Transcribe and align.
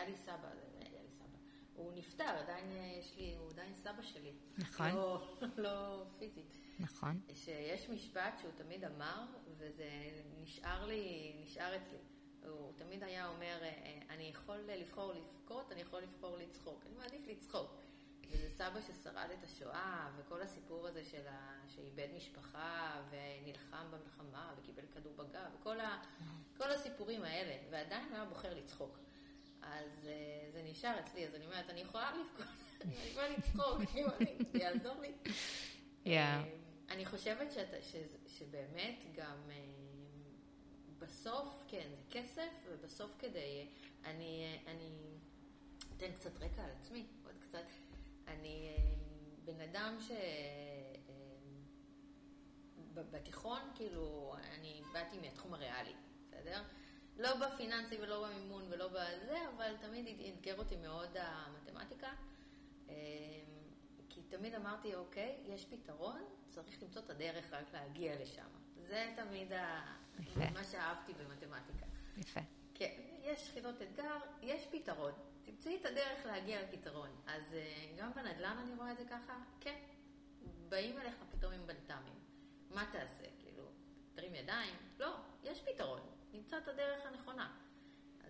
היה 0.00 0.08
לי 0.08 0.16
סבא, 0.16 0.48
היה 0.78 1.02
לי 1.02 1.08
סבא. 1.10 1.38
הוא 1.74 1.92
נפטר, 1.92 2.24
עדיין 2.24 2.72
יש 3.00 3.16
לי, 3.16 3.34
הוא 3.38 3.50
עדיין 3.50 3.74
סבא 3.74 4.02
שלי. 4.02 4.32
נכון. 4.58 4.90
לא, 4.90 5.22
לא 5.64 6.04
פיזית. 6.18 6.56
נכון. 6.78 7.20
שיש 7.34 7.90
משפט 7.90 8.38
שהוא 8.40 8.50
תמיד 8.56 8.84
אמר, 8.84 9.24
וזה 9.58 9.90
נשאר 10.42 10.86
לי, 10.86 11.32
נשאר 11.42 11.76
אצלי. 11.76 11.98
הוא 12.48 12.72
תמיד 12.76 13.02
היה 13.02 13.28
אומר, 13.28 13.58
אני 14.10 14.28
יכול 14.28 14.56
לבחור 14.56 15.12
לבכות, 15.12 15.72
אני 15.72 15.80
יכול 15.80 16.00
לבחור 16.00 16.36
לצחוק. 16.36 16.84
אני 16.86 16.94
מעדיף 16.96 17.26
לצחוק. 17.26 17.70
וזה 18.30 18.48
סבא 18.50 18.80
ששרד 18.80 19.28
את 19.38 19.44
השואה, 19.44 20.10
וכל 20.16 20.42
הסיפור 20.42 20.86
הזה 20.86 21.04
של 21.04 21.26
ה... 21.28 21.60
שאיבד 21.68 22.08
משפחה, 22.16 23.02
ונלחם 23.10 23.86
במלחמה, 23.90 24.54
וקיבל 24.58 24.82
כדור 24.94 25.12
בגב, 25.16 25.50
וכל 25.60 25.80
ה... 25.80 26.02
כל 26.56 26.70
הסיפורים 26.70 27.22
האלה, 27.22 27.56
ועדיין 27.70 28.08
הוא 28.08 28.14
היה 28.14 28.24
בוחר 28.24 28.54
לצחוק. 28.54 28.98
אז 29.62 30.08
זה 30.52 30.62
נשאר 30.64 31.00
אצלי, 31.00 31.26
אז 31.26 31.34
אני 31.34 31.46
אומרת, 31.46 31.70
אני 31.70 31.80
יכולה 31.80 32.12
לבכות, 32.12 32.46
אני 32.84 32.94
יכולה 33.10 33.28
לצחוק, 33.28 33.80
זה 34.52 34.58
יעזור 34.58 35.00
לי. 35.00 35.12
Yeah. 36.04 36.08
אני 36.90 37.06
חושבת 37.06 37.52
שבאמת 38.26 39.04
גם 39.16 39.50
בסוף, 40.98 41.64
כן, 41.68 41.88
זה 41.96 42.02
כסף, 42.10 42.50
ובסוף 42.68 43.10
כדי, 43.18 43.66
אני, 44.04 44.58
אני 44.66 44.90
אתן 45.96 46.12
קצת 46.12 46.36
רקע 46.36 46.62
על 46.64 46.70
עצמי, 46.70 47.06
עוד 47.24 47.34
קצת. 47.40 47.66
אני 48.28 48.76
בן 49.44 49.60
אדם 49.60 49.96
ש... 50.00 50.10
בתיכון, 52.94 53.60
כאילו, 53.74 54.34
אני 54.58 54.82
באתי 54.92 55.18
מהתחום 55.18 55.54
הריאלי, 55.54 55.94
בסדר? 56.22 56.62
לא 57.20 57.34
בפיננסי 57.34 57.96
ולא 58.00 58.26
במימון 58.28 58.64
ולא 58.70 58.88
בזה, 58.88 59.38
אבל 59.56 59.76
תמיד 59.80 60.06
אתגר 60.34 60.58
אותי 60.58 60.76
מאוד 60.76 61.16
המתמטיקה. 61.16 62.12
כי 64.08 64.22
תמיד 64.28 64.54
אמרתי, 64.54 64.94
אוקיי, 64.94 65.38
יש 65.46 65.66
פתרון, 65.66 66.24
צריך 66.50 66.82
למצוא 66.82 67.02
את 67.02 67.10
הדרך 67.10 67.52
רק 67.52 67.72
להגיע 67.72 68.22
לשם. 68.22 68.46
זה 68.76 69.12
תמיד 69.16 69.52
ה... 69.52 69.94
מה 70.54 70.64
שאהבתי 70.64 71.12
במתמטיקה. 71.12 71.86
יפה. 72.16 72.40
כן, 72.74 72.94
יש 73.22 73.50
חילות 73.54 73.82
אתגר, 73.82 74.16
יש 74.42 74.66
פתרון. 74.70 75.12
תמצאי 75.44 75.76
את 75.80 75.86
הדרך 75.86 76.26
להגיע 76.26 76.62
לפתרון. 76.62 77.10
אז 77.26 77.42
גם 77.96 78.12
בנדל"ן 78.14 78.56
אני 78.58 78.74
רואה 78.74 78.92
את 78.92 78.98
זה 78.98 79.04
ככה, 79.04 79.38
כן. 79.60 79.78
באים 80.68 80.98
אליך 80.98 81.14
פתאום 81.30 81.52
עם 81.52 81.66
בלת"מים. 81.66 82.18
מה 82.70 82.84
תעשה? 82.92 83.24
כאילו, 83.38 83.64
תרים 84.14 84.34
ידיים? 84.34 84.74
לא, 84.98 85.16
יש 85.44 85.60
פתרון. 85.60 86.00
נמצא 86.32 86.58
את 86.58 86.68
הדרך 86.68 87.06
הנכונה. 87.06 87.50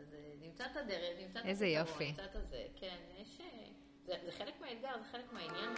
אז 0.01 0.17
נמצא 0.41 0.67
את 0.67 0.77
הדרך, 0.77 1.19
נמצא 1.19 1.31
את 1.31 1.37
הפתרון. 1.37 1.49
איזה 1.49 1.67
יופי. 1.67 2.09
נמצא 2.09 2.25
את 2.25 2.37
הזה. 2.37 2.67
כן, 2.77 2.97
יש... 3.19 3.41
זה, 4.07 4.15
זה 4.25 4.33
חלק 4.33 4.61
מהאתגר, 4.61 4.99
זה 4.99 5.05
חלק 5.13 5.33
מהעניין. 5.33 5.75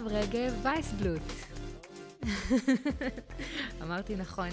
מירב 0.00 0.12
רגב 0.12 0.54
וייסבלוט. 0.62 1.22
אמרתי 3.82 4.16
נכון. 4.16 4.48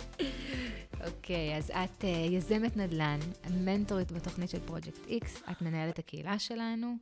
אוקיי, 1.06 1.56
אז 1.56 1.70
את 1.70 2.04
יזמת 2.30 2.76
נדל"ן, 2.76 3.18
מנטורית 3.50 4.12
בתוכנית 4.12 4.50
של 4.50 4.66
פרויקט 4.66 4.96
X, 5.06 5.50
את 5.50 5.62
מנהלת 5.62 5.98
הקהילה 5.98 6.38
שלנו, 6.38 6.96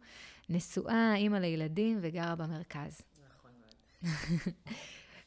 נשואה, 0.49 1.15
אימא 1.15 1.37
לילדים 1.37 1.99
וגרה 2.03 2.35
במרכז. 2.35 3.01
נכון 3.29 3.51
מאוד. 3.63 4.15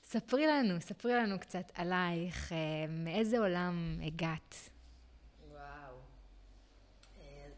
ספרי 0.04 0.48
לנו, 0.48 0.82
ספרי 0.82 1.14
לנו 1.14 1.40
קצת 1.40 1.72
עלייך, 1.74 2.52
מאיזה 2.90 3.40
עולם 3.40 4.00
הגעת? 4.04 4.56
וואו. 5.52 5.96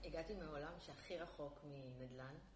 הגעתי 0.06 0.34
מעולם 0.34 0.72
שהכי 0.80 1.18
רחוק 1.18 1.60
מנדל"ן. 1.64 2.51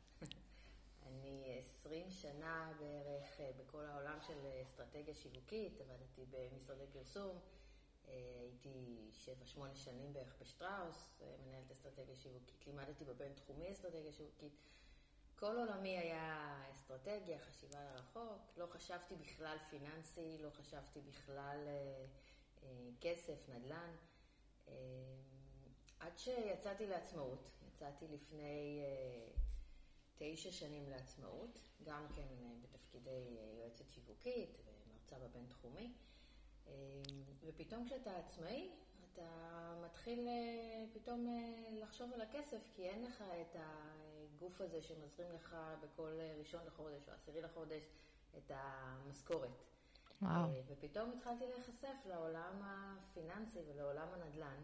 אני 1.85 2.03
20 2.03 2.09
שנה 2.09 2.71
בערך 2.79 3.39
בכל 3.57 3.85
העולם 3.85 4.17
של 4.21 4.47
אסטרטגיה 4.63 5.13
שיווקית, 5.13 5.81
עבדתי 5.81 6.25
במשרדי 6.25 6.85
פרסום, 6.93 7.39
הייתי 8.07 9.09
7-8 9.55 9.59
שנים 9.73 10.13
בערך 10.13 10.35
בשטראוס, 10.41 11.21
מנהלת 11.45 11.71
אסטרטגיה 11.71 12.15
שיווקית, 12.15 12.67
לימדתי 12.67 13.05
בבינתחומי 13.05 13.71
אסטרטגיה 13.71 14.11
שיווקית. 14.11 14.53
כל 15.35 15.57
עולמי 15.57 15.97
היה 15.97 16.61
אסטרטגיה, 16.71 17.39
חשיבה 17.39 17.83
לרחוק, 17.83 18.41
לא 18.57 18.65
חשבתי 18.65 19.15
בכלל 19.15 19.57
פיננסי, 19.69 20.37
לא 20.41 20.49
חשבתי 20.49 21.01
בכלל 21.01 21.67
כסף, 23.01 23.49
נדל"ן. 23.49 23.95
עד 25.99 26.17
שיצאתי 26.17 26.87
לעצמאות, 26.87 27.49
יצאתי 27.67 28.07
לפני... 28.07 28.81
תשע 30.17 30.51
שנים 30.51 30.89
לעצמאות, 30.89 31.57
גם 31.83 32.07
כן 32.15 32.27
בתפקידי 32.61 33.37
יועצת 33.59 33.91
שיווקית 33.91 34.57
ומרצה 34.65 35.15
בבינתחומי. 35.19 35.93
ופתאום 37.43 37.85
כשאתה 37.85 38.17
עצמאי, 38.17 38.71
אתה 39.13 39.75
מתחיל 39.85 40.27
פתאום 40.93 41.27
לחשוב 41.71 42.13
על 42.13 42.21
הכסף, 42.21 42.61
כי 42.73 42.89
אין 42.89 43.03
לך 43.03 43.23
את 43.41 43.55
הגוף 43.59 44.61
הזה 44.61 44.81
שמזרים 44.81 45.31
לך 45.35 45.55
בכל 45.83 46.19
ראשון 46.39 46.65
לחודש 46.65 47.09
או 47.09 47.13
עשירי 47.13 47.41
לחודש 47.41 47.83
את 48.37 48.51
המשכורת. 48.55 49.49
וואו. 50.21 50.49
ופתאום 50.67 51.11
התחלתי 51.11 51.47
להיחשף 51.47 52.05
לעולם 52.05 52.61
הפיננסי 52.63 53.59
ולעולם 53.67 54.07
הנדל"ן. 54.13 54.63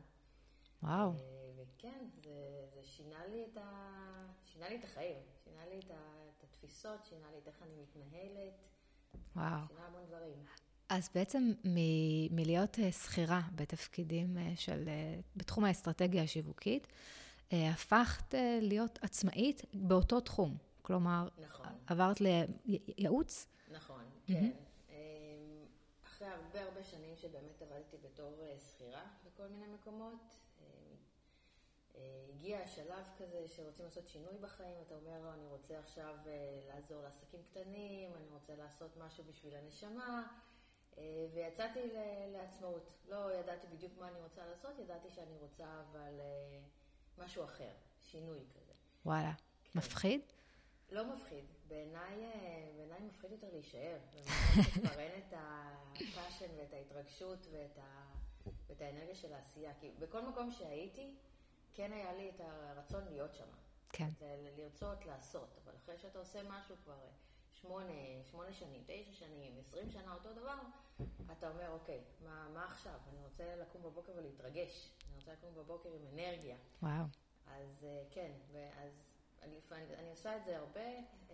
וואו. 0.83 1.11
וכן, 1.57 2.05
זה, 2.23 2.31
זה 2.73 2.83
שינה, 2.83 3.25
לי 3.27 3.45
את 3.51 3.57
ה... 3.57 3.61
שינה 4.45 4.69
לי 4.69 4.75
את 4.75 4.83
החיים, 4.83 5.17
שינה 5.43 5.65
לי 5.65 5.79
את, 5.79 5.91
ה... 5.91 5.95
את 6.37 6.43
התפיסות, 6.43 7.05
שינה 7.05 7.31
לי 7.31 7.37
את 7.37 7.47
איך 7.47 7.63
אני 7.63 7.73
מתנהלת. 7.81 8.53
וואו. 9.35 9.67
שינה 9.67 9.85
המון 9.85 10.05
דברים. 10.05 10.45
אז 10.89 11.09
בעצם 11.15 11.53
מ- 11.63 12.35
מלהיות 12.35 12.77
שכירה 12.91 13.41
בתפקידים 13.55 14.37
של, 14.55 14.89
בתחום 15.35 15.63
האסטרטגיה 15.63 16.23
השיווקית, 16.23 16.87
הפכת 17.51 18.33
להיות 18.61 18.99
עצמאית 19.01 19.61
באותו 19.73 20.19
תחום. 20.19 20.57
כלומר, 20.81 21.27
נכון. 21.37 21.67
עברת 21.87 22.21
לייעוץ? 22.21 23.47
נכון, 23.71 24.03
כן. 24.25 24.51
אחרי 26.03 26.27
הרבה 26.27 26.63
הרבה 26.63 26.83
שנים 26.83 27.15
שבאמת 27.15 27.61
עבדתי 27.61 27.97
בתור 28.03 28.35
שכירה 28.59 29.03
בכל 29.25 29.47
מיני 29.47 29.67
מקומות, 29.73 30.13
הגיע 32.29 32.59
השלב 32.59 33.05
כזה 33.17 33.47
שרוצים 33.47 33.85
לעשות 33.85 34.07
שינוי 34.07 34.37
בחיים, 34.41 34.77
אתה 34.87 34.95
אומר, 34.95 35.33
אני 35.33 35.47
רוצה 35.47 35.79
עכשיו 35.79 36.15
לעזור 36.67 37.01
לעסקים 37.01 37.39
קטנים, 37.51 38.15
אני 38.15 38.27
רוצה 38.27 38.55
לעשות 38.55 38.97
משהו 38.97 39.23
בשביל 39.23 39.55
הנשמה, 39.55 40.27
ויצאתי 41.33 41.79
לעצמאות. 42.33 42.89
לא 43.07 43.33
ידעתי 43.33 43.67
בדיוק 43.67 43.91
מה 43.99 44.07
אני 44.07 44.19
רוצה 44.19 44.45
לעשות, 44.45 44.79
ידעתי 44.79 45.09
שאני 45.09 45.37
רוצה 45.37 45.81
אבל 45.91 46.19
משהו 47.17 47.43
אחר, 47.43 47.71
שינוי 48.01 48.39
כזה. 48.55 48.73
וואלה. 49.05 49.31
כן. 49.63 49.79
מפחיד? 49.79 50.21
לא 50.91 51.15
מפחיד. 51.15 51.45
בעיניי, 51.67 52.15
בעיניי 52.75 52.99
מפחיד 53.01 53.31
יותר 53.31 53.47
להישאר. 53.51 53.97
אין 54.99 55.21
את 55.27 55.33
הפאשן 55.33 56.51
ואת 56.57 56.73
ההתרגשות 56.73 57.47
ואת, 57.51 57.77
ה, 57.77 58.05
ואת 58.67 58.81
האנרגיה 58.81 59.15
של 59.15 59.33
העשייה. 59.33 59.73
כי 59.79 59.91
בכל 59.99 60.21
מקום 60.21 60.51
שהייתי, 60.51 61.13
כן 61.73 61.93
היה 61.93 62.13
לי 62.13 62.29
את 62.29 62.39
הרצון 62.39 63.03
להיות 63.09 63.35
שם. 63.35 63.47
כן. 63.89 64.09
לרצות 64.57 65.05
לעשות. 65.05 65.57
אבל 65.63 65.75
אחרי 65.75 65.97
שאתה 65.97 66.19
עושה 66.19 66.39
משהו 66.49 66.75
כבר 66.83 66.99
שמונה, 67.53 67.93
שמונה 68.31 68.53
שנים, 68.53 68.83
תשע 68.85 69.13
שנים, 69.13 69.57
עשרים 69.59 69.91
שנה, 69.91 70.13
אותו 70.13 70.33
דבר, 70.33 70.57
אתה 71.31 71.49
אומר, 71.49 71.69
אוקיי, 71.69 72.03
מה, 72.25 72.49
מה 72.53 72.65
עכשיו? 72.65 72.99
אני 73.09 73.23
רוצה 73.23 73.55
לקום 73.55 73.83
בבוקר 73.83 74.11
ולהתרגש. 74.15 74.91
אני 75.07 75.15
רוצה 75.15 75.33
לקום 75.33 75.55
בבוקר 75.55 75.89
עם 75.93 76.01
אנרגיה. 76.13 76.57
וואו. 76.81 77.03
אז 77.47 77.85
כן, 78.11 78.31
ואז 78.51 78.91
אני, 79.41 79.59
אני 79.71 80.09
עושה 80.09 80.37
את 80.37 80.45
זה 80.45 80.57
הרבה, 80.57 80.89
שכש, 81.27 81.31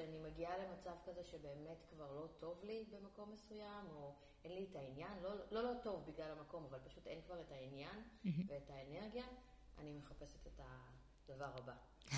כשאני 0.00 0.18
מגיעה 0.18 0.52
למצב 0.58 0.94
כזה 1.04 1.24
שבאמת 1.24 1.84
כבר 1.90 2.12
לא 2.12 2.26
טוב 2.38 2.64
לי 2.64 2.84
במקום 2.90 3.32
מסוים, 3.32 3.86
או 3.90 4.14
אין 4.44 4.52
לי 4.52 4.66
את 4.70 4.76
העניין, 4.76 5.12
לא 5.22 5.34
לא, 5.50 5.62
לא 5.62 5.72
טוב 5.82 6.04
בגלל 6.06 6.30
המקום, 6.38 6.64
אבל 6.70 6.78
פשוט 6.84 7.06
אין 7.06 7.20
כבר 7.26 7.40
את 7.40 7.52
העניין 7.52 8.02
ואת 8.46 8.70
האנרגיה, 8.70 9.24
אני 9.78 9.92
מחפשת 9.92 10.46
את 10.46 10.60
הדבר 11.28 11.50
הבא. 11.54 11.74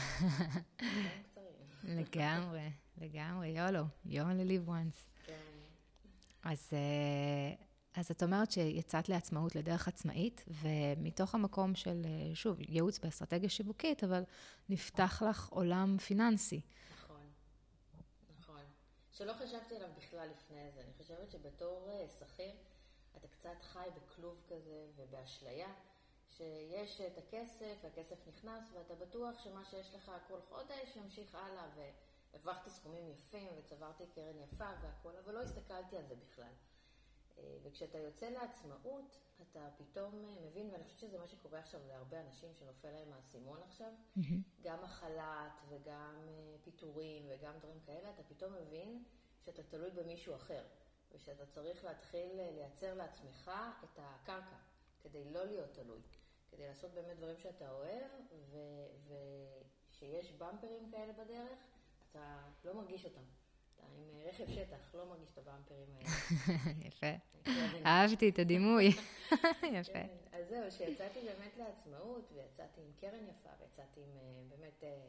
לגמרי, 1.84 2.70
לגמרי, 2.98 3.48
יולו, 3.48 3.84
you 4.06 4.10
only 4.10 4.48
live 4.48 4.68
once. 4.68 5.26
כן. 5.26 5.40
אז, 6.42 6.70
אה, 6.72 7.54
אז 7.94 8.10
את 8.10 8.22
אומרת 8.22 8.50
שיצאת 8.50 9.08
לעצמאות 9.08 9.56
לדרך 9.56 9.88
עצמאית, 9.88 10.44
ומתוך 10.48 11.34
המקום 11.34 11.74
של, 11.74 12.02
אה, 12.04 12.34
שוב, 12.34 12.60
ייעוץ 12.60 12.98
באסטרטגיה 12.98 13.48
שיווקית, 13.48 14.04
אבל 14.04 14.22
נפתח 14.68 15.22
לך 15.28 15.48
עולם 15.48 15.98
פיננסי. 15.98 16.60
שלא 19.12 19.32
חשבתי 19.32 19.76
עליו 19.76 19.88
בכלל 19.96 20.28
לפני 20.28 20.70
זה. 20.70 20.80
אני 20.80 20.92
חושבת 20.98 21.30
שבתור 21.30 21.90
אה, 21.90 22.06
שכיר, 22.08 22.52
אתה 23.16 23.28
קצת 23.28 23.62
חי 23.62 23.88
בכלוב 23.96 24.42
כזה 24.48 24.86
ובאשליה. 24.96 25.68
שיש 26.36 27.00
את 27.00 27.18
הכסף, 27.18 27.76
והכסף 27.82 28.26
נכנס, 28.28 28.72
ואתה 28.72 28.94
בטוח 28.94 29.38
שמה 29.38 29.64
שיש 29.64 29.94
לך 29.94 30.12
כל 30.28 30.40
חודש 30.48 30.96
ימשיך 30.96 31.34
הלאה, 31.34 31.68
והרווחתי 32.32 32.70
סכומים 32.70 33.08
יפים, 33.08 33.52
וצברתי 33.58 34.04
קרן 34.14 34.38
יפה 34.38 34.70
והכול, 34.82 35.12
אבל 35.24 35.34
לא 35.34 35.40
הסתכלתי 35.40 35.96
על 35.96 36.06
זה 36.06 36.14
בכלל. 36.14 36.52
אה, 37.38 37.56
וכשאתה 37.62 37.98
יוצא 37.98 38.26
לעצמאות, 38.26 39.18
אתה 39.42 39.68
פתאום 39.76 40.24
אה, 40.24 40.46
מבין, 40.46 40.70
ואני 40.72 40.84
חושבת 40.84 41.00
שזה 41.00 41.18
מה 41.18 41.28
שקורה 41.28 41.58
עכשיו 41.58 41.80
להרבה 41.88 42.20
אנשים 42.20 42.54
שנופל 42.54 42.90
להם 42.90 43.12
האסימון 43.12 43.62
עכשיו, 43.62 43.92
mm-hmm. 44.18 44.20
גם 44.62 44.84
החל"ת 44.84 45.62
וגם 45.68 46.28
אה, 46.28 46.56
פיטורים 46.64 47.26
וגם 47.28 47.58
דברים 47.58 47.80
כאלה, 47.86 48.10
אתה 48.10 48.22
פתאום 48.22 48.52
מבין 48.54 49.04
שאתה 49.40 49.62
תלוי 49.62 49.90
במישהו 49.90 50.34
אחר, 50.34 50.64
ושאתה 51.12 51.46
צריך 51.46 51.84
להתחיל 51.84 52.36
לייצר 52.36 52.94
לעצמך 52.94 53.50
את 53.84 53.98
הקרקע, 53.98 54.56
כדי 55.02 55.24
לא 55.24 55.44
להיות 55.44 55.70
תלוי. 55.72 56.00
כדי 56.50 56.68
לעשות 56.68 56.90
באמת 56.94 57.16
דברים 57.16 57.38
שאתה 57.38 57.70
אוהב, 57.70 58.10
ושיש 59.08 60.32
במפרים 60.32 60.90
כאלה 60.90 61.12
בדרך, 61.12 61.58
אתה 62.10 62.38
לא 62.64 62.74
מרגיש 62.74 63.04
אותם. 63.04 63.22
אתה 63.84 63.92
עם 63.92 64.10
אה, 64.14 64.28
רכב 64.28 64.46
שטח, 64.48 64.94
לא 64.94 65.04
מרגיש 65.04 65.30
את 65.32 65.38
הבמפרים 65.38 65.88
האלה. 65.94 66.08
יפה. 66.88 67.06
כן. 67.44 67.86
אהבתי 67.86 68.28
את 68.28 68.38
הדימוי. 68.38 68.88
יפה. 69.78 69.92
כן, 69.92 70.08
אז 70.32 70.48
זהו, 70.48 70.70
שיצאתי 70.70 71.20
באמת 71.20 71.56
לעצמאות, 71.56 72.32
ויצאתי 72.34 72.80
עם 72.80 72.92
קרן 73.00 73.24
יפה, 73.28 73.50
ויצאתי 73.60 74.00
עם 74.00 74.18
אה, 74.18 74.42
באמת... 74.48 74.84
אה, 74.84 75.06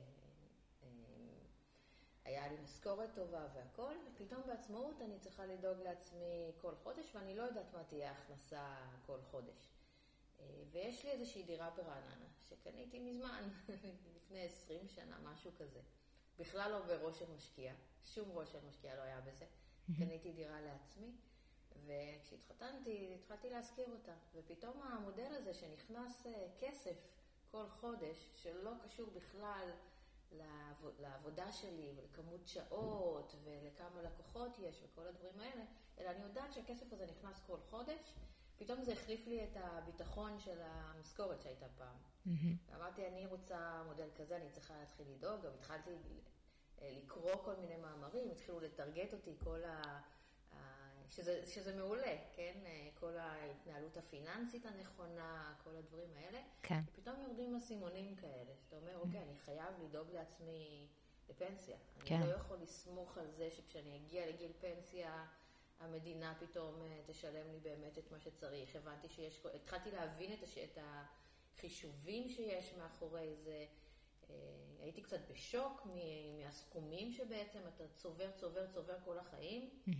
היה 2.25 2.47
לי 2.47 2.57
משכורת 2.63 3.09
טובה 3.15 3.47
והכול, 3.55 3.97
ופתאום 4.07 4.41
בעצמאות 4.47 5.01
אני 5.01 5.19
צריכה 5.19 5.45
לדאוג 5.45 5.77
לעצמי 5.79 6.51
כל 6.61 6.75
חודש, 6.83 7.15
ואני 7.15 7.35
לא 7.35 7.43
יודעת 7.43 7.73
מה 7.73 7.83
תהיה 7.83 8.09
ההכנסה 8.09 8.75
כל 9.05 9.21
חודש. 9.31 9.73
ויש 10.71 11.05
לי 11.05 11.11
איזושהי 11.11 11.43
דירה 11.43 11.69
ברעננה, 11.69 12.25
שקניתי 12.49 12.99
מזמן, 12.99 13.49
לפני 14.15 14.45
20 14.45 14.87
שנה, 14.87 15.17
משהו 15.23 15.51
כזה. 15.57 15.79
בכלל 16.39 16.71
לא 16.71 16.79
בראש 16.79 17.19
של 17.19 17.31
משקיע, 17.35 17.73
שום 18.05 18.31
ראש 18.31 18.51
של 18.51 18.65
משקיע 18.67 18.95
לא 18.95 19.01
היה 19.01 19.21
בזה. 19.21 19.45
קניתי 19.97 20.31
דירה 20.31 20.61
לעצמי, 20.61 21.11
וכשהתחתנתי, 21.85 23.17
התחלתי 23.19 23.49
להשכיר 23.49 23.87
אותה. 23.91 24.13
ופתאום 24.35 24.81
המודל 24.81 25.35
הזה 25.35 25.53
שנכנס 25.53 26.27
אה, 26.27 26.47
כסף 26.59 26.95
כל 27.51 27.69
חודש, 27.69 28.29
שלא 28.35 28.71
קשור 28.85 29.09
בכלל 29.09 29.69
לעבודה 30.99 31.51
שלי, 31.51 31.93
ולכמות 31.95 32.47
שעות, 32.47 33.35
ולכמה 33.43 34.01
לקוחות 34.01 34.59
יש, 34.59 34.83
וכל 34.83 35.07
הדברים 35.07 35.39
האלה, 35.39 35.63
אלא 35.99 36.09
אני 36.09 36.23
יודעת 36.23 36.53
שהכסף 36.53 36.93
הזה 36.93 37.05
נכנס 37.05 37.41
כל 37.47 37.57
חודש, 37.69 38.13
פתאום 38.57 38.83
זה 38.83 38.93
החליף 38.93 39.27
לי 39.27 39.43
את 39.43 39.57
הביטחון 39.57 40.39
של 40.39 40.57
המשכורת 40.61 41.41
שהייתה 41.41 41.65
פעם. 41.77 41.95
Mm-hmm. 42.27 42.75
אמרתי, 42.75 43.07
אני 43.07 43.25
רוצה 43.25 43.83
מודל 43.85 44.09
כזה, 44.15 44.35
אני 44.37 44.49
צריכה 44.49 44.73
להתחיל 44.79 45.05
לדאוג. 45.15 45.45
גם 45.45 45.51
התחלתי 45.59 45.91
לקרוא 46.81 47.35
כל 47.45 47.55
מיני 47.55 47.77
מאמרים, 47.77 48.31
התחילו 48.31 48.59
לטרגט 48.59 49.13
אותי 49.13 49.35
כל 49.43 49.63
ה... 49.63 50.01
שזה, 51.09 51.45
שזה 51.45 51.75
מעולה, 51.75 52.15
כן? 52.35 52.53
כל 52.99 53.17
ההתנהלות 53.17 53.97
הפיננסית 53.97 54.65
הנכונה, 54.65 55.53
כל 55.63 55.75
הדברים 55.75 56.09
האלה. 56.15 56.41
כן. 56.63 56.79
ופתאום 56.85 57.15
יורדים 57.21 57.55
אסימונים 57.55 58.15
כאלה, 58.15 58.51
שאתה 58.63 58.75
אומר, 58.75 58.97
אוקיי, 58.97 59.23
אני 59.23 59.35
חייב 59.35 59.73
לדאוג 59.83 60.11
לעצמי 60.11 60.87
לפנסיה. 61.29 61.77
כן. 62.05 62.15
אני 62.15 62.27
לא 62.27 62.35
יכול 62.35 62.57
לסמוך 62.57 63.17
על 63.17 63.31
זה 63.31 63.51
שכשאני 63.51 63.97
אגיע 63.97 64.27
לגיל 64.27 64.51
פנסיה... 64.59 65.25
המדינה 65.79 66.33
פתאום 66.39 66.81
אה, 66.81 66.99
תשלם 67.05 67.51
לי 67.51 67.59
באמת 67.59 67.97
את 67.97 68.11
מה 68.11 68.19
שצריך. 68.19 68.75
הבנתי 68.75 69.09
שיש, 69.09 69.41
התחלתי 69.55 69.91
להבין 69.91 70.33
את, 70.33 70.43
הש, 70.43 70.57
את 70.57 70.77
החישובים 70.81 72.29
שיש 72.29 72.73
מאחורי 72.73 73.35
זה. 73.43 73.65
אה, 74.29 74.35
הייתי 74.79 75.01
קצת 75.01 75.19
בשוק 75.31 75.85
מהסכומים 75.85 77.11
שבעצם 77.11 77.59
אתה 77.75 77.83
צובר, 77.95 78.31
צובר, 78.31 78.67
צובר 78.67 78.93
כל 79.05 79.19
החיים, 79.19 79.69
mm-hmm. 79.69 79.91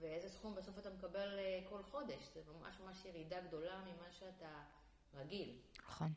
ואיזה 0.00 0.28
סכום 0.28 0.54
בסוף 0.54 0.78
אתה 0.78 0.90
מקבל 0.90 1.38
אה, 1.38 1.60
כל 1.68 1.82
חודש. 1.82 2.30
זה 2.34 2.40
ממש 2.52 2.80
ממש 2.80 3.04
ירידה 3.04 3.40
גדולה 3.40 3.80
ממה 3.80 4.12
שאתה 4.12 4.62
רגיל. 5.14 5.58
נכון. 5.86 6.12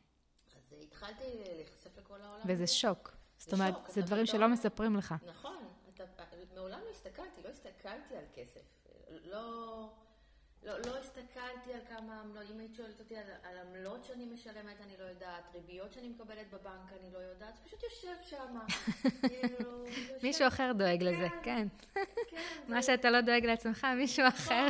אז 0.56 0.74
התחלתי 0.82 1.24
להיחשף 1.56 1.98
לכל 1.98 2.20
העולם. 2.20 2.44
וזה 2.48 2.66
שוק. 2.66 3.16
זאת 3.38 3.52
אומרת, 3.52 3.74
זה 3.88 4.02
דברים 4.02 4.26
שלא 4.26 4.48
מספרים 4.48 4.96
לך. 4.96 5.14
נכון. 5.26 5.68
מעולם 6.54 6.80
לא 6.80 6.90
הסתכלתי, 6.90 7.42
לא 7.42 7.48
הסתכלתי 7.48 8.16
על 8.16 8.24
כסף. 8.34 8.60
לא, 9.08 9.88
לא, 10.62 10.78
לא 10.78 10.98
הסתכלתי 10.98 11.74
על 11.74 11.80
כמה 11.88 12.20
עמלות, 12.20 12.50
אם 12.54 12.58
היית 12.58 12.74
שואלת 12.74 13.00
אותי 13.00 13.16
על, 13.16 13.24
על 13.42 13.58
עמלות 13.58 14.04
שאני 14.04 14.26
משלמת, 14.26 14.80
אני 14.80 14.96
לא 14.98 15.04
יודעת, 15.04 15.44
ריביות 15.54 15.92
שאני 15.92 16.08
מקבלת 16.08 16.50
בבנק, 16.50 16.92
אני 17.00 17.12
לא 17.12 17.18
יודעת, 17.18 17.56
זה 17.56 17.62
פשוט 17.64 17.82
יושב 17.82 18.16
שם. 18.24 18.58
כאילו, 19.28 19.84
מישהו 20.22 20.48
אחר 20.48 20.72
דואג 20.78 21.02
לזה, 21.02 21.28
כן. 21.42 21.68
כן 22.30 22.38
מה 22.72 22.82
שאתה 22.82 23.10
לא 23.10 23.20
דואג 23.20 23.44
לעצמך, 23.46 23.86
מישהו 23.96 24.26
נכון, 24.26 24.56
אחר. 24.56 24.68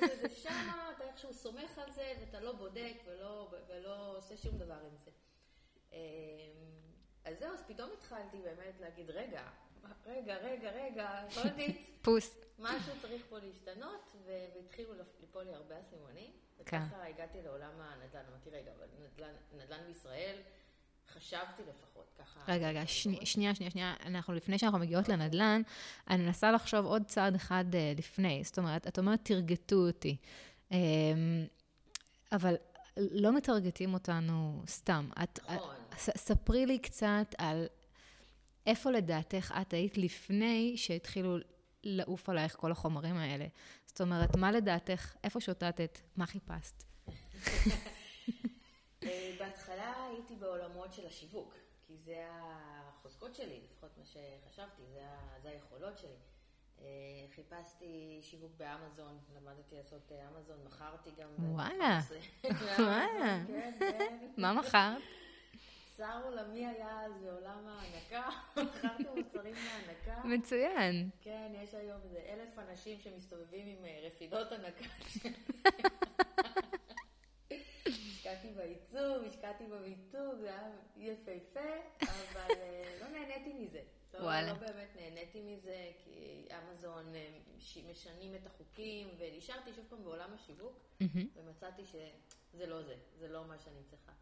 זה 0.00 0.28
שם, 0.28 0.70
אתה 0.96 1.04
איכשהו 1.04 1.32
סומך 1.32 1.78
על 1.78 1.92
זה, 1.92 2.12
ואתה 2.20 2.40
לא 2.40 2.52
בודק 2.52 2.94
ולא, 3.06 3.50
ולא 3.68 4.16
עושה 4.18 4.36
שום 4.36 4.58
דבר 4.58 4.74
עם 4.74 4.96
זה. 5.04 5.10
אמ, 5.92 5.98
אז 7.24 7.38
זהו, 7.38 7.52
אז 7.52 7.62
פתאום 7.66 7.90
התחלתי 7.98 8.36
באמת 8.44 8.80
להגיד, 8.80 9.10
רגע, 9.10 9.42
רגע, 10.06 10.36
רגע, 10.36 10.70
רגע, 10.70 11.24
פולדית. 11.34 11.90
פוס. 12.06 12.38
משהו 12.58 12.92
צריך 13.02 13.22
פה 13.28 13.38
להשתנות, 13.38 14.16
והתחילו 14.26 14.90
ליפול 15.20 15.42
לי 15.42 15.54
הרבה 15.54 15.74
אסימונים. 15.80 16.30
כן. 16.66 16.82
וככה 16.86 17.06
הגעתי 17.06 17.38
לעולם 17.42 17.70
הנדל"ן. 17.78 18.20
אמרתי, 18.30 18.50
רגע, 18.50 18.70
אבל 18.78 18.86
נדל"ן, 19.04 19.32
נדל"ן 19.56 19.86
בישראל, 19.86 20.36
חשבתי 21.08 21.62
לפחות, 21.68 22.12
ככה... 22.18 22.52
רגע, 22.52 22.68
רגע, 22.68 22.86
שני, 22.86 23.26
שנייה, 23.26 23.54
שנייה, 23.54 23.70
שנייה. 23.70 23.94
אנחנו, 24.06 24.34
לפני 24.34 24.58
שאנחנו 24.58 24.78
מגיעות 24.78 25.08
לנדל"ן, 25.08 25.62
אני 26.10 26.22
מנסה 26.22 26.52
לחשוב 26.52 26.86
עוד 26.86 27.02
צעד 27.06 27.34
אחד 27.34 27.64
uh, 27.72 27.98
לפני. 27.98 28.44
זאת 28.44 28.58
אומרת, 28.58 28.86
את 28.86 28.98
אומרת, 28.98 29.20
תרגטו 29.22 29.76
אותי. 29.76 30.16
Um, 30.70 30.74
אבל 32.32 32.54
לא 32.96 33.32
מטרגטים 33.32 33.94
אותנו 33.94 34.62
סתם. 34.66 35.08
את, 35.22 35.38
נכון. 35.48 35.74
את, 35.88 35.96
ספרי 35.96 36.66
לי 36.66 36.78
קצת 36.78 37.34
על 37.38 37.66
איפה 38.66 38.90
לדעתך 38.90 39.54
את 39.60 39.72
היית 39.72 39.98
לפני 39.98 40.76
שהתחילו 40.76 41.38
לעוף 41.84 42.28
עלייך 42.28 42.56
כל 42.56 42.72
החומרים 42.72 43.16
האלה? 43.16 43.46
זאת 43.86 44.00
אומרת, 44.00 44.36
מה 44.36 44.52
לדעתך, 44.52 45.14
איפה 45.24 45.40
שוטטת, 45.40 45.98
מה 46.16 46.26
חיפשת? 46.26 46.82
אה, 49.02 49.34
בהתחלה 49.38 50.06
הייתי 50.06 50.36
בעולמות 50.36 50.92
של 50.92 51.06
השיווק, 51.06 51.54
כי 51.86 51.96
זה 51.96 52.26
החוזקות 52.30 53.34
שלי, 53.34 53.60
לפחות 53.64 53.90
מה 53.98 54.04
שחשבתי, 54.04 54.82
זה, 54.92 55.02
זה 55.42 55.48
היכולות 55.48 55.98
שלי. 55.98 56.16
אה, 56.80 56.86
חיפשתי 57.34 58.18
שיווק 58.22 58.52
באמזון, 58.56 59.18
למדתי 59.36 59.76
לעשות 59.76 60.12
אה, 60.12 60.28
אמזון, 60.28 60.56
מכרתי 60.66 61.10
גם... 61.18 61.28
וואלה, 61.54 62.00
וואלה. 62.78 63.44
כן, 63.46 63.72
כן. 63.78 64.16
מה 64.36 64.52
מכרת? 64.52 65.02
צר 65.96 66.20
עולמי 66.24 66.66
היה 66.66 67.04
אז 67.04 67.12
בעולם 67.22 67.66
ההנקה, 67.68 68.28
מכרתי 68.56 69.02
מוצרים 69.16 69.54
להנקה. 69.54 70.28
מצוין. 70.28 71.10
כן, 71.20 71.52
יש 71.62 71.74
היום 71.74 72.00
איזה 72.04 72.18
אלף 72.28 72.58
אנשים 72.58 73.00
שמסתובבים 73.00 73.66
עם 73.66 73.84
אה, 73.84 74.00
רפידות 74.06 74.52
הנקה. 74.52 74.84
השקעתי 77.86 78.52
בעיצוב, 78.56 79.24
השקעתי 79.26 79.64
במיתוג, 79.66 80.34
זה 80.40 80.48
היה 80.48 80.70
יפהפה, 80.96 81.60
אבל 82.02 82.54
אה, 82.60 82.98
לא 83.00 83.08
נהניתי 83.08 83.52
מזה. 83.52 83.80
לא, 84.14 84.18
וואלה. 84.18 84.52
לא 84.52 84.58
באמת 84.58 84.88
נהניתי 84.96 85.40
מזה, 85.42 85.90
כי 86.04 86.48
אמזון 86.58 87.14
אה, 87.14 87.38
משנים 87.90 88.34
את 88.34 88.46
החוקים, 88.46 89.08
ונשארתי 89.18 89.72
שוב 89.72 89.84
פעם 89.88 90.04
בעולם 90.04 90.34
השיווק, 90.34 90.78
ומצאתי 91.34 91.82
שזה 91.84 92.66
לא 92.66 92.82
זה, 92.82 92.94
זה 93.18 93.28
לא 93.28 93.44
מה 93.44 93.58
שאני 93.58 93.82
צריכה. 93.90 94.12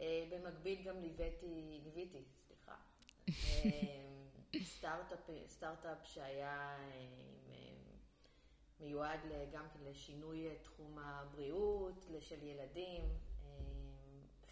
אה, 0.00 0.26
במקביל 0.30 0.82
גם 0.82 1.00
ליוויתי, 1.00 1.80
ליוויתי, 1.84 2.24
סליחה. 2.46 2.76
אה, 3.28 4.60
סטארט-אפ, 4.62 5.30
סטארט-אפ 5.46 5.98
שהיה 6.04 6.78
מיועד 8.80 9.20
גם 9.52 9.66
כן 9.72 9.80
לשינוי 9.84 10.48
תחום 10.62 10.98
הבריאות, 10.98 12.06
של 12.20 12.42
ילדים. 12.42 13.04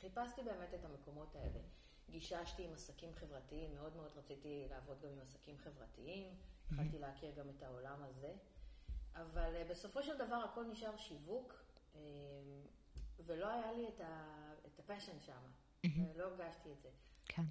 חיפשתי 0.00 0.42
באמת 0.42 0.75
את 0.75 0.84
המקומות 0.84 1.37
האלה. 1.37 1.61
גיששתי 2.11 2.64
עם 2.64 2.72
עסקים 2.72 3.14
חברתיים, 3.14 3.75
מאוד 3.75 3.96
מאוד 3.96 4.11
רציתי 4.16 4.66
לעבוד 4.70 5.00
גם 5.02 5.08
עם 5.08 5.20
עסקים 5.20 5.58
חברתיים, 5.58 6.34
התחלתי 6.66 6.99
להכיר 6.99 7.30
גם 7.37 7.49
את 7.49 7.62
העולם 7.62 8.02
הזה, 8.02 8.32
אבל 9.14 9.62
בסופו 9.70 10.02
של 10.02 10.18
דבר 10.18 10.37
הכל 10.37 10.64
נשאר 10.64 10.96
שיווק, 10.96 11.54
ולא 13.19 13.49
היה 13.49 13.73
לי 13.73 13.88
את 14.66 14.78
הפשן 14.78 15.21
שם, 15.21 15.42
לא 16.16 16.25
הרגשתי 16.25 16.73
את 16.73 16.83
זה. 16.83 16.88
כן. 17.25 17.42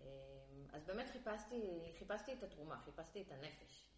אז 0.73 0.83
באמת 0.85 1.09
חיפשתי, 1.09 1.91
חיפשתי 1.99 2.33
את 2.33 2.43
התרומה, 2.43 2.79
חיפשתי 2.85 3.21
את 3.21 3.31
הנפש 3.31 3.91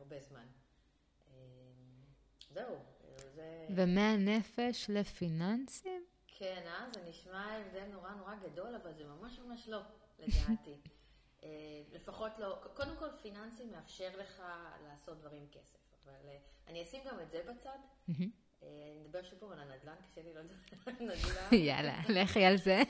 הרבה 0.00 0.20
זמן. 0.20 0.46
זהו, 2.50 2.76
זה... 3.34 3.66
ומהנפש 3.76 4.90
לפיננסים? 4.90 6.04
כן, 6.26 6.62
אה? 6.66 6.86
זה 6.94 7.08
נשמע 7.08 7.56
הבדל 7.56 7.86
נורא 7.92 8.10
נורא 8.10 8.34
גדול, 8.34 8.74
אבל 8.74 8.94
זה 8.94 9.04
ממש 9.04 9.38
ממש 9.38 9.68
לא, 9.68 9.80
לדעתי. 10.18 10.76
לפחות 11.96 12.38
לא, 12.38 12.62
קודם 12.74 12.96
כל 12.96 13.08
פיננסי 13.22 13.64
מאפשר 13.64 14.10
לך 14.18 14.42
לעשות 14.84 15.18
דברים 15.18 15.46
כסף, 15.52 15.78
אבל 16.04 16.28
אני 16.66 16.82
אשים 16.82 17.04
גם 17.06 17.20
את 17.20 17.30
זה 17.30 17.42
בצד. 17.42 17.78
נדבר 19.00 19.22
שוב 19.22 19.52
על 19.52 19.58
הנדל"ן, 19.58 19.94
קשה 20.10 20.22
לי 20.22 20.34
לא 20.34 20.40
לדבר 20.40 20.54
על 20.86 20.92
נדל"ן. 21.00 21.54
יאללה, 21.68 22.00
לכי 22.08 22.44
על 22.44 22.56
זה. 22.56 22.82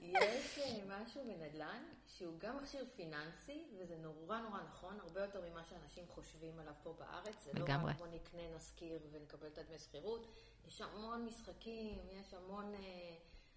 יש 0.00 0.58
משהו 0.86 1.22
בנדל"ן 1.24 1.82
שהוא 2.06 2.38
גם 2.38 2.56
מכשיר 2.56 2.84
פיננסי, 2.96 3.64
וזה 3.78 3.96
נורא 3.96 4.40
נורא 4.40 4.60
נכון, 4.62 5.00
הרבה 5.00 5.20
יותר 5.20 5.40
ממה 5.50 5.64
שאנשים 5.64 6.04
חושבים 6.08 6.58
עליו 6.58 6.74
פה 6.82 6.92
בארץ. 6.98 7.44
זה 7.44 7.50
לא 7.54 7.64
רק 7.68 7.96
בוא 7.98 8.06
נקנה, 8.06 8.42
נשכיר 8.56 8.98
ונקבל 9.10 9.46
את 9.46 9.58
הדמי 9.58 9.78
שכירות. 9.78 10.26
יש 10.66 10.80
המון 10.80 11.24
משחקים, 11.24 11.98
יש 12.10 12.34
המון, 12.34 12.72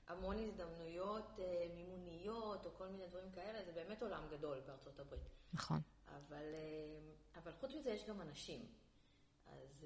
המון 0.07 0.37
הזדמנויות 0.39 1.39
מימוניות, 1.75 2.65
או 2.65 2.73
כל 2.73 2.87
מיני 2.87 3.07
דברים 3.07 3.31
כאלה. 3.31 3.65
זה 3.65 3.71
באמת 3.71 4.01
עולם 4.01 4.23
גדול 4.31 4.59
בארצות 4.67 4.99
הברית. 4.99 5.29
נכון. 5.53 5.79
אבל, 6.07 6.45
אבל 7.35 7.51
חוץ 7.59 7.71
מזה 7.75 7.89
יש 7.89 8.05
גם 8.05 8.21
אנשים. 8.21 8.65
אז 9.45 9.85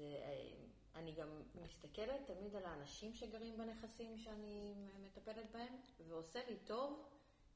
אני 0.96 1.12
גם 1.12 1.28
מסתכלת 1.54 2.26
תמיד 2.26 2.56
על 2.56 2.64
האנשים 2.64 3.14
שגרים 3.14 3.58
בנכסים 3.58 4.18
שאני 4.18 4.74
מטפלת 5.00 5.50
בהם, 5.52 5.76
ועושה 6.08 6.40
לי 6.48 6.56
טוב 6.64 7.08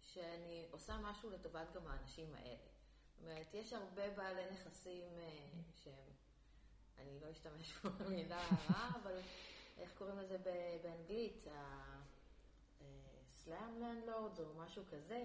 שאני 0.03 0.67
עושה 0.71 0.99
משהו 1.03 1.31
לטובת 1.31 1.73
גם 1.75 1.87
האנשים 1.87 2.35
האלה. 2.35 2.57
זאת 3.17 3.25
אומרת, 3.25 3.55
יש 3.55 3.73
הרבה 3.73 4.11
בעלי 4.11 4.51
נכסים 4.51 5.09
שהם, 5.75 6.09
אני 6.99 7.21
לא 7.21 7.31
אשתמש 7.31 7.73
במילה 7.85 8.41
הרעה, 8.51 8.91
אבל 9.03 9.21
איך 9.79 9.99
קוראים 9.99 10.19
לזה 10.19 10.39
באנגלית? 10.83 11.47
סלאם 13.35 13.81
לנדלורדס 13.83 14.41
או 14.41 14.55
משהו 14.55 14.83
כזה, 14.91 15.25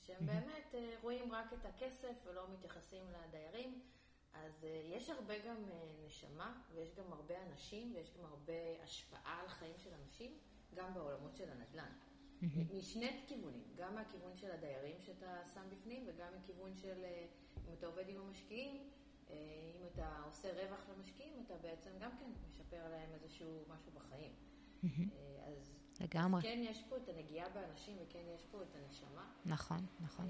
שהם 0.00 0.26
באמת 0.26 0.74
רואים 1.02 1.32
רק 1.32 1.52
את 1.52 1.66
הכסף 1.66 2.14
ולא 2.24 2.48
מתייחסים 2.48 3.04
לדיירים. 3.12 3.82
אז 4.34 4.66
יש 4.84 5.10
הרבה 5.10 5.34
גם 5.38 5.56
נשמה, 6.06 6.62
ויש 6.74 6.94
גם 6.94 7.12
הרבה 7.12 7.34
אנשים, 7.42 7.94
ויש 7.94 8.12
גם 8.18 8.24
הרבה 8.24 8.82
השפעה 8.82 9.40
על 9.40 9.48
חיים 9.48 9.78
של 9.78 9.90
אנשים, 10.04 10.38
גם 10.74 10.94
בעולמות 10.94 11.36
של 11.36 11.50
הנדל"ן. 11.50 11.92
משני 12.74 13.24
כיוונים, 13.26 13.64
גם 13.76 13.94
מהכיוון 13.94 14.36
של 14.36 14.50
הדיירים 14.50 15.00
שאתה 15.00 15.42
שם 15.54 15.62
בפנים, 15.70 16.04
וגם 16.06 16.28
מכיוון 16.36 16.74
של 16.74 17.04
אם 17.68 17.72
אתה 17.78 17.86
עובד 17.86 18.08
עם 18.08 18.20
המשקיעים, 18.20 18.90
אם 19.30 19.86
אתה 19.94 20.22
עושה 20.26 20.52
רווח 20.52 20.88
למשקיעים, 20.88 21.42
אתה 21.46 21.56
בעצם 21.56 21.90
גם 22.00 22.10
כן 22.18 22.30
משפר 22.48 22.88
להם 22.90 23.12
איזשהו 23.14 23.64
משהו 23.68 23.92
בחיים. 23.92 24.32
אז 25.46 25.81
לגמרי. 26.02 26.42
כן, 26.42 26.60
יש 26.70 26.82
פה 26.88 26.96
את 26.96 27.08
הנגיעה 27.08 27.46
באנשים, 27.54 27.96
וכן, 28.02 28.18
יש 28.36 28.42
פה 28.50 28.58
את 28.62 28.76
הנשמה. 28.76 29.22
נכון, 29.46 29.86
נכון. 30.04 30.26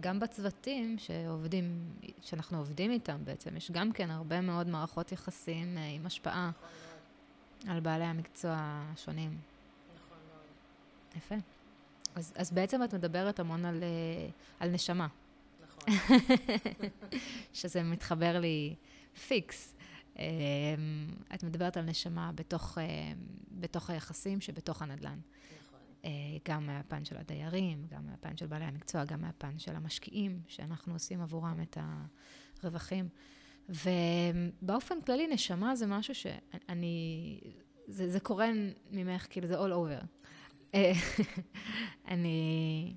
גם 0.00 0.20
בצוותים 0.20 0.98
שעובדים, 0.98 1.92
שאנחנו 2.20 2.58
עובדים 2.58 2.90
איתם 2.90 3.24
בעצם, 3.24 3.56
יש 3.56 3.70
גם 3.70 3.92
כן 3.92 4.10
הרבה 4.10 4.40
מאוד 4.40 4.66
מערכות 4.66 5.12
יחסים 5.12 5.78
עם 5.78 6.06
השפעה 6.06 6.50
על 7.68 7.80
בעלי 7.80 8.04
המקצוע 8.04 8.54
השונים. 8.58 9.38
נכון 9.94 10.18
מאוד. 10.32 11.16
יפה. 11.16 11.34
אז, 12.14 12.32
אז 12.36 12.52
בעצם 12.52 12.84
את 12.84 12.94
מדברת 12.94 13.40
המון 13.40 13.64
על, 13.64 13.82
על 14.60 14.70
נשמה. 14.70 15.06
נכון. 15.62 16.18
שזה 17.54 17.82
מתחבר 17.82 18.40
לי 18.40 18.74
פיקס. 19.28 19.74
את 21.34 21.42
מדברת 21.42 21.76
על 21.76 21.84
נשמה 21.84 22.30
בתוך, 22.34 22.78
בתוך 23.50 23.90
היחסים 23.90 24.40
שבתוך 24.40 24.82
הנדל"ן. 24.82 25.18
נכון. 25.66 25.80
גם 26.48 26.66
מהפן 26.66 27.04
של 27.04 27.16
הדיירים, 27.16 27.86
גם 27.90 28.06
מהפן 28.06 28.36
של 28.36 28.46
בעלי 28.46 28.64
המקצוע, 28.64 29.04
גם 29.04 29.20
מהפן 29.20 29.58
של 29.58 29.76
המשקיעים, 29.76 30.40
שאנחנו 30.48 30.92
עושים 30.92 31.20
עבורם 31.20 31.60
את 31.62 31.78
הרווחים. 32.62 33.08
ובאופן 33.68 35.00
כללי, 35.00 35.26
נשמה 35.26 35.76
זה 35.76 35.86
משהו 35.86 36.14
שאני... 36.14 37.40
זה, 37.88 38.10
זה 38.10 38.20
קורה 38.20 38.48
ממך, 38.90 39.26
כאילו, 39.30 39.46
זה 39.46 39.58
all 39.58 39.70
over. 39.70 40.06
אני... 42.08 42.96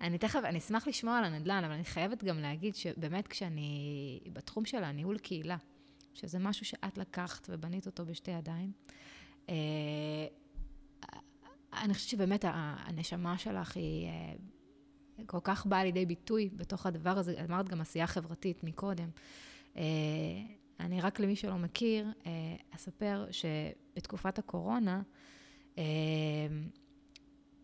אני 0.00 0.18
תכף, 0.18 0.40
אני 0.44 0.58
אשמח 0.58 0.88
לשמוע 0.88 1.18
על 1.18 1.24
הנדל"ן, 1.24 1.64
אבל 1.64 1.74
אני 1.74 1.84
חייבת 1.84 2.24
גם 2.24 2.38
להגיד 2.38 2.74
שבאמת 2.74 3.28
כשאני 3.28 4.20
בתחום 4.32 4.64
של 4.64 4.84
הניהול 4.84 5.18
קהילה, 5.18 5.56
שזה 6.14 6.38
משהו 6.38 6.66
שאת 6.66 6.98
לקחת 6.98 7.46
ובנית 7.50 7.86
אותו 7.86 8.06
בשתי 8.06 8.30
ידיים, 8.30 8.72
אני 11.72 11.94
חושבת 11.94 12.08
שבאמת 12.08 12.44
הנשמה 12.48 13.38
שלך 13.38 13.76
היא 13.76 14.08
כל 15.26 15.38
כך 15.44 15.66
באה 15.66 15.84
לידי 15.84 16.06
ביטוי 16.06 16.50
בתוך 16.56 16.86
הדבר 16.86 17.18
הזה, 17.18 17.44
אמרת 17.44 17.68
גם 17.68 17.80
עשייה 17.80 18.06
חברתית 18.06 18.64
מקודם. 18.64 19.08
אני 20.80 21.00
רק 21.00 21.20
למי 21.20 21.36
שלא 21.36 21.56
מכיר, 21.56 22.12
אספר 22.70 23.26
שבתקופת 23.30 24.38
הקורונה, 24.38 25.02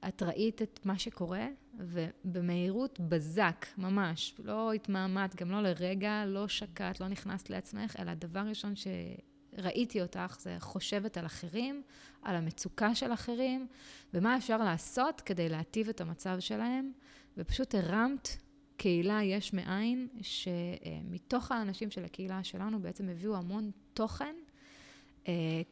את 0.08 0.22
ראית 0.22 0.62
את 0.62 0.80
מה 0.84 0.98
שקורה, 0.98 1.46
ובמהירות 1.78 3.00
בזק, 3.00 3.66
ממש, 3.78 4.34
לא 4.44 4.72
התמהמת, 4.72 5.36
גם 5.36 5.50
לא 5.50 5.62
לרגע, 5.62 6.24
לא 6.26 6.48
שקעת, 6.48 7.00
לא 7.00 7.08
נכנסת 7.08 7.50
לעצמך, 7.50 7.96
אלא 7.98 8.10
הדבר 8.10 8.40
ראשון 8.40 8.74
שראיתי 8.76 10.02
אותך 10.02 10.36
זה 10.40 10.56
חושבת 10.60 11.16
על 11.16 11.26
אחרים, 11.26 11.82
על 12.22 12.36
המצוקה 12.36 12.94
של 12.94 13.12
אחרים, 13.12 13.66
ומה 14.14 14.36
אפשר 14.36 14.56
לעשות 14.56 15.20
כדי 15.20 15.48
להטיב 15.48 15.88
את 15.88 16.00
המצב 16.00 16.36
שלהם, 16.40 16.92
ופשוט 17.36 17.74
הרמת 17.74 18.28
קהילה 18.76 19.22
יש 19.22 19.52
מאין, 19.52 20.08
שמתוך 20.20 21.52
האנשים 21.52 21.90
של 21.90 22.04
הקהילה 22.04 22.44
שלנו 22.44 22.82
בעצם 22.82 23.08
הביאו 23.08 23.36
המון 23.36 23.70
תוכן. 23.94 24.34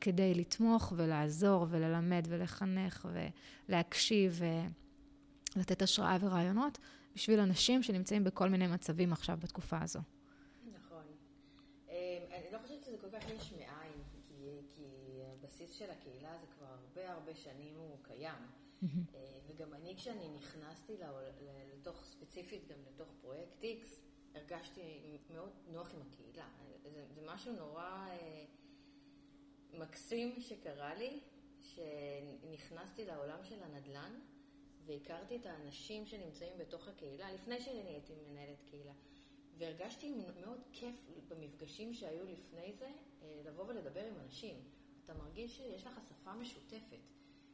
כדי 0.01 0.35
לתמוך 0.35 0.93
ולעזור 0.97 1.67
וללמד 1.71 2.27
ולחנך 2.29 3.09
ולהקשיב 3.69 4.41
ולתת 5.57 5.83
השראה 5.83 6.17
ורעיונות 6.21 6.79
בשביל 7.15 7.41
אנשים 7.41 7.83
שנמצאים 7.83 8.25
בכל 8.25 8.49
מיני 8.49 8.67
מצבים 8.67 9.13
עכשיו 9.13 9.39
בתקופה 9.41 9.79
הזו. 9.83 10.01
נכון. 10.73 11.05
אני 12.33 12.53
לא 12.53 12.59
חושבת 12.59 12.85
שזה 12.85 12.97
כל 13.01 13.11
כך 13.13 13.31
יש 13.31 13.53
מאין, 13.53 14.03
כי, 14.29 14.61
כי 14.69 14.85
הבסיס 15.33 15.71
של 15.71 15.91
הקהילה 15.91 16.39
זה 16.41 16.47
כבר 16.47 16.67
הרבה 16.67 17.13
הרבה 17.13 17.35
שנים 17.35 17.75
הוא 17.75 17.99
קיים. 18.03 18.43
וגם 19.47 19.75
אני 19.75 19.95
כשאני 19.97 20.29
נכנסתי 20.29 20.93
לתוך, 21.75 22.05
ספציפית 22.05 22.69
גם 22.69 22.79
לתוך 22.87 23.09
פרויקט 23.21 23.63
X, 23.63 23.87
הרגשתי 24.35 25.19
מאוד 25.31 25.51
נוח 25.73 25.95
עם 25.95 26.01
הקהילה. 26.03 26.49
זה, 26.83 27.05
זה 27.15 27.21
משהו 27.27 27.53
נורא... 27.53 28.09
מקסים 29.79 30.41
שקרה 30.41 30.95
לי, 30.95 31.21
שנכנסתי 31.63 33.05
לעולם 33.05 33.45
של 33.45 33.63
הנדל"ן, 33.63 34.21
והכרתי 34.87 35.37
את 35.37 35.47
האנשים 35.47 36.07
שנמצאים 36.07 36.59
בתוך 36.59 36.89
הקהילה, 36.89 37.33
לפני 37.33 37.61
שאני 37.61 37.89
הייתי 37.89 38.13
מנהלת 38.29 38.63
קהילה. 38.71 38.93
והרגשתי 39.59 40.15
מאוד 40.15 40.61
כיף 40.73 40.97
במפגשים 41.29 41.95
שהיו 41.95 42.25
לפני 42.25 42.73
זה, 42.73 42.91
לבוא 43.45 43.65
ולדבר 43.65 44.07
עם 44.07 44.15
אנשים. 44.21 44.57
אתה 45.05 45.15
מרגיש 45.15 45.57
שיש 45.57 45.87
לך 45.87 46.01
שפה 46.09 46.33
משותפת. 46.33 46.99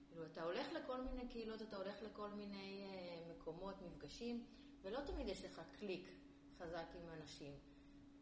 כאילו, 0.09 0.27
אתה 0.27 0.43
הולך 0.43 0.73
לכל 0.73 1.01
מיני 1.01 1.29
קהילות, 1.29 1.63
אתה 1.63 1.77
הולך 1.77 2.03
לכל 2.03 2.31
מיני 2.31 2.85
מקומות, 3.31 3.75
מפגשים, 3.83 4.45
ולא 4.83 5.01
תמיד 5.07 5.29
יש 5.29 5.45
לך 5.45 5.63
קליק 5.79 6.11
חזק 6.59 6.87
עם 6.95 7.09
אנשים. 7.21 7.53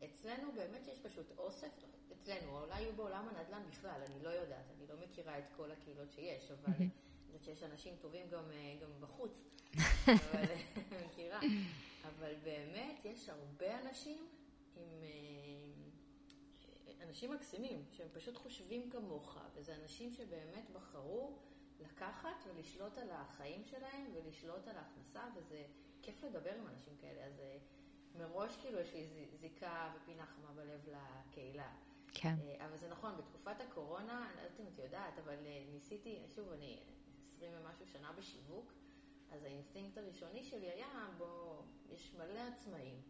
אצלנו 0.04 0.52
באמת 0.52 0.88
יש 0.88 0.98
פשוט 0.98 1.26
אוסף, 1.38 1.70
אצלנו, 2.12 2.60
אולי 2.60 2.80
יהיו 2.80 2.92
בעולם 2.92 3.28
הנדל"ן 3.28 3.62
בכלל, 3.70 4.00
אני 4.06 4.22
לא 4.22 4.28
יודעת, 4.28 4.64
אני 4.76 4.86
לא 4.86 4.94
מכירה 5.04 5.38
את 5.38 5.44
כל 5.56 5.70
הקהילות 5.70 6.12
שיש, 6.12 6.50
אבל 6.50 6.74
אני 6.74 6.88
יודעת 7.26 7.44
שיש 7.44 7.62
אנשים 7.62 7.94
טובים 8.00 8.28
גם, 8.30 8.44
גם 8.82 8.90
בחוץ, 9.00 9.32
אבל 10.06 10.44
מכירה. 11.06 11.40
אבל 12.04 12.34
באמת 12.44 13.04
יש 13.04 13.28
הרבה 13.28 13.80
אנשים 13.80 14.26
עם... 14.76 15.02
אה, 15.02 15.68
אנשים 17.08 17.32
מקסימים, 17.32 17.84
שהם 17.92 18.08
פשוט 18.12 18.36
חושבים 18.36 18.90
כמוך, 18.90 19.38
וזה 19.54 19.76
אנשים 19.82 20.12
שבאמת 20.12 20.70
בחרו 20.72 21.38
לקחת 21.80 22.44
ולשלוט 22.46 22.98
על 22.98 23.10
החיים 23.10 23.64
שלהם 23.64 24.06
ולשלוט 24.14 24.68
על 24.68 24.76
ההכנסה, 24.76 25.22
וזה 25.36 25.64
כיף 26.02 26.24
לדבר 26.24 26.54
עם 26.54 26.66
אנשים 26.66 26.96
כאלה, 27.00 27.24
אז 27.24 27.40
אה, 27.40 27.58
מראש 28.14 28.56
כאילו 28.56 28.78
יש 28.78 28.94
לי 28.94 29.26
זיקה 29.40 29.92
ופינה 29.96 30.26
חמה 30.26 30.52
בלב 30.52 30.80
לקהילה. 30.86 31.70
כן. 32.14 32.34
אה, 32.42 32.66
אבל 32.66 32.76
זה 32.76 32.88
נכון, 32.88 33.16
בתקופת 33.16 33.60
הקורונה, 33.60 34.28
אני 34.28 34.36
לא 34.36 34.42
יודעת 34.42 34.60
אם 34.60 34.66
את 34.66 34.78
יודעת, 34.78 35.18
אבל 35.18 35.36
ניסיתי, 35.72 36.22
שוב, 36.34 36.52
אני 36.52 36.80
עשרים 37.38 37.52
ומשהו 37.54 37.86
שנה 37.86 38.12
בשיווק, 38.12 38.72
אז 39.30 39.44
האינסטינקט 39.44 39.98
הראשוני 39.98 40.44
שלי 40.44 40.70
היה, 40.70 41.08
בו 41.18 41.62
יש 41.88 42.14
מלא 42.14 42.40
עצמאים, 42.40 43.02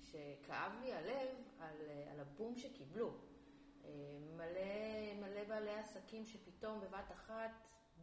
שכאב 0.00 0.72
לי 0.80 0.92
הלב 0.92 1.28
על, 1.58 1.76
על 2.12 2.20
הבום 2.20 2.56
שקיבלו. 2.56 3.10
אה, 3.84 3.90
מלא, 4.36 5.14
מלא 5.20 5.44
בעלי 5.44 5.74
עסקים 5.74 6.26
שפתאום 6.26 6.80
בבת 6.80 7.12
אחת, 7.12 7.50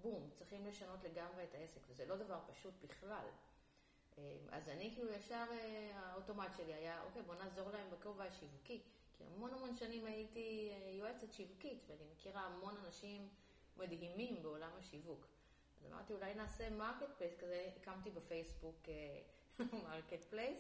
בום, 0.01 0.29
צריכים 0.33 0.65
לשנות 0.65 1.03
לגמרי 1.03 1.43
את 1.43 1.55
העסק, 1.55 1.81
וזה 1.89 2.05
לא 2.05 2.17
דבר 2.17 2.39
פשוט 2.47 2.73
בכלל. 2.81 3.25
אה, 4.17 4.37
אז 4.51 4.69
אני 4.69 4.91
כאילו 4.95 5.11
ישר, 5.11 5.45
אה, 5.51 5.91
האוטומט 5.93 6.53
שלי 6.57 6.73
היה, 6.73 7.03
אוקיי, 7.03 7.21
בוא 7.21 7.35
נעזור 7.35 7.71
להם 7.71 7.89
בכובע 7.91 8.23
השיווקי. 8.23 8.81
כי 9.17 9.23
המון 9.23 9.53
המון 9.53 9.75
שנים 9.75 10.05
הייתי 10.05 10.71
יועצת 10.91 11.33
שיווקית, 11.33 11.83
ואני 11.87 12.03
מכירה 12.11 12.41
המון 12.41 12.77
אנשים 12.85 13.29
מדהימים 13.77 14.43
בעולם 14.43 14.71
השיווק. 14.79 15.27
אז 15.77 15.85
אמרתי, 15.91 16.13
אולי 16.13 16.33
נעשה 16.33 16.69
marketplace 16.69 17.33
כזה, 17.39 17.69
הקמתי 17.77 18.09
בפייסבוק 18.11 18.87
marketplace. 19.83 20.59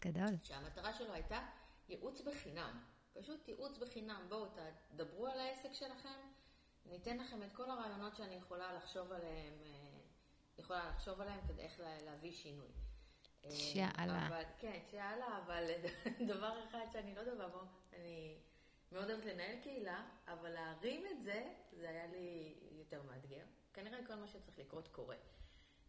גדול. 0.00 0.36
שהמטרה 0.42 0.94
שלו 0.94 1.12
הייתה 1.12 1.40
ייעוץ 1.88 2.20
בחינם. 2.20 2.82
פשוט 3.14 3.48
ייעוץ 3.48 3.78
בחינם. 3.78 4.26
בואו, 4.28 4.46
תדברו 4.88 5.26
על 5.26 5.40
העסק 5.40 5.72
שלכם, 5.72 6.20
ניתן 6.86 7.18
לכם 7.18 7.42
את 7.42 7.52
כל 7.52 7.70
הרעיונות 7.70 8.16
שאני 8.16 8.34
יכולה 8.34 8.72
לחשוב 8.72 9.12
עליהם, 9.12 9.54
אה, 9.64 9.98
יכולה 10.58 10.88
לחשוב 10.88 11.20
עליהם 11.20 11.40
כדי 11.48 11.62
איך 11.62 11.80
להביא 12.04 12.32
שינוי. 12.32 12.68
שיאללה. 13.50 14.26
אבל, 14.26 14.42
כן, 14.58 14.78
שיאללה, 14.90 15.38
אבל 15.44 15.70
דבר 16.32 16.64
אחד 16.64 16.86
שאני 16.92 17.14
לא 17.14 17.20
יודעת 17.20 17.52
בו, 17.52 17.58
אני 17.96 18.38
מאוד 18.92 19.10
אוהבת 19.10 19.24
לנהל 19.24 19.56
קהילה, 19.62 20.06
אבל 20.28 20.50
להרים 20.50 21.06
את 21.06 21.22
זה, 21.22 21.52
זה 21.72 21.88
היה 21.88 22.06
לי 22.06 22.54
יותר 22.72 23.02
מאתגר. 23.02 23.44
כנראה 23.74 24.06
כל 24.06 24.14
מה 24.14 24.28
שצריך 24.28 24.58
לקרות 24.58 24.88
קורה. 24.88 25.16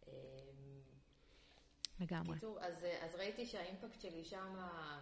אמ, 0.07 0.12
לגמרי. 2.00 2.33
קיצור, 2.33 2.59
אז, 2.62 2.85
אז 3.01 3.15
ראיתי 3.15 3.45
שהאימפקט 3.45 4.01
שלי 4.01 4.25
שם 4.25 4.55
אה, 4.57 5.00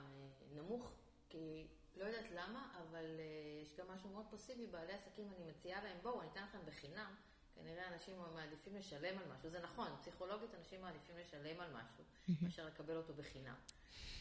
נמוך, 0.54 0.92
כי 1.30 1.68
לא 1.96 2.06
יודעת 2.06 2.32
למה, 2.32 2.74
אבל 2.82 3.06
uh, 3.06 3.64
יש 3.64 3.76
גם 3.78 3.88
משהו 3.88 4.10
מאוד 4.10 4.26
פסיבי. 4.32 4.68
בעלי 4.68 4.94
עסקים, 4.94 5.32
אני 5.38 5.52
מציעה 5.52 5.84
להם, 5.84 5.98
בואו, 6.02 6.22
אני 6.22 6.30
אתן 6.30 6.44
לכם 6.44 6.58
בחינם. 6.66 7.16
כנראה 7.56 7.94
אנשים 7.94 8.16
מעדיפים 8.36 8.76
לשלם 8.76 9.18
על 9.18 9.26
משהו. 9.36 9.50
זה 9.50 9.60
נכון, 9.60 9.88
פסיכולוגית 10.02 10.50
אנשים 10.60 10.82
מעדיפים 10.82 11.18
לשלם 11.18 11.60
על 11.60 11.70
משהו, 11.74 12.04
מאשר 12.42 12.66
לקבל 12.66 12.98
אותו 12.98 13.14
בחינם. 13.14 13.56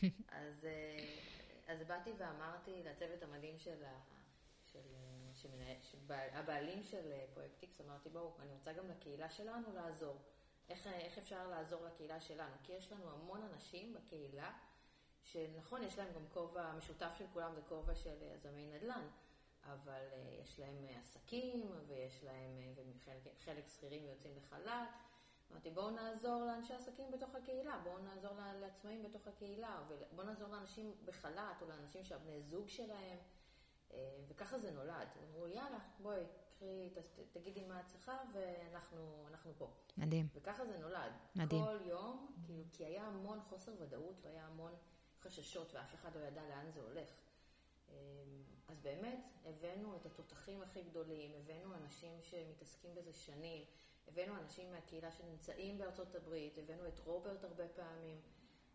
אז, 0.29 0.67
אז 1.67 1.83
באתי 1.87 2.13
ואמרתי 2.19 2.83
לצוות 2.83 3.23
המדהים 3.23 3.59
של, 3.59 3.85
של, 4.73 4.79
של, 5.35 5.49
של, 5.83 5.99
הבעלים 6.11 6.83
של 6.83 7.13
פרויקט 7.35 7.81
אמרתי, 7.81 8.09
בואו, 8.09 8.37
אני 8.41 8.53
רוצה 8.53 8.73
גם 8.73 8.89
לקהילה 8.89 9.31
שלנו 9.31 9.75
לעזור. 9.75 10.17
איך, 10.69 10.87
איך 10.87 11.19
אפשר 11.19 11.49
לעזור 11.49 11.85
לקהילה 11.85 12.21
שלנו? 12.21 12.55
כי 12.63 12.73
יש 12.73 12.93
לנו 12.93 13.11
המון 13.11 13.43
אנשים 13.43 13.95
בקהילה 13.95 14.53
שנכון, 15.23 15.83
יש 15.83 15.99
להם 15.99 16.13
גם 16.15 16.27
כובע, 16.33 16.63
המשותף 16.63 17.11
של 17.19 17.25
כולם 17.33 17.55
זה 17.55 17.61
כובע 17.69 17.95
של 17.95 18.23
יזמי 18.23 18.67
נדל"ן, 18.67 19.09
אבל 19.65 20.09
uh, 20.13 20.43
יש 20.43 20.59
להם 20.61 20.85
uh, 20.89 20.99
עסקים, 20.99 21.73
ויש 21.87 22.25
להם, 22.25 22.75
וחלק 22.75 23.69
שכירים 23.69 24.05
ויוצאים 24.05 24.37
לחל"ת. 24.37 25.12
אמרתי, 25.53 25.71
בואו 25.71 25.91
נעזור 25.91 26.45
לאנשי 26.45 26.75
עסקים 26.75 27.11
בתוך 27.11 27.35
הקהילה, 27.35 27.81
בואו 27.85 27.99
נעזור 27.99 28.33
לעצמאים 28.61 29.03
בתוך 29.03 29.29
הקהילה, 29.29 29.83
ובואו 29.89 30.27
נעזור 30.27 30.49
לאנשים 30.49 30.95
בחל"ת, 31.05 31.63
או 31.63 31.69
לאנשים 31.69 32.05
שהבני 32.05 32.43
זוג 32.43 32.69
שלהם, 32.69 33.19
uh, 33.91 33.95
וככה 34.29 34.59
זה 34.59 34.71
נולד. 34.71 35.09
אמרו, 35.29 35.47
יאללה, 35.47 35.79
בואי, 35.99 36.21
קחי, 36.59 36.91
תגידי 37.33 37.65
מה 37.65 37.81
את 37.81 37.87
צריכה, 37.87 38.19
ואנחנו 38.33 39.53
פה. 39.59 39.71
מדהים. 39.97 40.29
וככה 40.35 40.67
זה 40.67 40.79
נולד. 40.79 41.13
מדהים. 41.37 41.65
כל 41.65 41.79
יום, 41.85 42.35
כאילו, 42.47 42.65
כי 42.73 42.85
היה 42.85 43.03
המון 43.03 43.41
חוסר 43.41 43.73
ודאות, 43.79 44.21
והיה 44.23 44.47
המון... 44.47 44.73
חששות 45.23 45.75
ואף 45.75 45.95
אחד 45.95 46.17
לא 46.17 46.21
ידע 46.21 46.43
לאן 46.49 46.71
זה 46.71 46.81
הולך. 46.81 47.09
אמ, 47.89 47.95
אז 48.69 48.81
באמת 48.81 49.25
הבאנו 49.45 49.97
את 49.97 50.07
התותחים 50.07 50.63
הכי 50.63 50.83
גדולים, 50.83 51.31
הבאנו 51.35 51.75
אנשים 51.75 52.23
שמתעסקים 52.23 52.95
בזה 52.95 53.13
שנים, 53.13 53.65
הבאנו 54.09 54.37
אנשים 54.37 54.73
מהקהילה 54.73 55.13
שנמצאים 55.13 55.79
בארצות 55.79 56.15
הברית, 56.15 56.59
הבאנו 56.59 56.89
את 56.89 56.99
רוברט 56.99 57.45
הרבה 57.45 57.69
פעמים, 57.69 58.21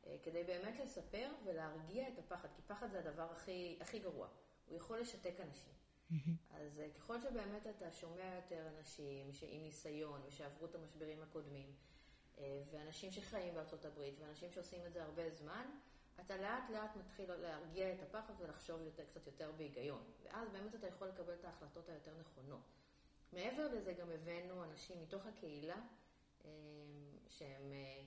אה, 0.06 0.16
כדי 0.24 0.44
באמת 0.44 0.80
לספר 0.80 1.30
ולהרגיע 1.46 2.08
את 2.08 2.20
הפחד, 2.20 2.48
כי 2.56 2.62
פחד 2.62 2.92
זה 2.92 3.00
הדבר 3.00 3.32
הכי, 3.32 3.78
הכי 3.82 4.00
גרוע, 4.00 4.28
הוא 4.66 4.78
יכול 4.78 5.00
לשתק 5.00 5.40
אנשים. 5.40 5.74
אז 6.50 6.80
אה, 6.80 6.90
ככל 6.90 7.22
שבאמת 7.22 7.68
אתה 7.68 7.92
שומע 7.92 8.36
יותר 8.36 8.68
אנשים 8.78 9.34
שעם 9.34 9.62
ניסיון 9.62 10.22
ושעברו 10.28 10.66
את 10.66 10.76
המשברים 10.76 11.22
הקודמים, 11.22 11.76
אה, 12.38 12.64
ואנשים 12.72 13.12
שחיים 13.12 13.54
בארצות 13.54 13.86
הברית, 13.86 14.16
ואנשים 14.20 14.52
שעושים 14.52 14.86
את 14.86 14.94
זה 14.94 15.04
הרבה 15.04 15.30
זמן, 15.30 15.66
אתה 16.20 16.38
לאט 16.38 16.70
לאט 16.70 16.96
מתחיל 16.96 17.34
להרגיע 17.34 17.94
את 17.94 18.02
הפחד 18.02 18.34
ולחשוב 18.40 18.82
יותר, 18.82 19.04
קצת 19.06 19.28
יותר 19.28 19.52
בהיגיון. 19.58 20.04
ואז 20.24 20.50
באמת 20.50 20.76
אתה 20.76 20.88
יכול 20.88 21.08
לקבל 21.08 21.34
את 21.34 21.46
ההחלטות 21.46 21.90
היותר 21.90 22.12
נכונות. 22.20 22.62
מעבר 23.34 23.68
לזה 23.68 23.94
גם 23.94 24.10
הבאנו 24.12 24.64
אנשים 24.64 25.02
מתוך 25.02 25.26
הקהילה 25.26 25.80
אה, 26.46 26.50
שהם 27.28 27.72
אה, 27.72 28.04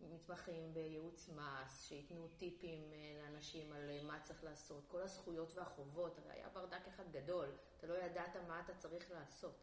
מתמחים 0.00 0.74
בייעוץ 0.74 1.28
מס, 1.28 1.84
שייתנו 1.88 2.28
טיפים 2.38 2.92
אה, 2.92 3.22
לאנשים 3.22 3.72
על 3.72 4.06
מה 4.06 4.20
צריך 4.22 4.44
לעשות, 4.44 4.86
כל 4.88 5.02
הזכויות 5.02 5.54
והחובות, 5.54 6.18
הרי 6.18 6.32
היה 6.32 6.48
ברדק 6.48 6.88
אחד 6.88 7.12
גדול, 7.12 7.48
אתה 7.78 7.86
לא 7.86 7.94
ידעת 7.94 8.36
מה 8.48 8.60
אתה 8.60 8.74
צריך 8.74 9.10
לעשות. 9.10 9.54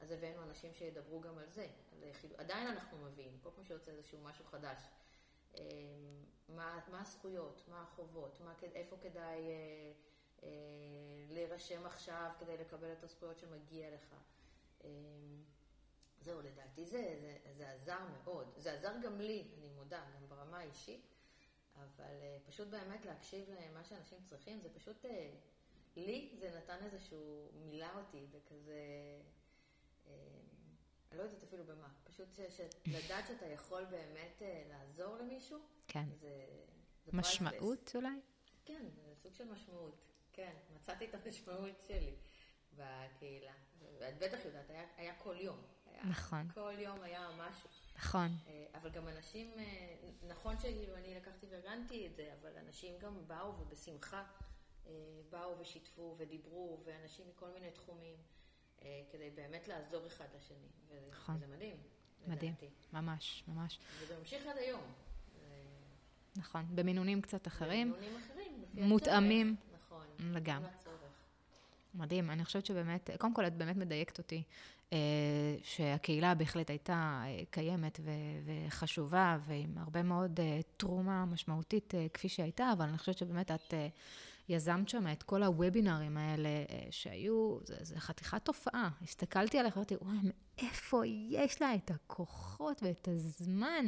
אז 0.00 0.10
הבאנו 0.10 0.42
אנשים 0.42 0.74
שידברו 0.74 1.20
גם 1.20 1.38
על 1.38 1.48
זה. 1.48 1.66
על 1.92 2.12
חיד... 2.12 2.32
עדיין 2.32 2.66
אנחנו 2.66 2.98
מביאים, 2.98 3.38
כל 3.42 3.50
פעם 3.54 3.64
שיוצא 3.64 3.90
איזשהו 3.90 4.18
משהו 4.22 4.44
חדש. 4.44 4.78
מה, 6.48 6.80
מה 6.90 7.00
הזכויות, 7.00 7.64
מה 7.68 7.82
החובות, 7.82 8.40
מה, 8.40 8.54
איפה 8.74 8.96
כדאי 9.00 9.48
אה, 9.48 9.92
אה, 10.42 10.48
להירשם 11.30 11.86
עכשיו 11.86 12.30
כדי 12.38 12.56
לקבל 12.56 12.92
את 12.92 13.04
הזכויות 13.04 13.38
שמגיע 13.38 13.90
לך. 13.94 14.14
אה, 14.84 14.90
זהו, 16.20 16.40
לדעתי 16.42 16.86
זה, 16.86 17.16
זה, 17.20 17.38
זה 17.56 17.70
עזר 17.70 17.98
מאוד. 18.12 18.52
זה 18.56 18.72
עזר 18.72 18.92
גם 19.02 19.20
לי, 19.20 19.48
אני 19.58 19.68
מודה, 19.68 20.04
גם 20.14 20.28
ברמה 20.28 20.58
האישית, 20.58 21.06
אבל 21.76 22.14
אה, 22.22 22.38
פשוט 22.46 22.68
באמת 22.68 23.04
להקשיב 23.04 23.50
למה 23.50 23.84
שאנשים 23.84 24.18
צריכים, 24.24 24.60
זה 24.60 24.68
פשוט, 24.74 25.04
אה, 25.04 25.30
לי 25.96 26.34
זה 26.38 26.58
נתן 26.58 26.84
איזשהו, 26.84 27.50
מילא 27.54 27.88
אותי 27.96 28.26
בכזה... 28.30 28.80
אה, 30.06 30.12
אני 31.10 31.18
לא 31.18 31.22
יודעת 31.22 31.42
אפילו 31.42 31.64
במה, 31.64 31.88
פשוט 32.04 32.28
לדעת 32.86 33.26
שאתה 33.26 33.46
יכול 33.46 33.84
באמת 33.84 34.42
לעזור 34.68 35.16
למישהו, 35.16 35.58
כן. 35.86 36.04
זה, 36.20 36.46
זה 37.04 37.10
משמעות 37.14 37.92
אולי? 37.94 38.20
כן, 38.64 38.86
זה 38.94 39.14
סוג 39.22 39.34
של 39.34 39.44
משמעות, 39.44 39.94
כן, 40.32 40.56
מצאתי 40.74 41.04
את 41.04 41.14
המשמעות 41.14 41.84
שלי 41.86 42.16
בקהילה. 42.78 43.52
ואת 43.98 44.18
בטח 44.18 44.38
יודעת, 44.44 44.70
היה, 44.70 44.84
היה 44.96 45.14
כל 45.14 45.36
יום. 45.40 45.58
היה, 45.86 46.04
נכון. 46.04 46.48
כל 46.54 46.72
יום 46.78 47.00
היה 47.02 47.28
משהו. 47.38 47.68
נכון. 47.96 48.28
אה, 48.46 48.66
אבל 48.74 48.90
גם 48.90 49.08
אנשים, 49.08 49.52
אה, 49.58 49.94
נכון 50.28 50.58
שכאילו 50.58 50.96
אני 50.96 51.14
לקחתי 51.14 51.46
וארגנתי 51.50 52.06
את 52.06 52.16
זה, 52.16 52.30
אבל 52.40 52.50
אנשים 52.66 52.94
גם 52.98 53.28
באו 53.28 53.60
ובשמחה 53.60 54.24
באו 55.30 55.58
ושיתפו 55.60 56.14
ודיברו, 56.18 56.80
ואנשים 56.84 57.26
מכל 57.28 57.50
מיני 57.50 57.70
תחומים. 57.70 58.16
אה, 58.82 59.02
כדי 59.12 59.30
באמת 59.30 59.68
לעזור 59.68 60.06
אחד 60.06 60.26
לשני. 60.36 60.68
נכון. 61.10 61.34
וזה 61.36 61.46
מדהים. 61.46 61.76
מדהים, 62.26 62.52
לדעתי. 62.52 62.70
ממש, 62.92 63.44
ממש. 63.48 63.78
וזה 64.00 64.18
ממשיך 64.18 64.46
עד 64.46 64.56
היום. 64.56 64.82
נכון, 66.36 66.66
במינונים 66.74 67.22
קצת 67.22 67.46
אחרים. 67.46 67.92
במינונים 67.92 68.16
אחרים, 68.16 68.64
מותאמים. 68.74 69.56
נכון. 69.74 70.06
לגמרי. 70.20 70.68
מדהים, 71.94 72.30
אני 72.30 72.44
חושבת 72.44 72.66
שבאמת, 72.66 73.10
קודם 73.18 73.34
כל 73.34 73.46
את 73.46 73.56
באמת 73.56 73.76
מדייקת 73.76 74.18
אותי, 74.18 74.42
אה, 74.92 74.98
שהקהילה 75.62 76.34
בהחלט 76.34 76.70
הייתה 76.70 77.22
אה, 77.24 77.42
קיימת 77.50 78.00
וחשובה, 78.44 79.38
ועם 79.46 79.78
הרבה 79.78 80.02
מאוד 80.02 80.40
תרומה 80.76 81.24
משמעותית 81.24 81.94
כפי 82.14 82.28
שהייתה, 82.28 82.72
אבל 82.72 82.88
אני 82.88 82.98
חושבת 82.98 83.18
שבאמת 83.18 83.50
את 83.50 83.74
יזמת 84.48 84.88
שם 84.88 85.12
את 85.12 85.22
כל 85.22 85.42
הוובינרים 85.42 86.16
האלה 86.16 86.48
אה, 86.48 86.86
שהיו, 86.90 87.58
זה, 87.64 87.76
זה 87.80 88.00
חתיכת 88.00 88.44
תופעה. 88.44 88.90
הסתכלתי 89.02 89.58
עליך 89.58 89.76
ואמרתי, 89.76 89.94
וואי, 90.02 90.16
מאיפה 90.22 91.02
יש 91.30 91.62
לה 91.62 91.74
את 91.74 91.90
הכוחות 91.90 92.82
ואת 92.82 93.08
הזמן? 93.08 93.86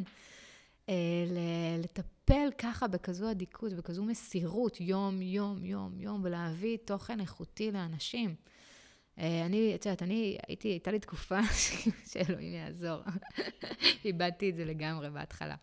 לטפל 1.79 2.51
ככה 2.59 2.89
בכזו 2.89 3.31
אדיקות, 3.31 3.73
בכזו 3.73 4.05
מסירות, 4.05 4.81
יום, 4.81 5.23
יום, 5.23 5.65
יום, 5.65 6.01
יום, 6.01 6.21
ולהביא 6.25 6.79
תוכן 6.85 7.21
איכותי 7.21 7.71
לאנשים. 7.71 8.35
אה, 9.21 9.47
אני, 9.47 9.75
את 9.75 9.87
יודעת, 9.87 10.03
אני 10.03 10.39
הייתי, 10.49 10.69
הייתה 10.69 10.91
לי 10.91 10.99
תקופה 10.99 11.41
שאלוהים 12.13 12.55
יעזור. 12.55 13.03
איבדתי 14.05 14.51
את 14.51 14.55
זה 14.55 14.65
לגמרי 14.65 15.11
בהתחלה, 15.11 15.57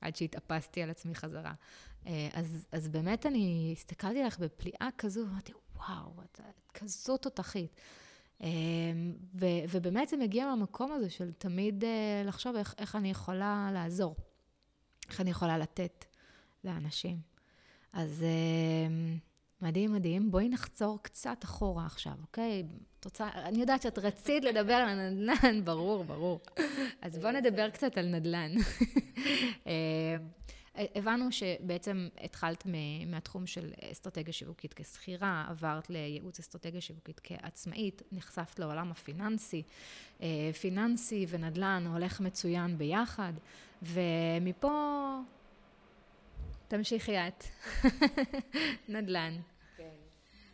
עד 0.00 0.16
שהתאפסתי 0.16 0.82
על 0.82 0.90
עצמי 0.90 1.14
חזרה. 1.14 1.52
אה, 2.06 2.28
אז, 2.32 2.66
אז 2.72 2.88
באמת 2.88 3.26
אני 3.26 3.74
הסתכלתי 3.76 4.20
עליך 4.20 4.38
בפליאה 4.38 4.88
כזו, 4.98 5.20
ואמרתי, 5.20 5.52
וואו, 5.76 6.12
את, 6.24 6.40
את 6.40 6.72
כזו 6.72 7.16
תותחית. 7.16 7.80
אה, 8.42 8.48
ובאמת 9.70 10.08
זה 10.08 10.16
מגיע 10.16 10.46
מהמקום 10.46 10.92
הזה 10.92 11.10
של 11.10 11.32
תמיד 11.32 11.84
לחשוב 12.24 12.56
איך, 12.56 12.74
איך 12.78 12.96
אני 12.96 13.10
יכולה 13.10 13.70
לעזור, 13.72 14.16
איך 15.08 15.20
אני 15.20 15.30
יכולה 15.30 15.58
לתת 15.58 16.04
לאנשים. 16.64 17.16
אז 17.92 18.24
מדהים, 19.62 19.92
מדהים. 19.92 20.30
בואי 20.30 20.48
נחצור 20.48 20.98
קצת 21.02 21.44
אחורה 21.44 21.86
עכשיו, 21.86 22.12
אוקיי? 22.22 22.62
תוצא... 23.00 23.28
אני 23.34 23.60
יודעת 23.60 23.82
שאת 23.82 23.98
רצית 23.98 24.44
לדבר 24.44 24.74
על 24.74 24.88
הנדל"ן, 24.88 25.64
ברור, 25.64 26.04
ברור. 26.04 26.40
אז 27.02 27.18
בואו 27.18 27.32
נדבר 27.32 27.70
קצת 27.70 27.98
על 27.98 28.06
נדל"ן. 28.06 28.52
אה, 29.66 30.16
הבנו 30.94 31.32
שבעצם 31.32 32.08
התחלת 32.20 32.66
מהתחום 33.06 33.46
של 33.46 33.72
אסטרטגיה 33.92 34.32
שיווקית 34.32 34.74
כשכירה, 34.74 35.46
עברת 35.48 35.90
לייעוץ 35.90 36.38
אסטרטגיה 36.40 36.80
שיווקית 36.80 37.20
כעצמאית, 37.24 38.02
נחשפת 38.12 38.58
לעולם 38.58 38.90
הפיננסי. 38.90 39.62
אה, 40.22 40.50
פיננסי 40.60 41.26
ונדל"ן 41.28 41.86
הולך 41.92 42.20
מצוין 42.20 42.78
ביחד, 42.78 43.32
ומפה 43.82 45.18
תמשיכי 46.68 47.16
את. 47.18 47.44
נדל"ן. 48.88 49.40
כן. 49.76 49.94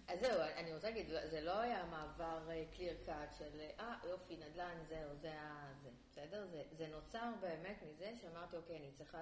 אז 0.08 0.20
זהו, 0.20 0.40
אני 0.56 0.74
רוצה 0.74 0.90
להגיד, 0.90 1.06
זה 1.30 1.40
לא 1.40 1.60
היה 1.60 1.84
מעבר 1.84 2.50
קליר 2.76 2.96
אה, 2.98 3.04
קאט 3.06 3.34
של, 3.38 3.60
אה, 3.80 3.94
יופי, 4.08 4.36
נדל"ן, 4.36 4.84
זהו, 4.88 5.16
זה 5.20 5.40
ה... 5.40 5.72
זה, 5.82 5.88
בסדר? 6.10 6.46
זה, 6.46 6.62
זה 6.72 6.88
נוצר 6.88 7.32
באמת 7.40 7.82
מזה 7.90 8.12
שאמרתי, 8.16 8.56
אוקיי, 8.56 8.76
אני 8.76 8.92
צריכה, 8.92 9.18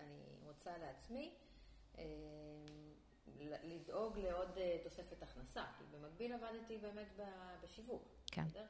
אני 0.00 0.20
רוצה 0.46 0.78
לעצמי 0.78 1.34
אה, 1.98 2.04
לדאוג 3.62 4.18
לעוד 4.18 4.58
אה, 4.58 4.76
תוספת 4.82 5.22
הכנסה. 5.22 5.64
כי 5.78 5.84
במקביל 5.90 6.32
עבדתי 6.32 6.78
באמת 6.78 7.20
בשיווק. 7.62 8.08
כן. 8.26 8.44
בסדר? 8.44 8.66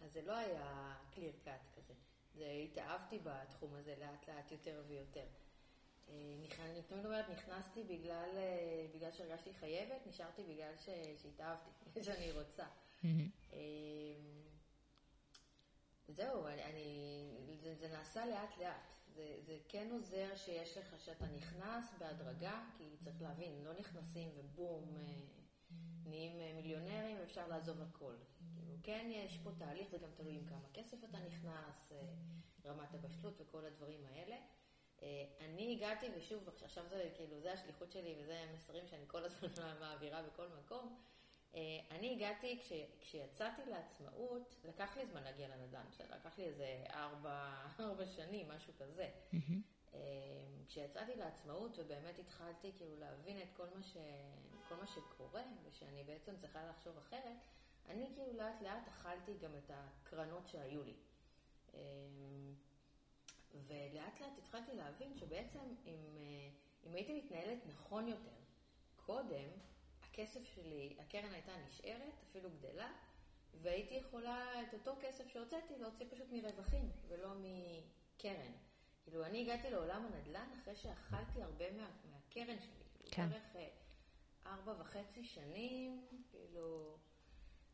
אז 0.00 0.12
זה 0.12 0.22
לא 0.22 0.32
היה 0.32 0.94
קליר 1.14 1.32
קאט 1.44 1.60
כזה. 1.76 1.94
זה, 2.34 2.50
התאהבתי 2.64 3.18
בתחום 3.18 3.74
הזה 3.74 3.94
לאט 4.00 4.28
לאט 4.28 4.52
יותר 4.52 4.82
ויותר. 4.88 5.26
אני 6.08 6.82
תמיד 6.86 7.04
אומרת, 7.04 7.30
נכנסתי 7.30 7.84
בגלל, 7.84 8.30
אה, 8.36 8.86
בגלל 8.94 9.12
שהרגשתי 9.12 9.54
חייבת, 9.54 10.06
נשארתי 10.06 10.42
בגלל 10.42 10.72
ש, 10.76 10.88
שהתאהבתי, 11.22 11.70
שאני 12.04 12.32
רוצה. 12.32 12.64
Mm-hmm. 13.02 13.56
זהו, 16.08 16.46
אני, 16.46 16.64
אני, 16.64 17.56
זה, 17.60 17.74
זה 17.74 17.88
נעשה 17.88 18.26
לאט 18.26 18.58
לאט. 18.58 18.98
זה, 19.14 19.36
זה 19.46 19.58
כן 19.68 19.88
עוזר 19.92 20.36
שיש 20.36 20.78
לך, 20.78 20.94
שאתה 20.98 21.26
נכנס 21.26 21.94
בהדרגה, 21.98 22.64
כי 22.78 22.84
צריך 23.04 23.22
להבין, 23.22 23.64
לא 23.64 23.72
נכנסים 23.72 24.28
ובום, 24.36 24.96
אה, 24.96 25.37
נהיים 26.04 26.38
מיליונרים, 26.56 27.16
אפשר 27.22 27.48
לעזוב 27.48 27.80
הכל. 27.80 28.14
כאילו, 28.54 28.74
כן 28.82 29.06
יש 29.10 29.38
פה 29.38 29.50
תהליך, 29.58 29.88
זה 29.90 29.98
גם 29.98 30.08
תלוי 30.16 30.34
עם 30.34 30.46
כמה 30.46 30.68
כסף 30.74 31.04
אתה 31.04 31.18
נכנס, 31.18 31.92
רמת 32.66 32.94
הבשלות 32.94 33.40
וכל 33.40 33.64
הדברים 33.64 34.04
האלה. 34.06 34.36
אה, 35.02 35.24
אני 35.40 35.76
הגעתי, 35.76 36.06
ושוב, 36.16 36.48
עכשיו 36.62 36.84
זה 36.88 37.10
כאילו, 37.14 37.40
זה 37.40 37.52
השליחות 37.52 37.92
שלי 37.92 38.14
וזה 38.18 38.44
מסרים 38.54 38.86
שאני 38.86 39.04
כל 39.06 39.24
הזמן 39.24 39.48
מעבירה 39.80 40.22
בכל 40.22 40.46
מקום. 40.58 40.98
אה, 41.54 41.60
אני 41.90 42.12
הגעתי, 42.12 42.58
כש, 42.62 42.72
כשיצאתי 43.00 43.62
לעצמאות, 43.70 44.56
לקח 44.64 44.96
לי 44.96 45.06
זמן 45.06 45.22
להגיע 45.22 45.48
לנדל"ן, 45.48 45.84
לקח 46.16 46.38
לי 46.38 46.44
איזה 46.44 46.84
ארבע, 46.90 47.54
ארבע 47.80 48.06
שנים, 48.06 48.48
משהו 48.48 48.72
כזה. 48.78 49.10
אה, 49.94 50.00
כשיצאתי 50.66 51.16
לעצמאות 51.16 51.78
ובאמת 51.78 52.18
התחלתי 52.18 52.72
כאילו 52.76 52.96
להבין 52.96 53.42
את 53.42 53.48
כל 53.56 53.66
מה, 53.74 53.82
ש, 53.82 53.96
כל 54.68 54.74
מה 54.74 54.86
שקורה, 54.86 55.42
ושאני 55.64 56.04
בעצם 56.04 56.36
צריכה 56.40 56.64
לחשוב 56.68 56.98
אחרת, 56.98 57.36
אני 57.88 58.10
כאילו 58.14 58.32
לאט 58.32 58.62
לאט 58.62 58.88
אכלתי 58.88 59.34
גם 59.38 59.50
את 59.56 59.70
הקרנות 59.74 60.48
שהיו 60.48 60.82
לי. 60.82 60.94
ולאט 63.66 64.20
לאט 64.20 64.38
התחלתי 64.38 64.76
להבין 64.76 65.16
שבעצם 65.16 65.74
אם, 65.86 66.16
אה, 66.16 66.48
אם 66.86 66.94
הייתי 66.94 67.18
מתנהלת 67.18 67.58
נכון 67.66 68.08
יותר 68.08 68.38
קודם, 68.96 69.48
הכסף 70.02 70.44
שלי, 70.44 70.96
הקרן 70.98 71.32
הייתה 71.32 71.52
נשארת, 71.66 72.12
אפילו 72.30 72.50
גדלה, 72.50 72.92
והייתי 73.62 73.94
יכולה 73.94 74.62
את 74.62 74.74
אותו 74.74 74.94
כסף 75.00 75.28
שהוצאתי 75.28 75.78
להוציא 75.78 76.06
פשוט 76.10 76.26
מרווחים 76.32 76.90
ולא 77.08 77.28
מקרן. 77.34 78.52
כאילו, 79.08 79.24
אני 79.24 79.40
הגעתי 79.40 79.70
לעולם 79.70 80.06
הנדל"ן 80.06 80.48
אחרי 80.62 80.76
שאכלתי 80.76 81.42
הרבה 81.42 81.72
מה, 81.72 81.90
מהקרן 82.12 82.60
שלי. 82.60 82.84
כאילו, 82.94 83.10
כן. 83.10 83.28
בערך 83.28 83.56
אה, 83.56 83.68
ארבע 84.46 84.74
וחצי 84.78 85.24
שנים, 85.24 86.06
כאילו... 86.30 86.96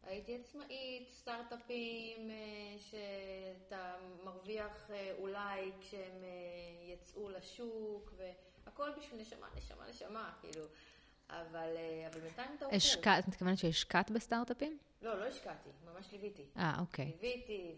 הייתי 0.02 0.36
עצמאית, 0.36 1.10
סטארט-אפים 1.10 2.30
אה, 2.30 2.76
שאתה 2.78 3.94
מרוויח 4.24 4.90
אה, 4.90 5.12
אולי 5.18 5.72
כשהם 5.80 6.24
יצאו 6.82 7.30
לשוק, 7.30 8.14
והכל 8.16 8.90
בשביל 8.98 9.20
נשמה, 9.20 9.46
נשמה, 9.56 9.88
נשמה, 9.88 10.32
כאילו. 10.40 10.66
אבל, 11.28 11.76
אבל 12.10 12.20
בינתיים 12.20 12.50
אתה 12.56 12.64
עוקב. 12.64 12.76
השקעת, 12.76 13.24
את 13.24 13.28
מתכוונת 13.28 13.58
שהשקעת 13.58 14.10
בסטארט-אפים? 14.10 14.78
לא, 15.02 15.20
לא 15.20 15.24
השקעתי, 15.24 15.70
ממש 15.84 16.12
ליוויתי. 16.12 16.44
אה, 16.56 16.80
אוקיי. 16.80 17.06
ליוויתי, 17.06 17.74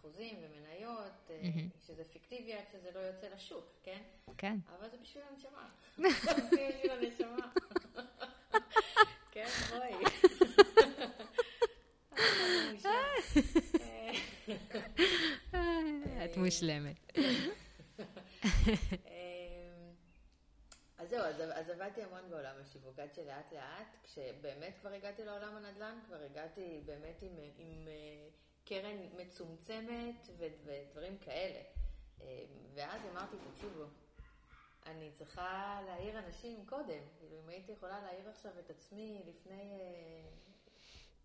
ואחוזים 0.00 0.36
ומניות, 0.42 1.28
mm-hmm. 1.28 1.86
שזה 1.86 2.04
פיקטיבי 2.04 2.54
עד 2.54 2.64
שזה 2.72 2.90
לא 2.94 2.98
יוצא 2.98 3.28
לשוק, 3.28 3.64
כן? 3.82 4.02
כן. 4.36 4.56
אבל 4.78 4.90
זה 4.90 4.96
בשביל 5.02 5.22
הנשמה. 5.30 5.68
זה 5.96 6.08
בשביל 6.74 6.90
הנשמה. 6.90 7.52
כן, 9.32 9.46
בואי. 9.70 9.94
את 16.24 16.36
מושלמת. 16.36 16.96
אז 20.98 21.08
זהו, 21.10 21.20
אז, 21.20 21.40
אז 21.40 21.70
עבדתי 21.70 22.02
המון 22.02 22.30
בעולם 22.30 22.54
השיווק, 22.60 22.98
עד 22.98 23.14
שלאט 23.14 23.52
לאט, 23.52 23.96
כשבאמת 24.02 24.74
כבר 24.80 24.92
הגעתי 24.92 25.24
לעולם 25.24 25.56
הנדל"ן, 25.56 25.98
כבר 26.06 26.22
הגעתי 26.22 26.82
באמת 26.84 27.22
עם, 27.22 27.32
עם 27.58 27.88
אה, 27.88 28.28
קרן 28.64 28.96
מצומצמת 29.16 30.28
ודברים 30.38 31.18
כאלה. 31.18 31.60
אה, 32.20 32.44
ואז 32.74 33.00
אמרתי, 33.12 33.36
תקשיבו, 33.52 33.84
אני 34.86 35.10
צריכה 35.14 35.80
להעיר 35.86 36.18
אנשים 36.18 36.66
קודם. 36.66 37.02
כאילו, 37.18 37.36
אם 37.44 37.48
הייתי 37.48 37.72
יכולה 37.72 38.00
להעיר 38.00 38.28
עכשיו 38.28 38.52
את 38.58 38.70
עצמי 38.70 39.22
לפני 39.26 39.78
אה, 39.80 40.28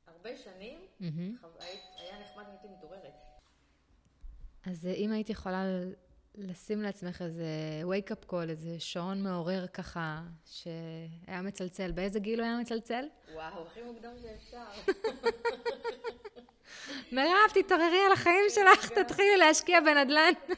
הרבה 0.07 0.37
שנים, 0.37 0.79
mm-hmm. 1.01 1.47
היה 1.97 2.19
נחמד 2.19 2.43
אם 2.43 2.49
הייתי 2.49 2.67
מתעוררת. 2.67 3.13
אז 4.65 4.85
אם 4.85 5.11
היית 5.11 5.29
יכולה 5.29 5.63
לשים 6.35 6.81
לעצמך 6.81 7.21
איזה 7.21 7.45
wake-up 7.83 8.31
call, 8.31 8.49
איזה 8.49 8.79
שעון 8.79 9.23
מעורר 9.23 9.67
ככה, 9.67 10.23
שהיה 10.45 11.41
מצלצל, 11.41 11.91
באיזה 11.91 12.19
גיל 12.19 12.39
הוא 12.39 12.47
היה 12.47 12.57
מצלצל? 12.61 13.05
וואו, 13.33 13.67
הכי 13.67 13.81
מוקדם 13.81 14.11
שאפשר. 14.21 14.65
מירב, 17.11 17.51
תתעוררי 17.53 17.99
על 18.05 18.11
החיים 18.11 18.45
שלך, 18.49 18.91
תתחילי 18.91 19.37
להשקיע 19.37 19.79
בנדל"ן. 19.81 20.33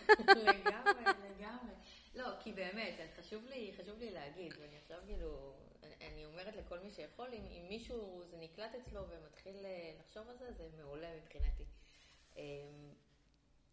לגמרי, 0.48 1.04
לגמרי. 1.04 1.74
לא, 2.16 2.28
כי 2.40 2.54
באמת, 2.54 2.94
חשוב 3.20 3.46
לי, 3.46 3.74
חשוב 3.82 4.00
לי 4.00 4.12
להגיד, 4.12 4.54
ואני 4.60 4.78
עכשיו 4.78 4.98
כאילו, 5.06 5.54
אני 6.02 6.26
אומרת 6.26 6.56
לכל 6.56 6.80
מי 6.80 6.92
שיכול, 6.92 7.28
אם, 7.34 7.44
אם 7.52 7.66
מישהו, 7.70 8.24
זה 8.30 8.38
נקלט 8.40 8.76
אצלו 8.76 9.02
ומתחיל 9.10 9.66
אה, 9.66 9.92
לחשוב 10.00 10.30
על 10.30 10.38
זה, 10.38 10.52
זה 10.52 10.70
מעולה 10.78 11.08
מבחינתי. 11.18 11.64
אמ, 12.38 12.42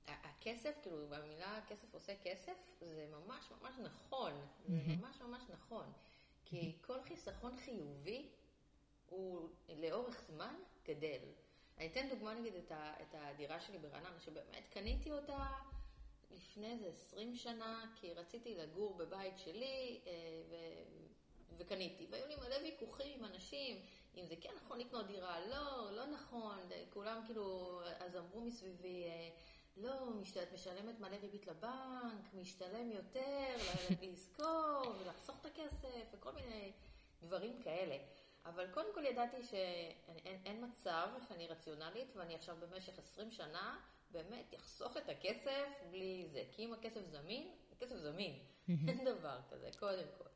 הכסף, 0.07 0.75
כאילו, 0.83 1.09
במילה 1.09 1.61
כסף 1.69 1.95
עושה 1.95 2.13
כסף, 2.23 2.57
זה 2.81 3.07
ממש 3.11 3.45
ממש 3.51 3.75
נכון. 3.79 4.33
זה 4.69 4.93
ממש 4.97 5.21
ממש 5.21 5.43
נכון. 5.49 5.93
כי 6.45 6.73
כל 6.81 7.03
חיסכון 7.03 7.57
חיובי 7.57 8.29
הוא 9.07 9.49
לאורך 9.69 10.23
זמן 10.27 10.55
גדל. 10.87 11.21
אני 11.79 11.87
אתן 11.87 12.09
דוגמה 12.09 12.35
נגיד 12.35 12.55
את, 12.55 12.73
ה, 12.73 12.95
את 13.03 13.15
הדירה 13.19 13.61
שלי 13.61 13.79
ברעננה, 13.79 14.21
שבאמת 14.21 14.69
קניתי 14.73 15.13
אותה 15.13 15.47
לפני 16.31 16.73
איזה 16.73 16.89
20 16.89 17.37
שנה, 17.37 17.85
כי 18.01 18.13
רציתי 18.13 18.55
לגור 18.55 18.95
בבית 18.95 19.39
שלי, 19.39 20.01
אה, 20.07 20.13
ו, 20.51 20.55
וקניתי. 21.59 22.07
והיו 22.11 22.27
לי 22.27 22.37
מלא 22.37 22.57
ויכוחים 22.63 23.19
עם 23.19 23.25
אנשים, 23.25 23.81
אם 24.17 24.27
זה 24.27 24.35
כן 24.41 24.51
נכון 24.65 24.79
לקנות 24.81 25.07
דירה, 25.07 25.47
לא, 25.47 25.91
לא 25.93 26.07
נכון, 26.07 26.59
כולם 26.91 27.23
כאילו, 27.27 27.81
אז 27.99 28.17
אמרו 28.17 28.41
מסביבי, 28.41 29.05
אה, 29.05 29.31
לא, 29.77 29.93
את 30.43 30.53
משלמת 30.53 31.01
מלא 31.01 31.17
ריבית 31.17 31.47
לבנק, 31.47 32.35
משתלם 32.35 32.91
יותר, 32.93 33.57
ל- 33.57 34.07
לזכור 34.11 34.95
ולחסוך 35.01 35.37
את 35.41 35.47
הכסף 35.47 36.07
וכל 36.13 36.33
מיני 36.33 36.73
דברים 37.23 37.63
כאלה. 37.63 37.97
אבל 38.45 38.71
קודם 38.71 38.95
כל 38.95 39.05
ידעתי 39.05 39.43
שאין 39.43 40.41
אין 40.45 40.65
מצב 40.65 41.09
שאני 41.29 41.47
רציונלית 41.47 42.17
ואני 42.17 42.35
עכשיו 42.35 42.57
במשך 42.61 42.99
20 42.99 43.31
שנה 43.31 43.81
באמת 44.11 44.55
אחסוך 44.55 44.97
את 44.97 45.09
הכסף 45.09 45.69
בלי 45.91 46.29
זה. 46.33 46.45
כי 46.53 46.65
אם 46.65 46.73
הכסף 46.73 47.01
זמין, 47.07 47.51
הכסף 47.73 47.97
זמין. 47.97 48.39
אין 48.89 49.05
דבר 49.05 49.41
כזה, 49.51 49.71
קודם 49.79 50.07
כל. 50.19 50.29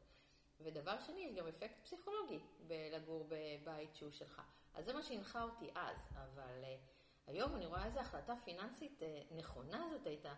ודבר 0.61 1.01
שני, 1.07 1.21
יש 1.21 1.35
גם 1.35 1.47
אפקט 1.47 1.85
פסיכולוגי 1.85 2.39
בלגור 2.67 3.29
בבית 3.29 3.95
שהוא 3.95 4.11
שלך. 4.11 4.43
אז 4.75 4.85
זה 4.85 4.93
מה 4.93 5.03
שהנחה 5.03 5.43
אותי 5.43 5.71
אז, 5.75 5.97
אבל 6.13 6.63
uh, 6.63 6.67
היום 7.27 7.57
אני 7.57 7.67
רואה 7.67 7.87
איזו 7.87 8.01
החלטה 8.01 8.35
פיננסית 8.45 9.03
uh, 9.03 9.35
נכונה 9.35 9.89
זאת 9.91 10.07
הייתה, 10.07 10.35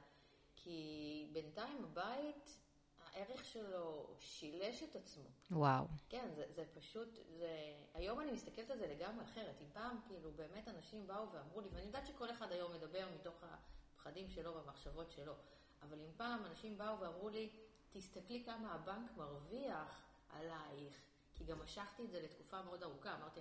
כי 0.57 1.29
בינתיים 1.33 1.85
הבית, 1.85 2.59
הערך 3.13 3.45
שלו 3.45 4.07
שילש 4.19 4.83
את 4.83 4.97
עצמו. 4.97 5.25
וואו. 5.51 5.85
כן, 6.09 6.29
זה, 6.35 6.45
זה 6.55 6.65
פשוט, 6.75 7.19
זה... 7.39 7.75
היום 7.95 8.21
אני 8.21 8.33
מסתכלת 8.33 8.71
על 8.71 8.79
זה 8.79 8.87
לגמרי 8.87 9.25
אחרת. 9.25 9.55
אם 9.61 9.67
פעם, 9.73 9.97
כאילו, 10.07 10.33
באמת 10.33 10.69
אנשים 10.69 11.07
באו 11.07 11.33
ואמרו 11.33 11.61
לי, 11.61 11.69
ואני 11.73 11.87
יודעת 11.87 12.07
שכל 12.07 12.31
אחד 12.31 12.53
היום 12.53 12.73
מדבר 12.73 13.09
מתוך 13.15 13.35
הפחדים 13.43 14.29
שלו 14.29 14.55
והמחשבות 14.55 15.11
שלו, 15.11 15.33
אבל 15.83 16.01
אם 16.01 16.11
פעם 16.17 16.45
אנשים 16.47 16.79
באו 16.79 17.01
ואמרו 17.01 17.29
לי, 17.29 17.51
תסתכלי 17.91 18.43
כמה 18.45 18.75
הבנק 18.75 19.17
מרוויח 19.17 20.03
עלייך, 20.29 20.95
כי 21.35 21.45
גם 21.45 21.61
משכתי 21.63 22.05
את 22.05 22.11
זה 22.11 22.21
לתקופה 22.21 22.63
מאוד 22.63 22.83
ארוכה, 22.83 23.15
אמרתי, 23.15 23.41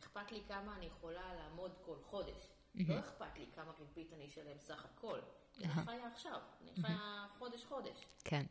אכפת 0.00 0.32
לי 0.32 0.42
כמה 0.48 0.76
אני 0.76 0.86
יכולה 0.86 1.34
לעמוד 1.34 1.72
כל 1.84 1.96
חודש. 2.02 2.48
לא 2.74 2.98
אכפת 2.98 3.38
לי 3.38 3.46
כמה 3.54 3.72
ריבית 3.78 4.12
אני 4.12 4.26
אשלם 4.26 4.58
סך 4.58 4.84
הכל. 4.84 5.18
אני 5.58 5.68
חיה 5.68 6.06
עכשיו, 6.06 6.40
אני 6.62 6.82
חיה 6.82 7.26
חודש-חודש. 7.38 8.06
כן. 8.24 8.46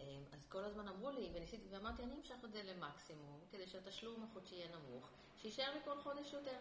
אמ, 0.00 0.24
אז 0.32 0.46
כל 0.48 0.64
הזמן 0.64 0.88
אמרו 0.88 1.10
לי, 1.10 1.30
וניסיתי, 1.34 1.68
ואמרתי, 1.70 2.02
אני 2.02 2.14
אמשך 2.14 2.34
את 2.44 2.52
זה 2.52 2.62
למקסימום, 2.62 3.40
כדי 3.50 3.66
שהתשלום 3.66 4.24
החודשי 4.24 4.54
יהיה 4.54 4.68
נמוך, 4.76 5.10
שיישאר 5.36 5.74
לי 5.74 5.80
כל 5.84 6.00
חודש 6.00 6.32
יותר. 6.32 6.58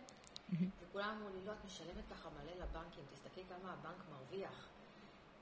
וכולם 0.82 1.17
אמרו 1.17 1.30
לי, 1.30 1.45
לא, 1.45 1.52
את 1.52 1.65
משלמת 1.65 2.04
ככה 2.10 2.30
מלא 2.30 2.52
לבנקים, 2.52 3.04
תסתכלי 3.13 3.43
כמה 3.50 3.73
הבנק 3.73 4.10
מרוויח. 4.12 4.67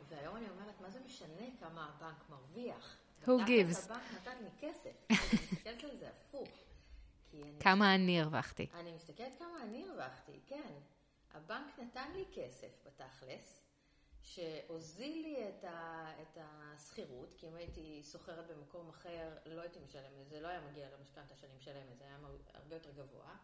והיום 0.09 0.35
אני 0.35 0.49
אומרת, 0.49 0.81
מה 0.81 0.89
זה 0.89 0.99
משנה 0.99 1.45
כמה 1.59 1.89
הבנק 1.95 2.29
מרוויח? 2.29 2.97
Who 3.23 3.27
gives? 3.27 3.85
הבנק 3.85 4.03
נתן 4.13 4.37
לי 4.43 4.49
כסף. 4.59 4.91
אני 5.09 5.17
מסתכלת 5.41 5.83
על 5.83 5.97
זה 5.97 6.09
הפוך. 6.09 6.49
כמה 7.59 7.95
אני 7.95 8.21
הרווחתי. 8.21 8.67
אני 8.73 8.93
מסתכלת 8.93 9.35
כמה 9.39 9.63
אני 9.63 9.85
הרווחתי, 9.89 10.39
כן. 10.47 10.73
הבנק 11.33 11.79
נתן 11.79 12.11
לי 12.13 12.25
כסף 12.33 12.67
בתכלס, 12.85 13.64
שהוזיל 14.25 15.21
לי 15.21 15.49
את, 15.49 15.63
ה, 15.63 16.11
את 16.21 16.37
השכירות, 16.41 17.33
כי 17.37 17.47
אם 17.47 17.55
הייתי 17.55 18.03
שוכרת 18.03 18.47
במקום 18.47 18.89
אחר, 18.89 19.29
לא 19.45 19.61
הייתי 19.61 19.79
משלמת, 19.79 20.29
זה 20.29 20.39
לא 20.41 20.47
היה 20.47 20.61
מגיע 20.71 20.87
למשכנתה 20.99 21.35
שאני 21.35 21.53
משלמת, 21.57 21.97
זה 21.97 22.03
היה 22.03 22.17
הרבה 22.53 22.75
יותר 22.75 22.91
גבוה. 22.91 23.35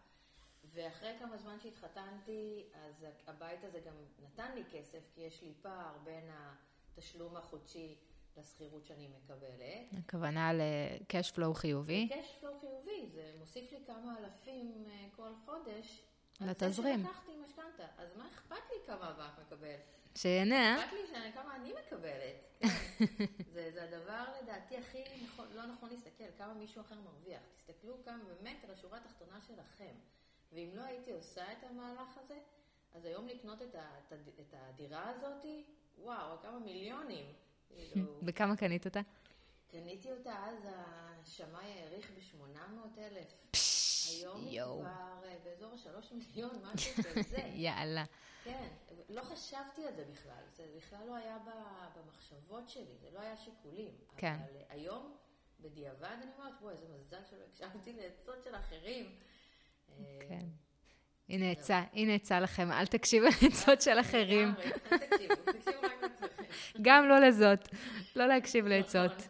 ואחרי 0.74 1.16
כמה 1.20 1.38
זמן 1.38 1.60
שהתחתנתי, 1.60 2.66
אז 2.74 3.06
הבית 3.28 3.64
הזה 3.64 3.80
גם 3.80 3.94
נתן 4.24 4.56
לי 4.56 4.64
כסף, 4.72 5.00
כי 5.14 5.22
יש 5.22 5.42
לי 5.42 5.54
פער 5.62 5.98
בין 6.04 6.30
התשלום 6.98 7.38
החודשי 7.38 7.98
לשכירות 8.38 8.86
שאני 8.86 9.08
מקבלת. 9.08 10.06
הכוונה 10.06 10.54
ל-cash 10.54 11.36
flow 11.36 11.54
חיובי. 11.54 12.10
cash 12.12 12.44
flow 12.44 12.60
חיובי, 12.62 13.10
זה 13.14 13.32
מוסיף 13.40 13.72
לי 13.72 13.80
כמה 13.88 14.16
אלפים 14.20 14.86
אה, 14.90 15.08
כל 15.16 15.32
חודש. 15.46 16.04
לתזרים. 16.42 16.96
על 16.96 17.02
זה 17.02 17.08
שלקחתי 17.08 17.32
משכנתה, 17.46 17.86
אז 17.98 18.18
מה 18.18 18.28
אכפת 18.28 18.70
לי 18.70 18.78
כמה 18.86 19.08
הבנק 19.08 19.40
מקבל? 19.48 19.76
שיהנה, 20.16 20.56
אה? 20.76 20.84
אכפת 20.86 20.94
לי 20.94 21.08
שאני- 21.08 21.34
כמה 21.34 21.56
אני 21.56 21.74
מקבלת. 21.86 22.36
כן. 22.60 23.26
זה, 23.54 23.72
זה 23.74 23.84
הדבר 23.84 24.24
לדעתי 24.42 24.78
הכי 24.78 25.04
נכון, 25.26 25.48
לא 25.54 25.66
נכון 25.66 25.90
להסתכל, 25.90 26.24
כמה 26.38 26.54
מישהו 26.54 26.82
אחר 26.82 26.96
מרוויח. 26.96 27.42
תסתכלו 27.58 27.94
כאן 28.06 28.20
באמת 28.28 28.64
על 28.64 28.72
השורה 28.72 28.98
התחתונה 28.98 29.40
שלכם. 29.48 29.94
ואם 30.54 30.70
לא 30.74 30.82
הייתי 30.82 31.12
עושה 31.12 31.52
את 31.52 31.64
המהלך 31.70 32.18
הזה, 32.24 32.38
אז 32.94 33.06
היום 33.06 33.28
לקנות 33.28 33.62
את, 33.62 33.76
ה, 33.76 33.86
את, 34.08 34.14
את 34.40 34.54
הדירה 34.58 35.10
הזאת, 35.10 35.46
וואו, 35.98 36.38
כמה 36.42 36.60
מיליונים. 36.60 37.26
כאילו, 37.70 38.20
בכמה 38.22 38.56
קנית 38.56 38.86
אותה? 38.86 39.02
קניתי 39.72 40.12
אותה 40.12 40.36
אז, 40.46 40.56
השמאי 40.66 41.80
העריך 41.80 42.12
ב-800,000. 42.12 43.58
היום 44.10 44.46
היא. 44.46 44.62
כבר 44.62 44.84
אה, 45.24 45.38
באזור 45.44 45.72
ה-3 45.74 46.14
מיליון, 46.16 46.62
משהו 46.74 47.04
כזה. 47.04 47.38
יאללה. 47.68 48.04
כן, 48.44 48.68
לא 49.10 49.22
חשבתי 49.22 49.88
על 49.88 49.94
זה 49.96 50.06
בכלל, 50.12 50.44
זה 50.56 50.66
בכלל 50.78 51.08
לא 51.08 51.16
היה 51.16 51.38
במחשבות 51.96 52.70
שלי, 52.70 52.98
זה 53.02 53.08
לא 53.14 53.20
היה 53.20 53.38
שיקולים. 53.38 53.92
כן. 54.18 54.34
אבל 54.34 54.56
אה, 54.56 54.64
היום, 54.70 55.18
בדיעבד, 55.60 56.04
אני 56.04 56.26
אומרת, 56.38 56.54
וואי, 56.62 56.74
איזה 56.74 56.86
מזל 57.00 57.22
שלא 57.30 57.44
הקשבתי 57.50 57.94
לעצות 57.94 58.44
של 58.44 58.56
אחרים. 58.56 59.16
אה, 59.90 60.20
כן. 60.30 60.46
הנה 61.30 61.52
עצה, 61.52 61.84
הנה 61.94 62.14
עצה 62.14 62.40
לכם, 62.40 62.72
אל 62.72 62.86
תקשיבו 62.86 63.26
לעצות 63.42 63.82
של 63.82 64.00
אחרים. 64.00 64.54
גם 66.82 67.10
לא 67.10 67.20
לזאת. 67.20 67.68
לא 68.16 68.26
להקשיב 68.26 68.66
לעצות. 68.66 69.28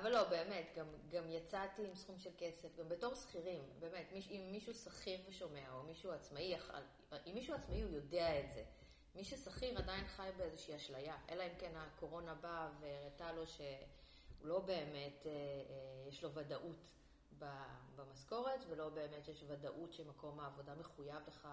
אבל 0.00 0.12
לא, 0.12 0.24
באמת, 0.24 0.72
גם, 0.76 0.86
גם 1.08 1.30
יצאתי 1.30 1.86
עם 1.86 1.94
סכום 1.94 2.18
של 2.18 2.30
כסף, 2.38 2.76
גם 2.76 2.88
בתור 2.88 3.14
שכירים, 3.14 3.62
באמת, 3.78 4.12
מיש, 4.12 4.30
אם 4.30 4.48
מישהו 4.52 4.74
שכיר 4.74 5.20
ושומע, 5.28 5.72
או 5.72 5.82
מישהו 5.82 6.12
עצמאי, 6.12 6.54
אם 7.26 7.34
מישהו 7.34 7.54
עצמאי 7.54 7.82
הוא 7.82 7.90
יודע 7.90 8.40
את 8.40 8.52
זה. 8.52 8.64
מי 9.14 9.24
ששכיר 9.24 9.78
עדיין 9.78 10.06
חי 10.06 10.30
באיזושהי 10.36 10.76
אשליה, 10.76 11.16
אלא 11.28 11.42
אם 11.42 11.54
כן 11.58 11.72
הקורונה 11.76 12.34
באה 12.34 12.70
והראתה 12.80 13.32
לו 13.32 13.46
שהוא 13.46 13.66
לא 14.42 14.58
באמת, 14.58 15.26
אה, 15.26 15.30
אה, 15.30 16.08
יש 16.08 16.24
לו 16.24 16.34
ודאות 16.34 16.76
במשכורת, 17.96 18.60
ולא 18.68 18.88
באמת 18.88 19.28
יש 19.28 19.44
ודאות 19.46 19.92
שמקום 19.92 20.40
העבודה 20.40 20.74
מחויב 20.74 21.22
לך 21.28 21.48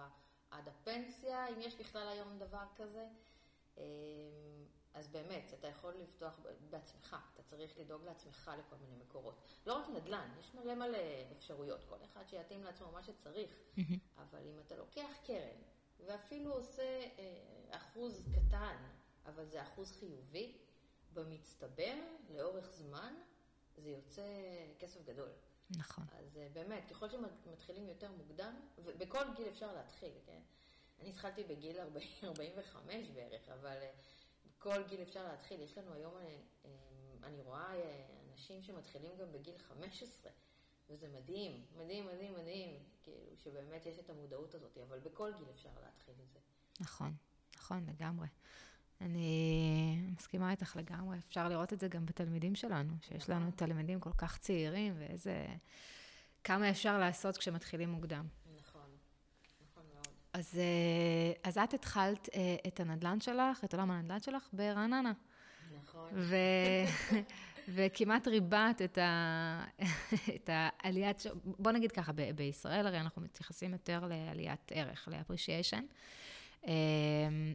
עד 0.50 0.68
הפנסיה, 0.68 1.48
אם 1.48 1.60
יש 1.60 1.74
בכלל 1.74 2.08
היום 2.08 2.38
דבר 2.38 2.64
כזה. 2.76 3.06
אז 4.98 5.08
באמת, 5.08 5.54
אתה 5.58 5.68
יכול 5.68 5.94
לפתוח 6.02 6.40
בעצמך, 6.70 7.16
אתה 7.34 7.42
צריך 7.42 7.78
לדאוג 7.78 8.04
לעצמך 8.04 8.50
לכל 8.58 8.76
מיני 8.76 8.96
מקורות. 8.96 9.40
לא 9.66 9.74
רק 9.74 9.88
נדל"ן, 9.88 10.30
יש 10.40 10.54
מלא 10.54 10.74
מלא 10.74 10.98
אפשרויות, 11.36 11.84
כל 11.88 11.96
אחד 12.04 12.28
שיתאים 12.28 12.64
לעצמו 12.64 12.92
מה 12.92 13.02
שצריך. 13.02 13.50
אבל 14.18 14.38
אם 14.46 14.60
אתה 14.66 14.76
לוקח 14.76 15.10
קרן, 15.24 15.60
ואפילו 16.06 16.52
עושה 16.52 17.00
אה, 17.18 17.40
אחוז 17.70 18.22
קטן, 18.32 18.76
אבל 19.26 19.46
זה 19.46 19.62
אחוז 19.62 19.92
חיובי, 19.92 20.58
במצטבר, 21.12 21.94
לאורך 22.30 22.70
זמן, 22.72 23.14
זה 23.76 23.90
יוצא 23.90 24.22
כסף 24.78 25.04
גדול. 25.04 25.30
נכון. 25.70 26.04
אז 26.18 26.36
אה, 26.36 26.48
באמת, 26.52 26.90
ככל 26.90 27.08
שמתחילים 27.08 27.88
יותר 27.88 28.12
מוקדם, 28.12 28.54
ובכל 28.84 29.34
גיל 29.36 29.48
אפשר 29.48 29.72
להתחיל, 29.72 30.12
כן? 30.26 30.40
אני 31.00 31.10
התחלתי 31.10 31.44
בגיל 31.44 31.80
40, 31.80 32.08
45 32.22 33.08
בערך, 33.08 33.48
אבל 33.48 33.76
בכל 34.58 34.82
גיל 34.88 35.02
אפשר 35.02 35.28
להתחיל. 35.28 35.60
יש 35.60 35.78
לנו 35.78 35.92
היום, 35.94 36.16
אה, 36.16 36.22
אה, 36.64 36.70
אני 37.22 37.40
רואה 37.40 37.74
אה, 37.74 38.06
אנשים 38.30 38.62
שמתחילים 38.62 39.10
גם 39.20 39.32
בגיל 39.32 39.58
15, 39.58 40.32
וזה 40.90 41.08
מדהים, 41.08 41.64
מדהים, 41.76 42.06
מדהים, 42.06 42.32
מדהים, 42.32 42.70
כאילו, 43.02 43.18
שבאמת 43.36 43.86
יש 43.86 43.98
את 43.98 44.10
המודעות 44.10 44.54
הזאת, 44.54 44.78
אבל 44.88 44.98
בכל 44.98 45.32
גיל 45.38 45.46
אפשר 45.54 45.70
להתחיל 45.84 46.14
את 46.24 46.30
זה. 46.32 46.38
נכון, 46.80 47.14
נכון, 47.56 47.86
לגמרי. 47.86 48.26
אני 49.00 50.00
מסכימה 50.16 50.50
איתך 50.50 50.76
לגמרי. 50.76 51.18
אפשר 51.18 51.48
לראות 51.48 51.72
את 51.72 51.80
זה 51.80 51.88
גם 51.88 52.06
בתלמידים 52.06 52.54
שלנו, 52.54 52.94
שיש 53.02 53.28
לנו 53.28 53.46
נכון. 53.46 53.50
תלמידים 53.50 54.00
כל 54.00 54.12
כך 54.12 54.38
צעירים, 54.38 54.94
ואיזה... 54.98 55.46
כמה 56.44 56.70
אפשר 56.70 56.98
לעשות 56.98 57.36
כשמתחילים 57.36 57.88
מוקדם. 57.88 58.26
אז, 60.32 60.58
אה, 60.58 61.32
אז 61.50 61.58
את 61.58 61.74
התחלת 61.74 62.28
אה, 62.34 62.56
את 62.66 62.80
הנדל"ן 62.80 63.20
שלך, 63.20 63.64
את 63.64 63.74
עולם 63.74 63.90
הנדל"ן 63.90 64.20
שלך, 64.20 64.48
ברעננה. 64.52 65.12
נכון. 65.82 66.10
ו... 66.14 66.36
וכמעט 67.74 68.28
ריבעת 68.28 68.82
את, 68.82 68.98
ה... 68.98 69.64
את 70.36 70.50
העליית, 70.52 71.22
בוא 71.44 71.72
נגיד 71.72 71.92
ככה, 71.92 72.12
ב- 72.12 72.30
בישראל 72.30 72.86
הרי 72.86 73.00
אנחנו 73.00 73.22
מתייחסים 73.22 73.72
יותר 73.72 74.06
לעליית 74.06 74.72
ערך, 74.74 75.08
ל-appreciation, 75.08 75.82
אמ, 76.66 76.72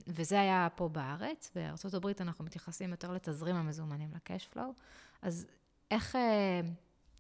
וזה 0.08 0.42
היה 0.42 0.68
פה 0.76 0.90
בארץ, 0.90 1.52
הברית 1.94 2.22
אנחנו 2.22 2.46
מתייחסים 2.46 2.92
יותר 2.92 3.12
לתזרים 3.12 3.56
המזומנים, 3.56 4.14
ל-cash 4.14 4.56
flow, 4.56 4.82
אז 5.22 5.46
איך, 5.92 6.16
אה, 6.16 6.62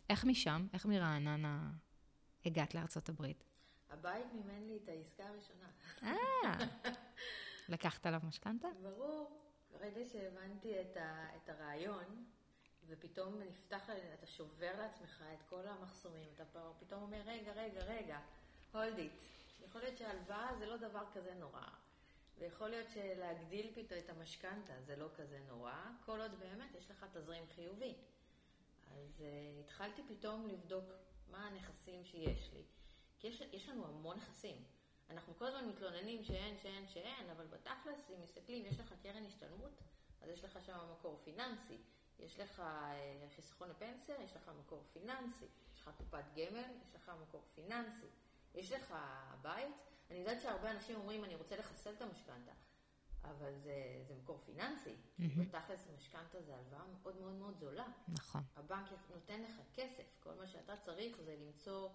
איך 0.09 0.25
משם, 0.25 0.67
איך 0.73 0.85
מרעננה 0.85 1.71
הגעת 2.45 2.75
הברית? 3.09 3.43
הבית 4.03 4.33
מימן 4.33 4.67
לי 4.67 4.79
את 4.83 4.89
העסקה 4.89 5.27
הראשונה. 5.27 5.67
אה, 6.03 6.65
לקחת 7.73 8.05
עליו 8.05 8.19
משכנתה? 8.23 8.67
ברור. 8.81 9.41
ברגע 9.71 10.05
שהבנתי 10.05 10.81
את, 10.81 10.97
ה, 10.97 11.35
את 11.35 11.49
הרעיון, 11.49 12.25
ופתאום 12.87 13.41
נפתח, 13.41 13.89
אתה 14.13 14.27
שובר 14.27 14.71
לעצמך 14.77 15.23
את 15.33 15.43
כל 15.49 15.67
המחסומים, 15.67 16.29
אתה 16.35 16.43
פתאום 16.79 17.01
אומר, 17.01 17.21
רגע, 17.25 17.51
רגע, 17.51 17.83
רגע, 17.83 18.19
hold 18.73 18.97
it. 18.97 19.23
יכול 19.65 19.81
להיות 19.81 19.97
שהלוואה 19.97 20.55
זה 20.59 20.65
לא 20.65 20.77
דבר 20.77 21.03
כזה 21.13 21.33
נורא. 21.33 21.67
ויכול 22.37 22.69
להיות 22.69 22.87
שלהגדיל 22.89 23.71
פתאום 23.75 23.99
את 23.99 24.09
המשכנתה 24.09 24.81
זה 24.81 24.95
לא 24.95 25.07
כזה 25.15 25.39
נורא, 25.47 25.75
כל 26.05 26.21
עוד 26.21 26.39
באמת 26.39 26.75
יש 26.75 26.91
לך 26.91 27.05
תזרים 27.13 27.43
חיובי. 27.55 27.93
אז 28.91 29.21
uh, 29.21 29.59
התחלתי 29.59 30.01
פתאום 30.07 30.47
לבדוק 30.47 30.85
מה 31.31 31.47
הנכסים 31.47 32.05
שיש 32.05 32.53
לי. 32.53 32.63
יש, 33.23 33.41
יש 33.51 33.69
לנו 33.69 33.85
המון 33.85 34.17
נכסים. 34.17 34.63
אנחנו 35.09 35.33
כל 35.37 35.45
הזמן 35.45 35.69
מתלוננים 35.69 36.23
שאין, 36.23 36.57
שאין, 36.57 36.87
שאין, 36.87 37.29
אבל 37.29 37.47
בתכלס, 37.47 38.09
אם 38.09 38.21
מסתכלים, 38.21 38.65
יש 38.65 38.79
לך 38.79 38.93
קרן 39.03 39.25
השתלמות, 39.25 39.71
אז 40.21 40.29
יש 40.29 40.43
לך 40.43 40.59
שם 40.65 40.77
מקור 40.91 41.21
פיננסי. 41.23 41.77
יש 42.19 42.39
לך 42.39 42.59
אה, 42.59 43.27
חיסכון 43.35 43.69
לפנסיה, 43.69 44.15
יש 44.23 44.35
לך 44.35 44.51
מקור 44.59 44.83
פיננסי. 44.93 45.45
יש 45.73 45.81
לך 45.81 45.89
קופת 45.97 46.23
גמל, 46.35 46.63
יש 46.85 46.95
לך 46.95 47.11
מקור 47.21 47.41
פיננסי. 47.55 48.07
יש 48.55 48.71
לך 48.71 48.95
בית. 49.41 49.75
אני 50.09 50.19
יודעת 50.19 50.41
שהרבה 50.41 50.71
אנשים 50.71 50.95
אומרים, 50.95 51.23
אני 51.23 51.35
רוצה 51.35 51.57
לחסל 51.57 51.93
את 51.93 52.01
המשכנתה, 52.01 52.51
אבל 53.23 53.53
זה, 53.57 54.03
זה 54.07 54.15
מקור 54.15 54.39
פיננסי. 54.45 54.95
בתכלס 55.19 55.87
משכנתה 55.97 56.41
זה 56.41 56.55
הלוואה 56.55 56.85
מאוד 56.85 57.15
מאוד 57.21 57.33
מאוד 57.33 57.57
זולה. 57.57 57.87
נכון. 58.07 58.41
הבנק 58.55 58.87
נותן 59.09 59.41
לך 59.41 59.61
כסף, 59.73 60.03
כל 60.19 60.33
מה 60.33 60.47
שאתה 60.47 60.77
צריך 60.77 61.17
זה 61.21 61.35
למצוא 61.39 61.89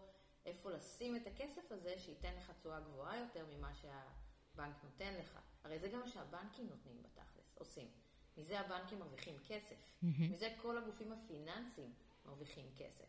איפה 0.49 0.71
לשים 0.71 1.17
את 1.17 1.27
הכסף 1.27 1.73
הזה, 1.73 1.99
שייתן 1.99 2.35
לך 2.39 2.51
תשואה 2.51 2.81
גבוהה 2.81 3.19
יותר 3.19 3.47
ממה 3.57 3.75
שהבנק 3.75 4.77
נותן 4.85 5.15
לך. 5.15 5.39
הרי 5.65 5.79
זה 5.79 5.89
גם 5.89 6.01
מה 6.01 6.09
שהבנקים 6.09 6.69
נותנים 6.69 7.03
בתכלס, 7.03 7.55
עושים. 7.55 7.89
מזה 8.37 8.61
הבנקים 8.61 8.99
מרוויחים 8.99 9.35
כסף. 9.49 9.77
מזה 10.03 10.55
כל 10.63 10.79
הגופים 10.79 11.13
הפיננסיים 11.13 11.93
מרוויחים 12.25 12.67
כסף. 12.77 13.05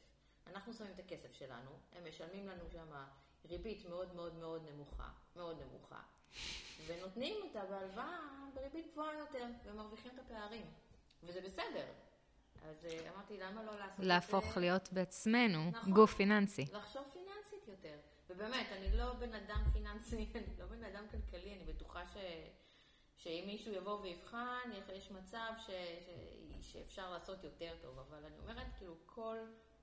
אנחנו 0.48 0.74
שמים 0.74 0.92
את 0.92 1.00
הכסף 1.00 1.34
שלנו, 1.34 1.72
הם 1.94 2.04
משלמים 2.10 2.48
לנו 2.48 2.64
שם 2.72 2.88
ריבית 3.46 3.86
מאוד 3.86 4.16
מאוד 4.16 4.36
מאוד 4.36 4.62
נמוכה, 4.70 5.10
מאוד 5.36 5.62
נמוכה, 5.62 6.02
ונותנים 6.88 7.36
אותה 7.44 7.66
בהלוואה 7.66 8.20
בריבית 8.54 8.92
גבוהה 8.92 9.20
יותר, 9.20 9.46
ומרוויחים 9.66 10.12
את 10.16 10.20
הפערים. 10.20 10.66
וזה 11.24 11.42
בסדר. 11.42 11.86
אז 12.62 12.86
אה, 12.86 13.10
אמרתי, 13.16 13.38
למה 13.38 13.64
לא 13.64 13.80
לעשות 13.80 14.00
את 14.00 14.04
זה? 14.04 14.08
להפוך 14.08 14.58
להיות 14.58 14.94
בעצמנו 14.94 15.70
נכון. 15.72 15.94
גוף 15.94 16.14
פיננסי. 16.14 16.66
לחשוב 16.74 17.04
פיננסית 17.14 17.29
יותר. 17.70 17.98
ובאמת, 18.30 18.68
אני 18.72 18.98
לא 18.98 19.14
בן 19.14 19.34
אדם 19.34 19.64
פיננסי, 19.74 20.30
אני 20.36 20.58
לא 20.60 20.66
בן 20.66 20.84
אדם 20.84 21.06
כלכלי, 21.12 21.54
אני 21.54 21.74
בטוחה 21.74 22.08
ש... 22.08 22.18
שאם 23.18 23.44
מישהו 23.48 23.74
יבוא 23.74 24.02
ויבחן, 24.02 24.70
יש 24.96 25.12
מצב 25.12 25.52
ש... 25.60 25.70
ש... 25.70 26.10
שאפשר 26.62 27.12
לעשות 27.12 27.44
יותר 27.44 27.76
טוב, 27.82 28.00
אבל 28.00 28.26
אני 28.26 28.40
אומרת, 28.40 28.68
כאילו, 28.78 28.96
כל 29.06 29.38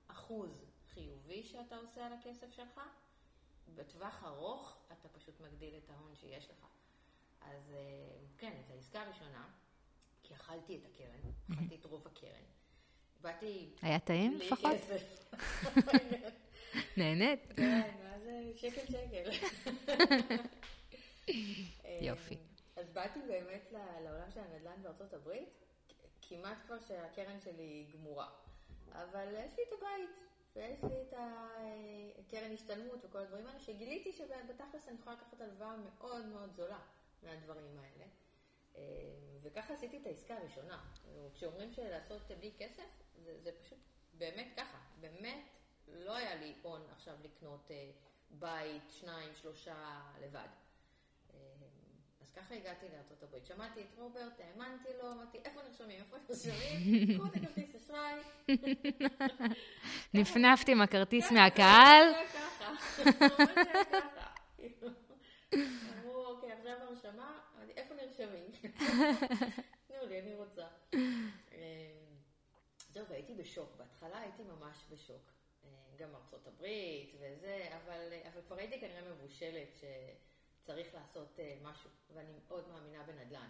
אחוז 0.07 0.65
חיובי 0.93 1.43
שאתה 1.43 1.77
עושה 1.77 2.05
על 2.05 2.13
הכסף 2.13 2.51
שלך, 2.51 2.81
בטווח 3.75 4.23
ארוך 4.23 4.77
אתה 4.91 5.09
פשוט 5.09 5.41
מגדיל 5.41 5.73
את 5.77 5.89
ההון 5.89 6.15
שיש 6.15 6.49
לך. 6.49 6.65
אז 7.41 7.71
אה, 7.71 7.77
כן, 8.37 8.53
את 8.65 8.71
העסקה 8.71 9.01
הראשונה, 9.01 9.49
כי 10.23 10.33
אכלתי 10.33 10.77
את 10.77 10.85
הקרן, 10.85 11.31
אכלתי 11.53 11.75
את 11.75 11.85
רוב 11.85 12.07
הקרן. 12.07 12.43
באתי... 13.21 13.69
היה 13.81 13.99
טעים 13.99 14.37
לפחות? 14.37 14.75
נהנית? 16.97 17.53
כן, 17.55 17.89
מה 18.03 18.19
זה 18.19 18.51
שקל 18.55 18.85
שקל. 18.85 19.29
יופי. 22.09 22.37
אז 22.75 22.89
באתי 22.89 23.19
באמת 23.27 23.73
לעולם 24.03 24.31
של 24.31 24.39
הנדל"ן 24.39 24.83
בארצות 24.83 25.13
הברית, 25.13 25.49
כמעט 26.21 26.57
כבר 26.65 26.79
שהקרן 26.79 27.39
שלי 27.39 27.85
גמורה. 27.93 28.29
אבל 28.91 29.27
יש 29.45 29.57
לי 29.57 29.63
את 29.67 29.73
הבית, 29.73 30.09
ויש 30.55 30.83
לי 30.83 31.01
את 31.01 31.13
הקרן 32.19 32.51
השתלמות 32.53 33.05
וכל 33.05 33.19
הדברים 33.19 33.47
האלה, 33.47 33.59
שגיליתי 33.59 34.11
שבתכלס 34.11 34.87
אני 34.87 34.97
יכולה 34.99 35.15
לקחת 35.15 35.41
הלוואה 35.41 35.75
מאוד 35.77 36.25
מאוד 36.25 36.53
זולה 36.55 36.79
מהדברים 37.23 37.79
האלה. 37.79 38.05
אה, 38.75 38.81
וככה 39.41 39.73
עשיתי 39.73 39.97
את 39.97 40.05
העסקה 40.05 40.37
הראשונה. 40.37 40.83
כשאומרים 41.33 41.73
שלעשות 41.73 42.21
בלי 42.39 42.51
כסף, 42.57 42.83
זה, 43.23 43.39
זה 43.43 43.51
פשוט 43.63 43.79
באמת 44.13 44.47
ככה. 44.57 44.77
באמת 44.99 45.56
לא 45.87 46.15
היה 46.15 46.35
לי 46.35 46.53
הון 46.61 46.81
עכשיו 46.91 47.13
לקנות 47.23 47.71
אה, 47.71 47.89
בית, 48.29 48.83
שניים, 48.89 49.29
שלושה 49.41 50.01
לבד. 50.21 50.47
אה, 51.33 51.39
אז 52.21 52.31
ככה 52.31 52.55
הגעתי 52.55 52.85
לארצות 52.93 53.23
הברית. 53.23 53.45
שמעתי 53.45 53.81
את 53.81 53.97
רוברט, 53.97 54.39
האמנתי 54.39 54.89
לו, 55.01 55.11
אמרתי, 55.11 55.37
איפה 55.45 55.61
נרשמים? 55.61 55.99
איפה 55.99 56.17
נרשמים? 56.29 57.07
קחו 57.17 57.27
את 57.27 57.35
הכרטיס 57.35 57.75
אשראי. 57.75 58.19
נפנפתי 60.13 60.71
עם 60.71 60.81
הכרטיס 60.81 61.31
מהקהל. 61.31 62.03
אמרו, 65.99 66.25
אוקיי, 66.25 66.51
עכשיו 66.51 66.71
הרשמה, 66.81 67.39
איפה 67.77 67.95
נרשמים? 67.95 68.51
תנו 69.87 70.05
לי, 70.07 70.19
אני 70.19 70.35
רוצה. 70.35 70.67
אה, 70.93 71.97
זהו, 72.93 73.05
והייתי 73.09 73.33
בשוק. 73.33 73.75
בהתחלה 73.77 74.19
הייתי 74.19 74.43
ממש 74.43 74.77
בשוק. 74.89 75.31
אה, 75.65 75.69
גם 75.97 76.15
ארצות 76.15 76.47
הברית 76.47 77.15
וזה, 77.19 77.69
אבל, 77.71 78.13
אבל 78.33 78.41
כבר 78.47 78.55
הייתי 78.57 78.79
כנראה 78.79 79.01
מבושלת 79.01 79.67
שצריך 79.75 80.93
לעשות 80.93 81.39
אה, 81.39 81.57
משהו, 81.61 81.89
ואני 82.13 82.31
מאוד 82.47 82.67
מאמינה 82.67 83.03
בנדל"ן. 83.03 83.49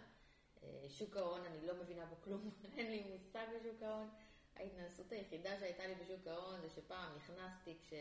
שוק 0.90 1.18
ההון, 1.18 1.46
אני 1.46 1.68
לא 1.68 1.74
מבינה 1.74 2.06
בו 2.06 2.16
כלום, 2.22 2.52
אין 2.78 2.92
לי 2.92 3.04
מושג 3.04 3.46
בשוק 3.60 3.84
ההון. 3.84 4.10
ההתנסות 4.56 5.12
היחידה 5.12 5.60
שהייתה 5.60 5.88
לי 5.88 5.96
בשוק 5.96 6.28
ההון 6.28 6.62
זה 6.62 6.70
שפעם 6.70 7.16
נכנסתי 7.16 7.78
כש... 7.82 7.94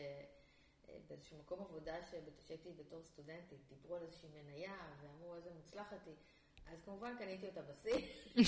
באיזשהו 1.07 1.37
מקום 1.37 1.59
עבודה 1.59 1.95
שהייתי 2.47 2.73
בתור 2.77 3.03
סטודנטית, 3.03 3.59
דיברו 3.69 3.95
על 3.95 4.01
איזושהי 4.01 4.29
מניה 4.29 4.77
ואמרו 5.01 5.35
איזה 5.35 5.49
מוצלחת 5.51 6.05
היא. 6.05 6.15
אז 6.71 6.81
כמובן 6.85 7.15
קניתי 7.17 7.47
אותה 7.47 7.61
בשיא. 7.61 8.07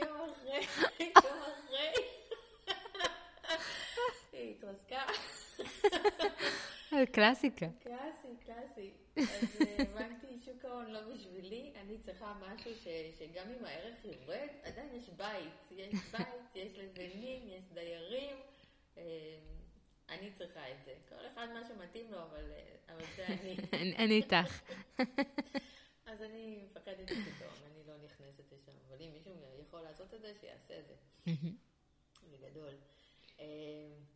יום 0.00 0.30
אחרי, 0.30 0.66
יום 1.00 1.42
אחרי, 1.42 1.92
היא 4.44 4.54
התרסקה. 4.56 5.02
קלאסיקה. 7.14 7.66
קלאסי, 7.82 8.28
קלאסי. 8.46 8.90
אז 9.16 9.60
אה, 9.66 9.82
הבנתי, 9.82 10.26
שוק 10.44 10.64
ההון 10.64 10.86
לא 10.90 11.00
בשבילי, 11.14 11.72
אני 11.76 11.98
צריכה 11.98 12.34
משהו 12.40 12.74
ש- 12.74 12.88
שגם 13.18 13.46
אם 13.58 13.64
הערך 13.64 14.04
יורד, 14.04 14.48
עדיין 14.62 14.94
יש 14.94 15.08
בית. 15.08 15.52
יש 15.70 15.94
בית, 16.12 16.26
יש 16.54 16.72
לבנים, 16.78 17.48
יש 17.48 17.64
דיירים. 17.74 18.36
אה, 18.96 19.02
אני 20.08 20.30
צריכה 20.38 20.70
את 20.70 20.84
זה. 20.84 20.94
כל 21.08 21.26
אחד 21.32 21.46
מה 21.54 21.60
שמתאים 21.68 22.12
לו, 22.12 22.22
אבל, 22.22 22.50
אה, 22.50 22.94
אבל 22.94 23.04
זה 23.16 23.26
אני. 23.26 23.56
אני- 23.82 23.96
אני 23.96 24.14
איתך. 24.14 24.62
אז 26.06 26.22
אני 26.22 26.58
מפחדת 26.64 27.08
פתאום, 27.10 27.52
אני 27.66 27.82
לא 27.86 27.94
נכנסת 28.04 28.52
לשם. 28.52 28.72
אבל 28.88 28.96
אם 29.02 29.10
מישהו 29.12 29.32
יכול 29.66 29.80
לעשות 29.80 30.14
את 30.14 30.20
זה, 30.20 30.32
שיעשה 30.40 30.78
את 30.78 30.84
זה. 30.86 30.94
בגדול. 32.32 32.74
אה, 33.40 33.44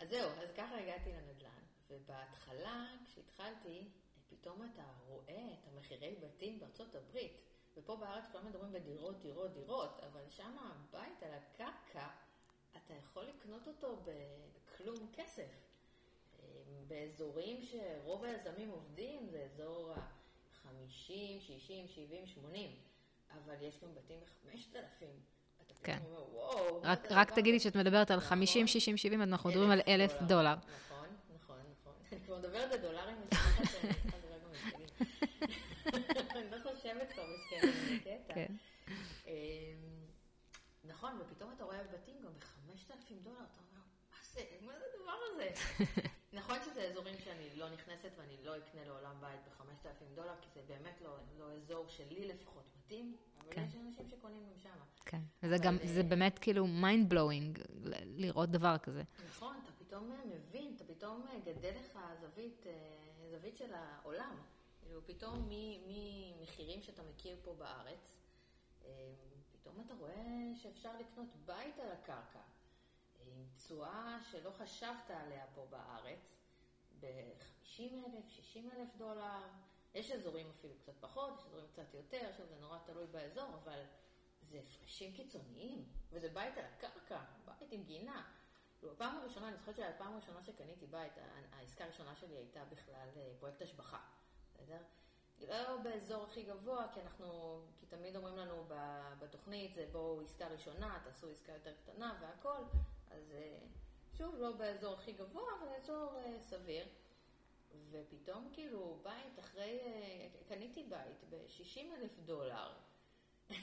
אז 0.01 0.09
זהו, 0.09 0.31
אז 0.31 0.51
ככה 0.57 0.79
הגעתי 0.79 1.13
לנדל"ן. 1.13 1.63
ובהתחלה, 1.91 2.87
כשהתחלתי, 3.05 3.89
פתאום 4.29 4.71
אתה 4.73 4.85
רואה 5.07 5.47
את 5.53 5.69
המחירי 5.69 6.15
בתים 6.21 6.61
בארצות 6.61 6.95
הברית. 6.95 7.33
ופה 7.77 7.97
בארץ 7.97 8.25
כולם 8.33 8.47
מדברים 8.47 8.73
בדירות, 8.73 9.23
דירות, 9.23 9.53
דירות, 9.55 10.01
אבל 10.01 10.29
שם 10.31 10.57
הבית 10.59 11.23
על 11.23 11.35
הקרקע, 11.35 12.09
אתה 12.77 12.95
יכול 12.95 13.25
לקנות 13.25 13.69
אותו 13.69 13.97
בכלום 14.05 15.13
כסף. 15.13 15.51
אה, 16.41 16.47
באזורים 16.87 17.63
שרוב 17.63 18.25
היזמים 18.25 18.71
עובדים, 18.71 19.29
זה 19.29 19.45
אזור 19.45 19.93
ה-50, 19.93 20.71
60, 21.41 21.89
70, 21.89 22.27
80, 22.27 22.77
אבל 23.31 23.63
יש 23.63 23.81
גם 23.81 23.95
בתים 23.95 24.21
ב-5,000. 24.21 25.05
כן. 25.83 25.99
רק, 26.83 27.07
רק 27.11 27.31
תגידי 27.31 27.57
הזה?" 27.57 27.65
שאת 27.65 27.77
מדברת 27.77 28.11
על 28.11 28.17
נכון. 28.17 28.29
50, 28.29 28.67
60, 28.67 28.97
70, 28.97 29.23
אז 29.23 29.29
אנחנו 29.29 29.51
מדברים 29.51 29.71
על 29.71 29.81
אלף 29.89 30.13
דולר. 30.23 30.55
נכון, 30.55 31.07
נכון, 31.43 31.57
נכון. 31.81 31.93
אני 32.13 32.21
כבר 32.27 32.39
מדברת 32.39 32.71
בדולרים, 32.79 33.17
אני 33.17 33.27
לא 36.51 36.59
חושבת 36.77 37.13
כבר. 37.13 38.35
כן. 38.35 38.53
אמ, 39.27 39.33
נכון, 40.85 41.19
ופתאום 41.21 41.51
אתה 41.57 41.65
רואה 41.65 41.79
בתים 41.93 42.15
גם 42.25 42.31
ב-5,000 42.39 43.13
דולר, 43.23 43.37
אתה 43.53 43.61
אומר, 43.71 43.83
מה 44.11 44.19
זה, 44.33 44.41
מה 44.67 44.73
זה 44.79 44.85
הדבר 44.95 45.13
הזה? 45.35 45.51
נכון 46.39 46.59
שזה 46.65 46.83
אזורים 46.83 47.15
שאני 47.19 47.51
לא 47.55 47.71
נכנסת 47.71 48.11
ואני 48.17 48.37
לא 48.45 48.57
אקנה 48.57 48.85
לעולם 48.85 49.15
בית 49.21 49.41
ב-5,000 49.45 50.15
דולר, 50.15 50.35
כי 50.41 50.49
זה 50.55 50.61
באמת 50.67 51.01
לא, 51.01 51.17
לא 51.39 51.53
אזור 51.53 51.89
שלי 51.89 52.29
לפחות 52.29 52.65
מתאים, 52.79 53.17
אבל 53.39 53.49
כן. 53.51 53.65
יש 53.65 53.77
אנשים 53.77 54.09
שקונים 54.09 54.47
גם 54.47 54.59
שם. 54.59 54.79
כן. 55.05 55.21
וזה 55.43 55.57
גם, 55.63 55.77
אבל, 55.77 55.87
זה 55.87 56.01
אה, 56.01 56.07
באמת 56.07 56.39
כאילו 56.39 56.67
mind 56.67 57.13
blowing 57.13 57.61
לראות 58.05 58.51
דבר 58.51 58.79
כזה. 58.79 59.03
נכון, 59.29 59.57
אתה 59.65 59.73
פתאום 59.85 60.13
אה, 60.13 60.25
מבין, 60.27 60.73
אתה 60.77 60.85
פתאום 60.85 61.27
אה, 61.31 61.39
גדל 61.45 61.73
לך 61.81 61.99
זווית, 62.21 62.67
זווית 63.31 63.57
של 63.57 63.75
העולם. 63.75 64.37
כאילו, 64.83 65.01
פתאום 65.07 65.49
ממחירים 65.87 66.83
שאתה 66.83 67.03
מכיר 67.03 67.37
פה 67.43 67.55
בארץ, 67.55 68.17
פתאום 69.53 69.75
אתה 69.87 69.95
רואה 69.95 70.53
שאפשר 70.63 70.91
לקנות 71.01 71.29
בית 71.47 71.79
על 71.79 71.93
הקרקע, 71.93 72.41
עם 73.33 73.47
תשואה 73.57 74.19
שלא 74.31 74.51
חשבת 74.51 75.11
עליה 75.11 75.47
פה 75.55 75.67
בארץ, 75.71 76.37
ב-50 77.01 77.83
אלף, 77.83 78.29
60 78.29 78.71
אלף 78.71 78.97
דולר. 78.97 79.43
יש 79.95 80.11
אזורים 80.11 80.51
אפילו 80.59 80.75
קצת 80.79 80.93
פחות, 81.01 81.39
יש 81.39 81.47
אזורים 81.47 81.67
קצת 81.73 81.95
יותר, 81.95 82.27
עכשיו 82.31 82.47
זה 82.47 82.57
נורא 82.57 82.79
תלוי 82.87 83.07
באזור, 83.07 83.49
אבל 83.65 83.83
זה 84.43 84.59
הפרשים 84.59 85.13
קיצוניים, 85.13 85.85
וזה 86.11 86.29
בית 86.29 86.59
על 86.59 86.65
הקרקע, 86.65 87.21
בית 87.45 87.73
עם 87.73 87.83
גינה. 87.85 88.33
כאילו, 88.79 88.93
הפעם 88.93 89.19
הראשונה, 89.19 89.49
אני 89.49 89.57
זוכרת 89.57 89.77
שהפעם 89.77 90.13
הראשונה 90.13 90.43
שקניתי 90.43 90.87
בית, 90.87 91.13
העסקה 91.53 91.85
הראשונה 91.85 92.17
שלי 92.17 92.37
הייתה 92.37 92.65
בכלל 92.65 93.09
אה, 93.17 93.33
פרויקט 93.39 93.63
השבחה, 93.63 94.01
בסדר? 94.55 94.79
לא 95.41 95.77
באזור 95.83 96.25
הכי 96.25 96.43
גבוה, 96.43 96.87
כי 96.95 97.01
אנחנו, 97.01 97.61
כי 97.81 97.87
תמיד 97.87 98.17
אומרים 98.17 98.37
לנו 98.37 98.65
בתוכנית, 99.19 99.75
זה 99.75 99.87
בואו 99.93 100.21
עסקה 100.21 100.49
ראשונה, 100.49 101.01
תעשו 101.05 101.31
עסקה 101.31 101.53
יותר 101.53 101.73
קטנה 101.75 102.19
והכל, 102.21 102.63
אז 103.11 103.33
אה, 103.33 103.59
שוב, 104.19 104.35
לא 104.39 104.53
באזור 104.53 104.95
הכי 104.95 105.13
גבוה, 105.13 105.51
אבל 105.59 105.69
אזור 105.77 106.17
אה, 106.17 106.41
סביר. 106.41 106.87
ופתאום 107.91 108.51
כאילו 108.53 108.99
בית 109.03 109.39
אחרי, 109.39 109.79
קניתי 110.49 110.83
בית 110.83 111.25
ב-60 111.31 111.81
אלף 112.01 112.19
דולר. 112.25 112.73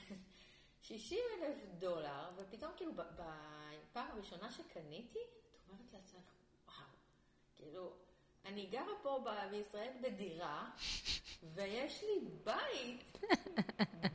60 0.81 1.19
אלף 1.41 1.57
דולר, 1.79 2.29
ופתאום 2.35 2.71
כאילו 2.77 2.91
בפעם 2.93 4.11
הראשונה 4.11 4.51
שקניתי, 4.51 5.19
את 5.19 5.69
אומרת 5.69 5.93
לעצמך, 5.93 6.23
וואו, 6.67 6.87
כאילו, 7.55 7.93
אני 8.45 8.65
גרה 8.65 8.93
פה 9.01 9.25
בישראל 9.51 9.91
בדירה, 10.01 10.69
ויש 11.53 12.03
לי 12.03 12.19
בית, 12.43 13.17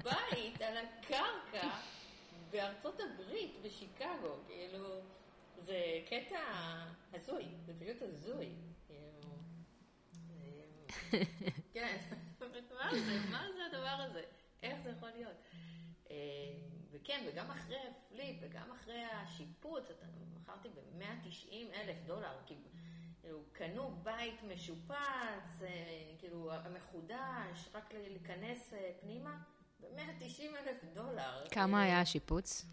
בית 0.04 0.62
על 0.62 0.76
הקרקע 0.76 1.70
בארצות 2.50 3.00
הברית, 3.00 3.54
בשיקגו, 3.62 4.36
כאילו, 4.46 5.00
זה 5.64 6.00
קטע 6.06 6.38
הזוי, 7.12 7.44
זה 7.66 7.72
פשוט 7.80 8.02
הזוי. 8.02 8.48
כאילו, 8.86 9.10
כן, 11.72 11.96
מה 12.40 12.90
זה, 12.90 13.18
מה 13.30 13.46
זה 13.56 13.64
הדבר 13.66 14.04
הזה? 14.08 14.22
איך 14.62 14.80
זה 14.82 14.90
יכול 14.90 15.10
להיות? 15.10 15.36
אה, 16.10 16.16
וכן, 16.90 17.24
וגם 17.28 17.50
אחרי 17.50 17.76
הפליפ, 17.76 18.36
וגם 18.40 18.70
אחרי 18.70 19.04
השיפוץ, 19.04 19.84
מכרתי 20.34 20.68
ב-190 20.68 21.54
אלף 21.74 21.96
דולר, 22.06 22.36
כאילו, 22.46 23.40
קנו 23.52 23.96
בית 24.02 24.42
משופץ, 24.42 25.62
אה, 25.62 26.14
כאילו, 26.18 26.52
מחודש, 26.76 27.68
רק 27.74 27.94
להיכנס 27.94 28.74
אה, 28.74 28.90
פנימה, 29.00 29.42
ב-190 29.80 30.42
אלף 30.58 30.84
דולר. 30.94 31.48
כמה 31.50 31.82
היה 31.82 32.00
השיפוץ? 32.00 32.66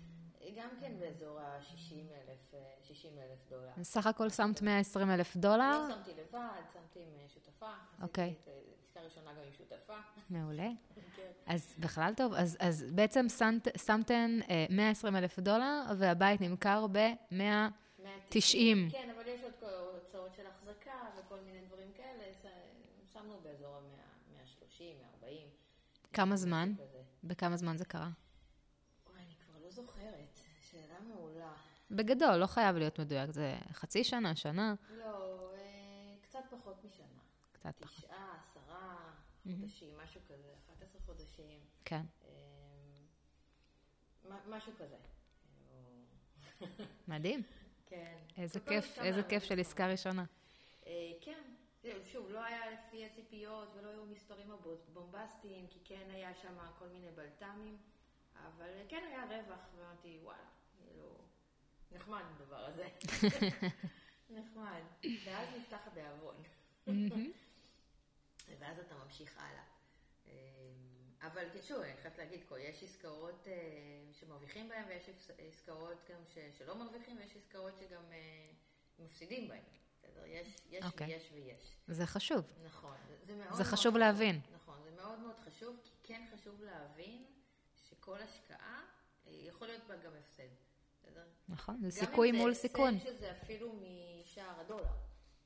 גם 0.56 0.70
כן 0.80 0.93
באזור 1.00 1.39
ה-60 1.39 1.93
אלף, 1.93 2.54
60 2.84 3.20
אלף 3.20 3.50
דולר. 3.50 3.84
סך 3.84 4.08
הכל 4.08 4.30
שמת 4.30 4.62
120 4.62 5.12
אלף 5.12 5.38
דולר? 5.38 5.88
לא 5.88 5.95
שמתי 5.95 6.12
לבד, 6.12 6.62
שמתי 6.74 7.00
עם 7.00 7.28
שותפה. 7.28 7.72
אוקיי. 8.02 8.34
Okay. 8.45 8.68
עסקה 8.98 9.00
ראשונה 9.00 9.34
גם 9.34 9.41
עם 9.48 9.54
שותפה. 9.54 9.98
מעולה. 10.30 10.70
כן. 11.16 11.32
אז 11.45 11.76
בכלל 11.80 12.14
טוב, 12.18 12.34
אז, 12.34 12.58
אז 12.60 12.86
בעצם 12.91 13.30
שמת, 13.30 13.68
שמתם 13.86 14.39
120 14.70 15.16
אה, 15.16 15.20
אלף 15.20 15.39
דולר, 15.39 15.82
והבית 15.98 16.41
נמכר 16.41 16.88
ב-190. 16.88 18.91
כן, 18.91 19.10
אבל 19.16 19.28
יש 19.28 19.41
עוד 19.43 19.54
הוצאות 19.93 20.36
של 20.36 20.48
החזקה 20.48 21.00
וכל 21.18 21.39
מיני 21.39 21.60
דברים 21.68 21.91
כאלה, 21.98 22.24
שמנו 23.14 23.39
באזור 23.43 23.76
ה-130, 23.76 24.82
140. 25.22 25.48
כמה 26.14 26.36
זמן? 26.36 26.74
בכמה 27.24 27.58
זמן 27.58 27.78
זה 27.78 27.86
קרה? 27.86 28.10
וואי, 29.10 29.22
אני 29.22 29.34
כבר 29.45 29.60
לא 29.64 29.72
זוכרת. 29.72 30.39
שאלה 30.72 31.00
מעולה. 31.08 31.54
בגדול, 31.92 32.36
לא 32.36 32.46
חייב 32.46 32.76
להיות 32.76 33.00
מדויק, 33.00 33.32
זה 33.32 33.58
חצי 33.72 34.04
שנה, 34.04 34.36
שנה? 34.36 34.76
לא, 34.90 35.52
אה, 35.56 36.16
קצת 36.22 36.40
פחות 36.50 36.86
משנה. 36.86 37.06
קצת 37.52 37.74
פחות. 37.80 37.98
תשעה, 37.98 38.38
עשרה 38.42 39.14
חודשים, 39.44 39.98
משהו 40.04 40.22
כזה, 40.26 40.54
11 40.66 41.02
חודשים. 41.06 41.60
כן. 41.86 42.02
אמ, 42.26 42.30
משהו 44.50 44.74
כזה. 44.78 44.98
מדהים. 47.08 47.44
כן. 47.86 48.18
איזה 48.38 48.60
כיף, 48.60 49.00
איזה 49.00 49.24
כיף 49.24 49.44
של 49.44 49.60
עסקה 49.60 49.88
ראשונה. 49.88 50.26
אה, 50.88 51.12
כן. 51.22 51.42
שוב, 52.12 52.30
לא 52.30 52.44
היה 52.44 52.72
לפי 52.72 53.06
הציפיות 53.06 53.70
ולא 53.76 53.90
היו 53.90 54.06
מספרים 54.06 54.52
בומבסטיים, 54.94 55.68
כי 55.68 55.80
כן 55.84 56.10
היה 56.10 56.34
שם 56.34 56.58
כל 56.80 56.88
מיני 56.88 57.12
בלת"מים, 57.12 57.78
אבל 58.36 58.70
כן 58.88 59.04
היה 59.08 59.26
רווח, 59.26 59.60
ואמרתי, 59.76 60.20
וואלה, 60.24 60.44
כאילו, 60.78 61.18
נחמד 61.92 62.22
הדבר 62.36 62.66
הזה. 62.66 62.88
נחמד. 64.30 64.82
ואז 65.26 65.48
נפתח 65.58 65.88
בעוון. 65.94 66.36
ואז 68.60 68.80
אתה 68.80 68.96
ממשיך 68.96 69.38
הלאה. 69.38 69.64
אמ, 70.28 70.32
אבל 71.22 71.44
שוב, 71.62 71.82
אני 71.82 71.98
חייבת 72.02 72.18
להגיד, 72.18 72.42
יש 72.60 72.84
עסקאות 72.84 73.48
אה, 73.48 73.54
שמרוויחים 74.20 74.70
בהן 74.70 74.84
ויש 74.88 75.10
עסקאות 75.38 75.98
גם 76.10 76.22
שלא 76.58 76.76
מרוויחים 76.76 77.18
ויש 77.18 77.36
עסקאות 77.36 77.78
שגם 77.80 78.04
אה, 78.12 78.50
מפסידים 79.00 79.48
בהן. 79.48 79.64
בסדר? 79.98 80.26
יש, 80.26 80.48
יש 80.70 80.84
okay. 80.84 80.88
אוקיי. 80.88 81.08
ויש 81.08 81.32
ויש. 81.34 81.78
זה 81.88 82.06
חשוב. 82.06 82.46
נכון. 82.66 82.98
זה 83.26 83.36
מאוד 83.36 83.54
זה 83.54 83.64
חשוב 83.64 83.98
מאוד 83.98 84.00
להבין. 84.00 84.42
נכון, 84.54 84.80
זה 84.84 84.92
מאוד 84.92 85.20
מאוד 85.20 85.36
חשוב, 85.46 85.76
כי 85.84 85.92
כן 86.04 86.26
חשוב 86.34 86.64
להבין 86.64 87.26
שכל 87.90 88.22
השקעה, 88.22 88.84
אה, 89.28 89.32
יכול 89.32 89.68
להיות 89.68 89.84
בה 89.88 89.96
גם 89.96 90.12
הפסד. 90.20 90.66
בסדר? 91.08 91.24
נכון, 91.49 91.78
זה 91.82 91.91
סיכוי 91.91 92.32
מול 92.32 92.53
סיכון. 92.53 92.89
גם 92.89 92.93
אם 92.93 92.99
זה 92.99 93.10
הפסד 93.10 93.18
שזה 93.18 93.32
אפילו 93.32 93.74
משער 93.74 94.60
הדולר. 94.60 94.93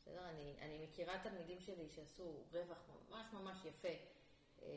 בסדר? 0.01 0.29
אני, 0.29 0.55
אני 0.61 0.85
מכירה 0.85 1.19
תלמידים 1.23 1.59
שלי 1.59 1.89
שעשו 1.89 2.43
רווח 2.53 2.77
ממש 3.09 3.25
ממש 3.33 3.65
יפה, 3.65 3.93
אמ, 4.61 4.67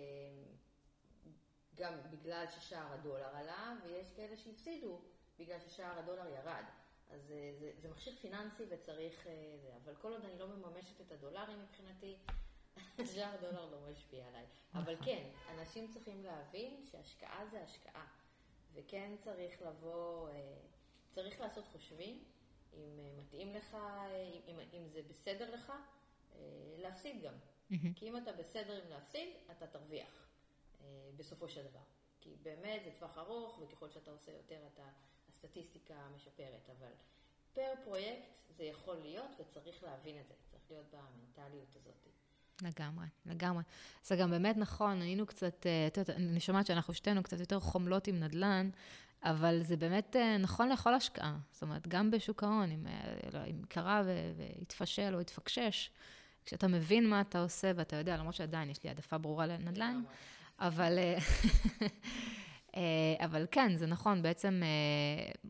גם 1.75 1.93
בגלל 2.11 2.45
ששער 2.51 2.93
הדולר 2.93 3.37
עלה, 3.37 3.75
ויש 3.85 4.07
כאלה 4.17 4.37
שהפסידו 4.37 5.01
בגלל 5.39 5.59
ששער 5.61 5.99
הדולר 5.99 6.27
ירד. 6.27 6.65
אז 7.11 7.21
זה, 7.27 7.55
זה, 7.59 7.73
זה 7.77 7.89
מכשיר 7.89 8.15
פיננסי 8.21 8.63
וצריך 8.69 9.27
אה, 9.27 9.57
זה, 9.63 9.71
אבל 9.85 9.95
כל 9.95 10.13
עוד 10.13 10.25
אני 10.25 10.39
לא 10.39 10.47
מממשת 10.49 11.01
את 11.01 11.13
הדולרים 11.13 11.63
מבחינתי, 11.63 12.17
שער 13.15 13.35
הדולר 13.35 13.71
לא 13.71 13.79
משפיע 13.91 14.27
עליי. 14.29 14.47
אבל 14.75 14.95
נכון. 14.95 15.05
כן, 15.05 15.29
אנשים 15.59 15.89
צריכים 15.89 16.25
להבין 16.25 16.85
שהשקעה 16.91 17.47
זה 17.51 17.63
השקעה, 17.63 18.07
וכן 18.75 19.13
צריך 19.25 19.63
לבוא, 19.63 20.29
אה, 20.29 20.57
צריך 21.15 21.41
לעשות 21.41 21.69
חושבים. 21.69 22.25
אם 22.75 22.99
אה, 22.99 23.11
מתאים 23.19 23.55
לך, 23.55 23.75
אה, 23.75 24.39
אם, 24.47 24.59
אם 24.73 24.89
זה 24.89 25.01
בסדר 25.09 25.55
לך, 25.55 25.73
אה, 26.35 26.39
להפסיד 26.79 27.23
גם. 27.23 27.35
Mm-hmm. 27.35 27.75
כי 27.95 28.09
אם 28.09 28.17
אתה 28.17 28.33
בסדר 28.33 28.83
עם 28.83 28.91
להפסיד, 28.91 29.29
אתה 29.51 29.67
תרוויח 29.67 30.29
בסופו 31.17 31.49
של 31.49 31.63
דבר. 31.63 31.81
כי 32.21 32.31
באמת 32.43 32.81
זה 32.85 32.91
טווח 32.99 33.19
ארוך, 33.19 33.59
וככל 33.63 33.91
שאתה 33.91 34.11
עושה 34.11 34.33
יותר, 34.33 34.59
אתה, 34.75 34.83
הסטטיסטיקה 35.29 35.95
משפרת. 36.17 36.71
אבל 36.79 36.93
פר 37.53 37.73
פרויקט 37.85 38.29
זה 38.57 38.65
יכול 38.65 38.97
להיות, 38.97 39.31
וצריך 39.39 39.83
להבין 39.83 40.21
את 40.21 40.29
זה. 40.29 40.35
צריך 40.51 40.63
להיות 40.71 40.87
במנטליות 40.93 41.77
הזאת. 41.77 41.95
לגמרי, 42.63 43.07
לגמרי. 43.27 43.63
זה 44.05 44.17
גם 44.17 44.31
באמת 44.31 44.57
נכון, 44.57 45.03
היינו 45.03 45.27
קצת, 45.27 45.67
את 45.87 45.97
יודעת, 45.97 46.17
אני 46.17 46.41
שומעת 46.41 46.67
שאנחנו 46.67 46.95
שתינו 46.95 47.23
קצת 47.23 47.41
יותר 47.41 47.61
חומלות 47.61 48.07
עם 48.07 48.21
נדל"ן, 48.21 48.71
אבל 49.25 49.63
זה 49.63 49.77
באמת 49.77 50.17
אה, 50.17 50.39
נכון 50.39 50.69
לכל 50.69 50.95
השקעה. 50.95 51.37
זאת 51.53 51.63
אומרת, 51.63 51.89
גם 51.89 52.11
בשוק 52.11 52.43
ההון, 52.43 52.71
אם, 52.71 52.87
אה, 52.87 53.15
לא, 53.33 53.39
אם 53.51 53.63
קרה 53.69 54.03
והתפשל 54.37 55.15
או 55.15 55.21
התפקשש, 55.21 55.91
כשאתה 56.47 56.69
מבין 56.69 57.09
מה 57.09 57.21
אתה 57.21 57.43
עושה 57.43 57.73
ואתה 57.77 57.97
יודע, 57.97 58.17
למרות 58.17 58.35
שעדיין 58.35 58.71
יש 58.71 58.83
לי 58.83 58.89
העדפה 58.89 59.19
ברורה 59.19 59.47
לנדל"ן, 59.47 60.03
אבל, 60.59 60.99
אה, 62.77 63.15
אבל 63.25 63.47
כן, 63.51 63.77
זה 63.77 63.87
נכון, 63.87 64.23
בעצם 64.23 64.63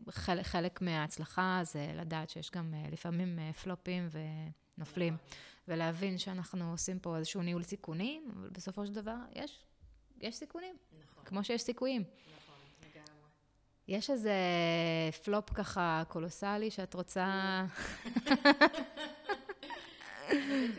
חלק, 0.09 0.45
חלק 0.45 0.81
מההצלחה 0.81 1.59
זה 1.63 1.91
לדעת 1.95 2.29
שיש 2.29 2.51
גם 2.51 2.73
לפעמים 2.91 3.39
פלופים 3.63 4.09
ונופלים, 4.77 5.17
ולהבין 5.67 6.17
שאנחנו 6.17 6.71
עושים 6.71 6.99
פה 6.99 7.17
איזשהו 7.17 7.41
ניהול 7.41 7.63
סיכונים, 7.63 8.31
אבל 8.35 8.49
בסופו 8.49 8.85
של 8.85 8.93
דבר 8.93 9.17
יש, 9.33 9.65
יש 10.21 10.35
סיכונים, 10.35 10.75
נכון. 11.03 11.23
כמו 11.25 11.43
שיש 11.43 11.61
סיכויים. 11.61 12.01
נכון. 12.01 12.44
יש 13.87 14.09
איזה 14.09 14.33
פלופ 15.23 15.49
ככה 15.49 16.03
קולוסלי 16.07 16.71
שאת 16.71 16.93
רוצה... 16.93 17.61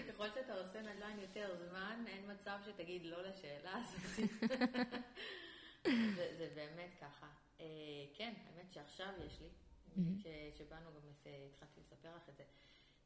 ככל 0.09 0.31
שאתה 0.35 0.55
עושה 0.55 0.81
נדל"ן 0.83 1.19
יותר 1.21 1.57
זמן, 1.69 2.05
אין 2.07 2.31
מצב 2.33 2.59
שתגיד 2.67 3.05
לא 3.05 3.23
לשאלה 3.23 3.77
הזאת. 3.77 4.31
זה 6.39 6.49
באמת 6.55 6.91
ככה. 7.01 7.27
אה, 7.61 7.67
כן, 8.15 8.35
האמת 8.47 8.73
שעכשיו 8.73 9.13
יש 9.27 9.41
לי, 9.41 9.49
שבאנו 10.59 10.91
גם, 10.95 11.31
התחלתי 11.51 11.81
לספר 11.81 12.17
לך 12.17 12.29
את 12.29 12.37
זה. 12.37 12.45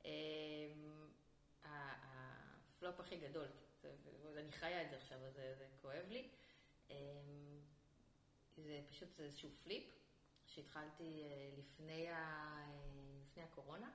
אה, 0.05 0.72
הפלופ 1.62 3.01
הכי 3.01 3.16
גדול, 3.16 3.46
אני 4.36 4.53
חיה 4.53 4.82
את 4.82 4.90
זה 4.90 4.96
עכשיו, 4.96 5.18
אז 5.26 5.34
זה 5.34 5.66
כואב 5.82 6.05
לי. 6.11 6.28
אה, 8.61 8.64
זה 8.64 8.80
פשוט 8.88 9.20
איזשהו 9.20 9.50
flip 9.62 9.84
שהתחלתי 10.46 11.22
אה, 11.22 11.50
לפני, 11.58 12.08
ה... 12.08 12.14
אה, 12.14 13.20
לפני 13.22 13.42
הקורונה. 13.42 13.90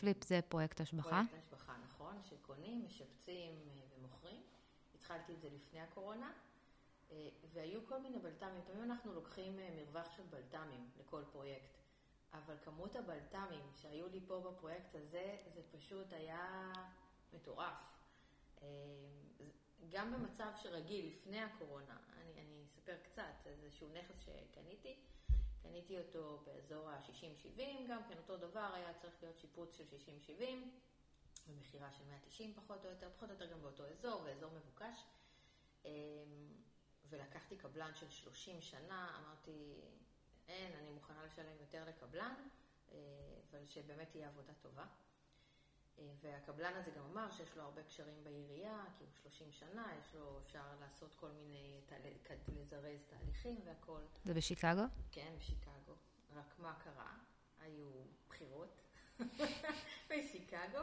flip 0.00 0.24
זה 0.24 0.40
פרויקט 0.48 0.80
השבחה. 0.80 1.22
פרויקט 1.28 1.34
השבחה, 1.34 1.76
נכון, 1.84 2.22
שקונים, 2.22 2.84
משפצים 2.84 3.54
אה, 3.68 3.82
ומוכרים. 3.98 4.42
התחלתי 4.94 5.34
את 5.34 5.40
זה 5.40 5.48
לפני 5.50 5.80
הקורונה, 5.80 6.32
אה, 7.10 7.28
והיו 7.52 7.86
כל 7.86 8.00
מיני 8.00 8.18
בלת"מים. 8.18 8.58
לפעמים 8.58 8.82
אנחנו 8.82 9.12
לוקחים 9.12 9.58
אה, 9.58 9.68
מרווח 9.76 10.16
של 10.16 10.22
בלת"מים 10.30 10.90
לכל 11.00 11.22
פרויקט, 11.32 11.78
אבל 12.32 12.54
כמות 12.64 12.96
הבלת"מים 12.96 13.64
שהיו 13.74 14.08
לי 14.08 14.20
פה 14.26 14.40
בפרויקט 14.40 14.94
הזה, 14.94 15.36
זה 15.54 15.60
פשוט 15.70 16.12
היה 16.12 16.72
מטורף. 17.32 17.74
גם 19.90 20.12
במצב 20.12 20.50
שרגיל, 20.62 21.06
לפני 21.06 21.40
הקורונה, 21.40 21.96
אני, 22.16 22.40
אני 22.40 22.64
אספר 22.64 22.96
קצת, 23.02 23.46
איזשהו 23.46 23.88
נכס 23.88 24.14
שקניתי, 24.20 24.96
קניתי 25.62 25.98
אותו 25.98 26.42
באזור 26.46 26.90
ה-60-70, 26.90 27.60
גם 27.88 28.02
כן 28.08 28.16
אותו 28.18 28.36
דבר, 28.36 28.70
היה 28.74 28.94
צריך 28.94 29.14
להיות 29.22 29.38
שיפוץ 29.38 29.76
של 29.76 29.84
60-70, 30.38 30.42
ומכירה 31.48 31.92
של 31.92 32.04
190 32.04 32.54
פחות 32.54 32.84
או 32.84 32.90
יותר, 32.90 33.08
פחות 33.16 33.28
או 33.28 33.34
יותר 33.34 33.46
גם 33.46 33.62
באותו 33.62 33.86
אזור, 33.86 34.22
ואזור 34.24 34.50
מבוקש. 34.50 35.04
אמ, 35.84 35.90
ולקחתי 37.08 37.56
קבלן 37.56 37.94
של 37.94 38.10
30 38.10 38.60
שנה, 38.60 39.18
אמרתי, 39.18 39.80
אין, 40.48 40.72
אני 40.72 40.90
מוכנה 40.90 41.24
לשלם 41.24 41.56
יותר 41.60 41.84
לקבלן, 41.88 42.34
אה, 42.92 42.98
אבל 43.50 43.66
שבאמת 43.66 44.10
תהיה 44.10 44.28
עבודה 44.28 44.52
טובה. 44.62 44.86
אה, 45.98 46.04
והקבלן 46.20 46.74
הזה 46.74 46.90
גם 46.90 47.04
אמר 47.12 47.30
שיש 47.30 47.56
לו 47.56 47.62
הרבה 47.62 47.82
קשרים 47.82 48.24
בעירייה, 48.24 48.84
כי 48.98 49.04
הוא 49.04 49.12
30 49.22 49.52
שנה, 49.52 49.86
יש 50.00 50.14
לו, 50.14 50.40
אפשר 50.46 50.62
לעשות 50.80 51.14
כל 51.14 51.30
מיני, 51.30 51.80
לזרז 52.48 53.00
תהליכים 53.10 53.60
והכול. 53.64 54.02
זה 54.24 54.34
בשיקגו? 54.34 54.82
כן, 55.10 55.34
בשיקגו. 55.38 55.92
רק 56.34 56.58
מה 56.58 56.74
קרה? 56.84 57.12
היו 57.60 57.90
בחירות 58.28 58.82
בשיקגו, 60.10 60.80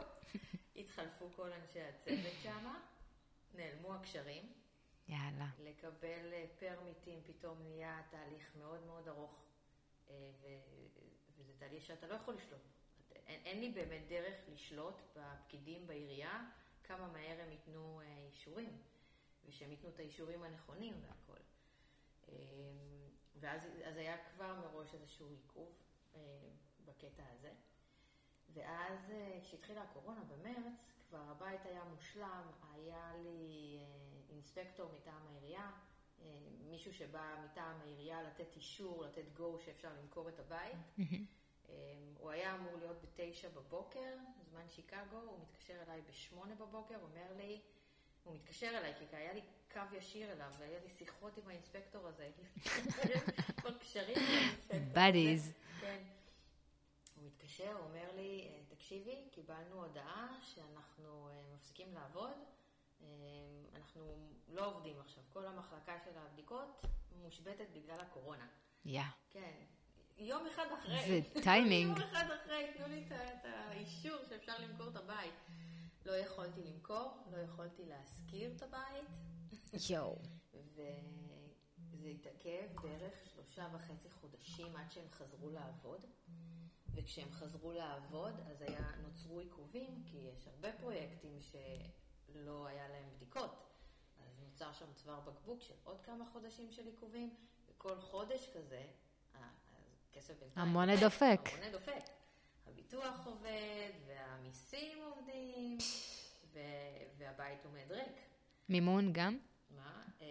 התחלפו 0.76 1.28
כל 1.36 1.52
אנשי 1.52 1.80
הצוות 1.82 2.34
שם, 2.42 2.74
נעלמו 3.54 3.94
הקשרים. 3.94 4.52
יאללה. 5.08 5.48
לקבל 5.58 6.32
אה, 6.32 6.46
פרמיטים 6.58 7.20
פתאום 7.26 7.62
נהיה 7.62 8.02
תהליך 8.10 8.50
מאוד 8.58 8.86
מאוד 8.86 9.08
ארוך, 9.08 9.42
אה, 10.10 10.30
וזה 11.38 11.52
תהליך 11.58 11.84
שאתה 11.84 12.06
לא 12.06 12.14
יכול 12.14 12.34
לשלוט. 12.34 12.60
אין, 13.30 13.40
אין 13.44 13.60
לי 13.60 13.70
באמת 13.70 14.08
דרך 14.08 14.34
לשלוט 14.48 14.94
בפקידים 15.16 15.86
בעירייה, 15.86 16.44
כמה 16.84 17.08
מהר 17.08 17.40
הם 17.40 17.50
ייתנו 17.50 18.00
אה, 18.00 18.26
אישורים, 18.32 18.82
ושהם 19.44 19.70
ייתנו 19.70 19.88
את 19.88 19.98
האישורים 19.98 20.42
הנכונים 20.42 20.94
והכל. 21.02 21.40
אה, 22.28 22.34
ואז 23.40 23.62
היה 23.96 24.16
כבר 24.24 24.54
מראש 24.54 24.94
איזשהו 24.94 25.28
עיכוב 25.28 25.72
אה, 26.14 26.20
בקטע 26.84 27.22
הזה. 27.32 27.52
ואז 28.52 29.10
אה, 29.10 29.38
כשהתחילה 29.42 29.82
הקורונה 29.82 30.20
במרץ, 30.24 30.92
כבר 31.08 31.22
הבית 31.30 31.66
היה 31.66 31.84
מושלם, 31.84 32.42
היה 32.74 33.12
לי 33.22 33.76
אה, 33.78 33.84
אינספקטור 34.30 34.92
מטעם 34.92 35.26
העירייה, 35.26 35.70
אה, 36.22 36.26
מישהו 36.70 36.94
שבא 36.94 37.44
מטעם 37.44 37.80
העירייה 37.80 38.22
לתת 38.22 38.56
אישור, 38.56 39.04
לתת 39.04 39.32
גו 39.36 39.58
שאפשר 39.64 39.92
למכור 40.02 40.28
את 40.28 40.38
הבית. 40.38 40.76
אמ, 41.70 42.14
הוא 42.18 42.30
היה 42.30 42.54
אמור 42.54 42.76
להיות 42.76 42.96
בתשע 43.02 43.48
בבוקר, 43.48 44.14
זמן 44.50 44.68
שיקגו, 44.68 45.16
הוא 45.16 45.38
מתקשר 45.42 45.82
אליי 45.86 46.00
בשמונה 46.08 46.54
בבוקר, 46.54 46.94
אומר 47.02 47.32
לי, 47.36 47.60
הוא 48.24 48.34
מתקשר 48.34 48.68
אליי, 48.78 48.94
כי 48.98 49.16
היה 49.16 49.32
לי 49.32 49.40
קו 49.72 49.80
ישיר 49.96 50.32
אליו, 50.32 50.52
והיה 50.58 50.80
לי 50.80 50.90
שיחות 50.98 51.38
עם 51.38 51.48
האינספקטור 51.48 52.06
הזה, 52.06 52.30
כבר 53.56 53.78
קשרים. 53.78 54.16
בדיז. 54.92 55.52
כן. 55.80 56.02
הוא 57.16 57.26
מתקשר, 57.26 57.72
הוא 57.72 57.84
אומר 57.84 58.12
לי, 58.16 58.48
אה, 58.48 58.60
תקשיבי, 58.68 59.28
קיבלנו 59.30 59.84
הודעה 59.84 60.38
שאנחנו 60.42 61.28
אה, 61.28 61.42
מפסיקים 61.54 61.94
לעבוד, 61.94 62.36
אמ, 63.00 63.06
אנחנו 63.74 64.28
לא 64.48 64.66
עובדים 64.66 65.00
עכשיו, 65.00 65.22
כל 65.32 65.46
המחלקה 65.46 65.98
של 66.04 66.18
הבדיקות 66.18 66.84
מושבתת 67.22 67.66
בגלל 67.72 68.00
הקורונה. 68.00 68.46
יא. 68.84 69.00
Yeah. 69.00 69.04
כן, 69.30 69.64
יום 70.20 70.46
אחד 70.46 70.66
אחרי. 70.78 71.22
זה 71.22 71.40
טיימינג. 71.42 71.90
יום 71.98 72.08
אחד 72.08 72.24
אחרי, 72.42 72.72
תנו 72.76 72.86
לי 72.86 73.04
את 73.08 73.44
האישור 73.44 74.16
שאפשר 74.28 74.52
למכור 74.58 74.88
את 74.88 74.96
הבית. 74.96 75.34
לא 76.06 76.12
יכולתי 76.12 76.60
למכור, 76.62 77.12
לא 77.32 77.36
יכולתי 77.38 77.82
להשכיר 77.86 78.52
את 78.56 78.62
הבית. 78.62 79.08
יואו. 79.90 80.18
וזה 80.52 82.08
התעכב 82.08 82.66
בערך 82.82 83.26
שלושה 83.34 83.68
וחצי 83.72 84.10
חודשים 84.10 84.76
עד 84.76 84.90
שהם 84.90 85.10
חזרו 85.10 85.50
לעבוד. 85.50 86.06
וכשהם 86.94 87.32
חזרו 87.32 87.72
לעבוד, 87.72 88.34
אז 88.50 88.62
היה, 88.62 88.90
נוצרו 89.02 89.40
עיכובים, 89.40 90.02
כי 90.06 90.16
יש 90.16 90.46
הרבה 90.46 90.72
פרויקטים 90.72 91.38
שלא 91.40 92.66
היה 92.66 92.88
להם 92.88 93.10
בדיקות. 93.16 93.50
אז 94.18 94.40
נוצר 94.40 94.72
שם 94.72 94.92
צוואר 94.94 95.20
בקבוק 95.20 95.62
של 95.62 95.74
עוד 95.84 96.00
כמה 96.00 96.24
חודשים 96.32 96.72
של 96.72 96.86
עיכובים, 96.86 97.34
וכל 97.68 98.00
חודש 98.00 98.48
כזה 98.56 98.86
כסף 100.20 100.40
בינתיים. 100.40 100.68
המונה 100.68 100.92
דופק. 101.00 101.40
המונה 101.52 101.70
דופק. 101.72 102.04
הביטוח 102.66 103.26
עובד, 103.26 103.90
והמיסים 104.06 104.98
עובדים, 105.02 105.78
והבית 107.18 107.64
עומד 107.64 107.92
ריק. 107.92 108.16
מימון 108.68 109.12
גם? 109.12 109.38
מה? 109.70 110.04
אה, 110.20 110.26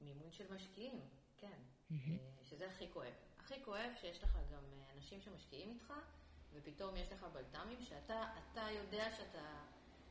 מימון 0.00 0.32
של 0.32 0.54
משקיעים, 0.54 1.00
כן. 1.36 1.58
אה, 1.90 1.96
שזה 2.42 2.66
הכי 2.66 2.90
כואב. 2.92 3.12
הכי 3.38 3.64
כואב 3.64 3.90
שיש 4.00 4.22
לך 4.22 4.38
גם 4.52 4.62
אה, 4.72 4.92
אנשים 4.96 5.20
שמשקיעים 5.20 5.70
איתך, 5.70 5.92
ופתאום 6.52 6.96
יש 6.96 7.12
לך 7.12 7.26
בלת"מים 7.32 7.80
שאתה 7.80 8.66
יודע 8.70 9.12
שאתה, 9.16 9.64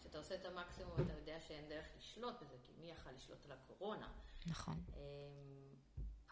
שאתה 0.03 0.17
עושה 0.17 0.35
את 0.35 0.45
המקסימום, 0.45 0.93
ואתה 0.97 1.13
יודע 1.13 1.41
שאין 1.41 1.69
דרך 1.69 1.85
לשלוט 1.97 2.41
בזה, 2.41 2.55
כי 2.63 2.71
מי 2.79 2.91
יכל 2.91 3.11
לשלוט 3.11 3.45
על 3.45 3.51
הקורונה? 3.51 4.07
נכון. 4.47 4.83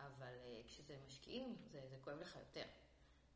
אבל 0.08 0.34
uh, 0.34 0.68
כשזה 0.68 0.98
משקיעים, 1.06 1.56
זה, 1.72 1.88
זה 1.90 1.98
כואב 2.02 2.20
לך 2.20 2.36
יותר. 2.36 2.62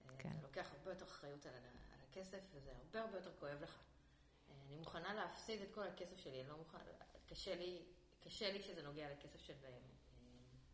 אה, 0.10 0.16
כן. 0.20 0.30
אתה 0.30 0.48
לוקח 0.48 0.72
הרבה 0.78 0.92
יותר 0.92 1.06
אחריות 1.06 1.46
על, 1.46 1.54
על 1.54 2.00
הכסף, 2.10 2.40
וזה 2.54 2.72
הרבה 2.72 3.02
הרבה 3.02 3.18
יותר 3.18 3.32
כואב 3.40 3.62
לך. 3.62 3.78
Uh, 3.78 4.52
אני 4.68 4.76
מוכנה 4.76 5.14
להפסיד 5.14 5.62
את 5.62 5.68
כל 5.74 5.84
הכסף 5.84 6.18
שלי, 6.18 6.42
אני 6.42 6.50
לא 6.50 6.58
מוכנה, 6.58 6.82
קשה 7.30 7.56
לי, 7.56 7.82
קשה 8.24 8.52
לי 8.54 8.60
כשזה 8.60 8.82
נוגע 8.84 9.12
לכסף 9.12 9.42
של 9.42 9.54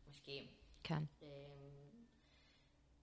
משקיעים. 0.10 0.48
כן. 0.84 1.04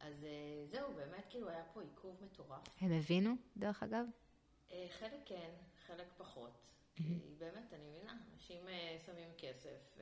אז 0.00 0.26
זהו, 0.70 0.94
באמת 0.94 1.24
כאילו 1.30 1.48
היה 1.48 1.64
פה 1.72 1.82
עיכוב 1.82 2.24
מטורף. 2.24 2.62
הם 2.80 2.92
הבינו, 2.92 3.34
דרך 3.56 3.82
אגב? 3.82 4.06
חלק 4.88 5.20
כן, 5.26 5.50
חלק 5.86 6.06
פחות. 6.16 6.50
Mm-hmm. 6.50 7.02
כי 7.02 7.34
באמת, 7.38 7.72
אני 7.72 7.90
מבינה, 7.90 8.18
אנשים 8.32 8.66
שמים 9.06 9.28
כסף, 9.38 9.98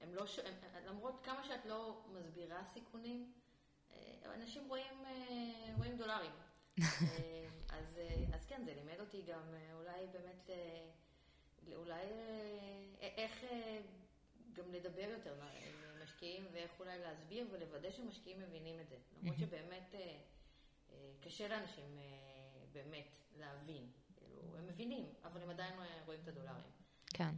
הם 0.00 0.14
לא, 0.14 0.26
ש... 0.26 0.38
הם, 0.38 0.54
למרות 0.86 1.20
כמה 1.24 1.44
שאת 1.44 1.66
לא 1.66 2.02
מסבירה 2.12 2.64
סיכונים, 2.64 3.32
אה, 3.92 4.34
אנשים 4.34 4.68
רואים, 4.68 5.04
אה, 5.06 5.74
רואים 5.76 5.96
דולרים. 5.96 6.32
אה, 6.80 7.48
אז, 7.68 8.00
אז 8.32 8.46
כן, 8.46 8.62
זה 8.64 8.74
לימד 8.74 9.00
אותי 9.00 9.22
גם 9.22 9.54
אולי 9.72 10.06
באמת, 10.12 10.50
אולי 11.74 12.04
איך 13.00 13.44
גם 14.52 14.72
לדבר 14.72 15.08
יותר 15.10 15.34
עם 15.42 16.02
משקיעים 16.02 16.46
ואיך 16.52 16.80
אולי 16.80 16.98
להסביר 16.98 17.46
ולוודא 17.50 17.90
שמשקיעים 17.90 18.40
מבינים 18.40 18.80
את 18.80 18.88
זה. 18.88 18.96
למרות 19.22 19.38
שבאמת 19.38 19.94
קשה 21.20 21.48
לאנשים 21.48 21.98
באמת 22.72 23.16
להבין. 23.36 23.90
כאילו, 24.16 24.56
הם 24.58 24.66
מבינים, 24.66 25.12
אבל 25.24 25.42
הם 25.42 25.50
עדיין 25.50 25.74
רואים 26.06 26.20
את 26.22 26.28
הדולרים. 26.28 26.70
כן. 27.06 27.34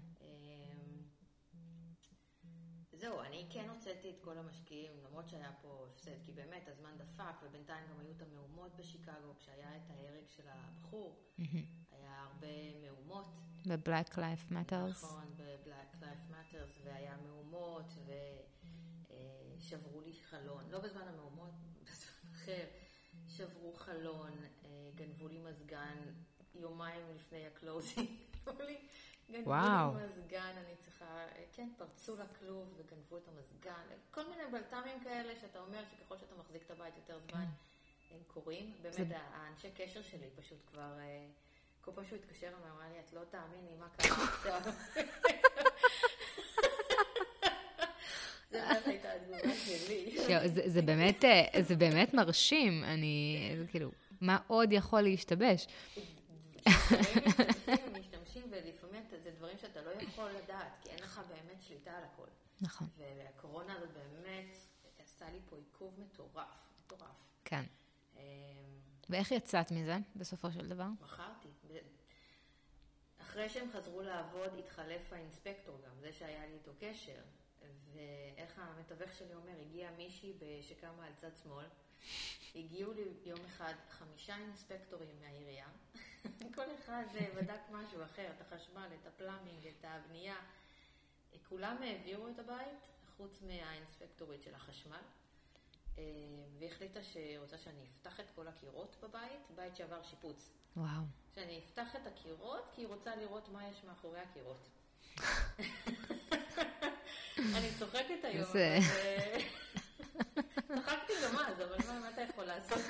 זהו, 3.00 3.20
אני 3.20 3.46
כן 3.50 3.68
הוצאתי 3.68 4.10
את 4.10 4.20
כל 4.20 4.38
המשקיעים, 4.38 4.92
למרות 5.04 5.28
שהיה 5.28 5.52
פה 5.62 5.86
הפסד, 5.90 6.22
כי 6.24 6.32
באמת 6.32 6.68
הזמן 6.68 6.90
דפק, 6.98 7.34
ובינתיים 7.42 7.84
גם 7.90 8.00
היו 8.00 8.10
את 8.16 8.22
המהומות 8.22 8.76
בשיקגו, 8.76 9.34
כשהיה 9.38 9.76
את 9.76 9.90
ההרג 9.90 10.28
של 10.28 10.42
הבחור, 10.48 11.16
היה 11.92 12.22
הרבה 12.22 12.80
מהומות. 12.82 13.26
ב-Black 13.66 14.12
Life 14.14 14.52
Matters. 14.52 14.90
נכון, 14.90 15.34
ב-Black 15.36 16.02
Life 16.02 16.32
Matters, 16.32 16.80
והיה 16.84 17.16
מהומות, 17.16 17.92
ושברו 19.56 20.00
לי 20.00 20.12
חלון, 20.12 20.64
לא 20.70 20.78
בזמן 20.78 21.08
המהומות, 21.08 21.50
בזמן 21.90 22.30
אחר, 22.32 22.64
שברו 23.28 23.72
חלון, 23.72 24.32
אה, 24.64 24.90
גנבו 24.94 25.28
לי 25.28 25.38
מזגן 25.38 25.98
יומיים 26.54 27.02
לפני 27.14 27.46
ה 27.46 27.53
closing. 27.53 28.08
גנבו 29.32 29.52
לי 29.52 30.04
מזגן, 30.04 30.52
אני 30.56 30.74
צריכה, 30.84 31.26
כן, 31.52 31.68
פרצו 31.76 32.16
לכלוב 32.16 32.74
וגנבו 32.76 33.16
את 33.16 33.28
המזגן, 33.28 33.96
כל 34.10 34.22
מיני 34.28 34.42
בלת"מים 34.52 35.00
כאלה 35.04 35.32
שאתה 35.40 35.58
אומר 35.58 35.82
שככל 35.90 36.18
שאתה 36.18 36.34
מחזיק 36.40 36.62
את 36.66 36.70
הבית 36.70 36.94
יותר 36.96 37.18
זמן, 37.30 37.40
כן. 37.40 38.14
הם 38.14 38.20
קורים. 38.26 38.72
באמת, 38.82 39.06
האנשי 39.32 39.68
קשר 39.76 40.02
שלי 40.02 40.26
פשוט 40.36 40.58
כבר, 40.66 40.98
אה, 40.98 41.26
כל 41.80 41.90
פעם 41.94 42.04
שהוא 42.04 42.18
התקשר, 42.18 42.48
הוא 42.48 42.66
אמר 42.66 42.92
לי, 42.92 43.00
את 43.00 43.12
לא 43.12 43.20
תאמיני 43.30 43.76
מה 43.78 43.88
קרה 43.96 44.24
עכשיו. 44.24 44.60
זה 50.66 50.82
באמת, 50.82 51.24
אה, 51.24 51.62
זה 51.62 51.76
באמת 51.76 52.14
מרשים, 52.14 52.84
אני, 52.84 53.38
כאילו, 53.70 53.90
מה 54.20 54.38
עוד 54.46 54.72
יכול 54.72 55.00
להשתבש? 55.00 55.66
אתה- 59.10 59.20
זה 59.22 59.30
דברים 59.30 59.58
שאתה 59.58 59.82
לא 59.82 59.90
יכול 59.90 60.30
לדעת, 60.30 60.72
כי 60.82 60.88
אין 60.90 60.98
לך 61.02 61.20
באמת 61.28 61.62
שליטה 61.62 61.92
על 61.96 62.04
הכל. 62.04 62.26
נכון, 62.60 62.88
והקורונה 62.98 63.74
הזאת 63.76 63.90
באמת 63.92 64.56
עשתה 64.98 65.30
לי 65.30 65.38
פה 65.50 65.56
עיכוב 65.56 66.00
מטורף, 66.00 66.48
מטורף. 66.84 67.16
כן. 67.44 67.64
אמ, 68.16 68.20
ואיך 69.10 69.30
יצאת 69.30 69.70
מזה, 69.70 69.96
בסופו 70.16 70.52
של 70.52 70.68
דבר? 70.68 70.86
מכרתי. 71.00 71.48
אחרי 73.20 73.48
שהם 73.48 73.68
חזרו 73.72 74.02
לעבוד, 74.02 74.54
התחלף 74.58 75.12
האינספקטור 75.12 75.80
גם, 75.86 76.00
זה 76.00 76.12
שהיה 76.12 76.46
לי 76.46 76.52
איתו 76.54 76.72
קשר. 76.80 77.20
ואיך 77.92 78.58
המתווך 78.58 79.12
שלי 79.18 79.34
אומר, 79.34 79.60
הגיעה 79.60 79.92
מישהי 79.92 80.32
שקמה 80.62 81.06
על 81.06 81.12
צד 81.16 81.36
שמאל, 81.42 81.66
הגיעו 82.54 82.92
לי 82.92 83.04
יום 83.24 83.38
אחד 83.46 83.74
חמישה 83.90 84.36
אינספקטורים 84.36 85.20
מהעירייה, 85.20 85.66
כל 86.56 86.66
אחד 86.78 87.04
אה, 87.14 87.26
בדק 87.36 87.60
משהו 87.70 88.04
אחר, 88.04 88.26
את 88.36 88.40
החשמל, 88.40 88.88
את 89.00 89.06
הפלאמינג, 89.06 89.66
את 89.66 89.84
הבנייה. 89.84 90.36
כולם 91.50 91.76
העבירו 91.82 92.28
את 92.28 92.38
הבית, 92.38 92.88
חוץ 93.16 93.42
מהאינספקטורית 93.42 94.42
של 94.42 94.54
החשמל, 94.54 95.02
אה, 95.98 96.04
והחליטה 96.58 97.02
שהיא 97.02 97.38
רוצה 97.38 97.58
שאני 97.58 97.86
אפתח 97.86 98.20
את 98.20 98.30
כל 98.34 98.48
הקירות 98.48 98.96
בבית, 99.02 99.50
בית 99.54 99.76
שעבר 99.76 100.02
שיפוץ. 100.02 100.50
וואו. 100.76 101.02
שאני 101.34 101.58
אפתח 101.58 101.96
את 101.96 102.06
הקירות, 102.06 102.68
כי 102.74 102.80
היא 102.80 102.88
רוצה 102.88 103.16
לראות 103.16 103.48
מה 103.48 103.68
יש 103.68 103.84
מאחורי 103.84 104.20
הקירות. 104.20 104.68
אני 107.56 107.68
צוחקת 107.78 108.24
היום. 108.24 108.48
אה, 108.56 108.78
צחקתי 110.76 111.12
גם 111.24 111.38
אז, 111.38 111.60
אבל 111.60 111.76
מה 112.00 112.10
אתה 112.10 112.20
יכול 112.20 112.44
לעשות? 112.44 112.80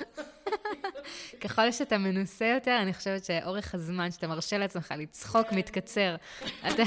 ככל 1.41 1.71
שאתה 1.71 1.97
מנוסה 1.97 2.45
יותר, 2.45 2.77
אני 2.81 2.93
חושבת 2.93 3.25
שאורך 3.25 3.75
הזמן 3.75 4.11
שאתה 4.11 4.27
מרשה 4.27 4.57
לעצמך 4.57 4.93
לצחוק 4.97 5.47
מתקצר. 5.51 6.15
אתה... 6.59 6.83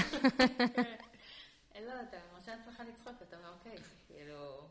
לא, 1.86 1.92
אתה 2.08 2.16
מרשה 2.34 2.56
לעצמך 2.56 2.82
לצחוק, 2.88 3.22
אתה 3.28 3.36
אומר, 3.36 3.52
אוקיי, 3.58 3.76
כאילו, 4.06 4.68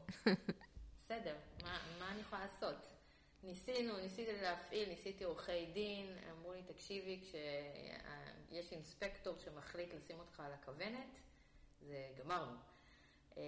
בסדר, 1.06 1.36
מה, 1.64 2.12
אני 2.12 2.22
יכולה 2.22 2.42
לעשות? 2.42 2.88
ניסינו, 3.44 3.98
ניסיתי 3.98 4.32
להפעיל, 4.42 4.90
ניסיתי 4.90 5.24
עורכי 5.24 5.66
דין, 5.74 6.18
אמרו 6.32 6.54
לי, 6.54 6.62
תקשיבי, 6.64 7.22
כשיש 7.22 8.72
אינספקטור 8.72 9.36
שמחליט 9.38 9.94
לשים 9.94 10.20
אותך 10.20 10.40
על 10.40 10.52
הכוונת, 10.54 11.20
זה 11.82 12.08
גמרנו. 12.20 12.58
אמ, 13.38 13.42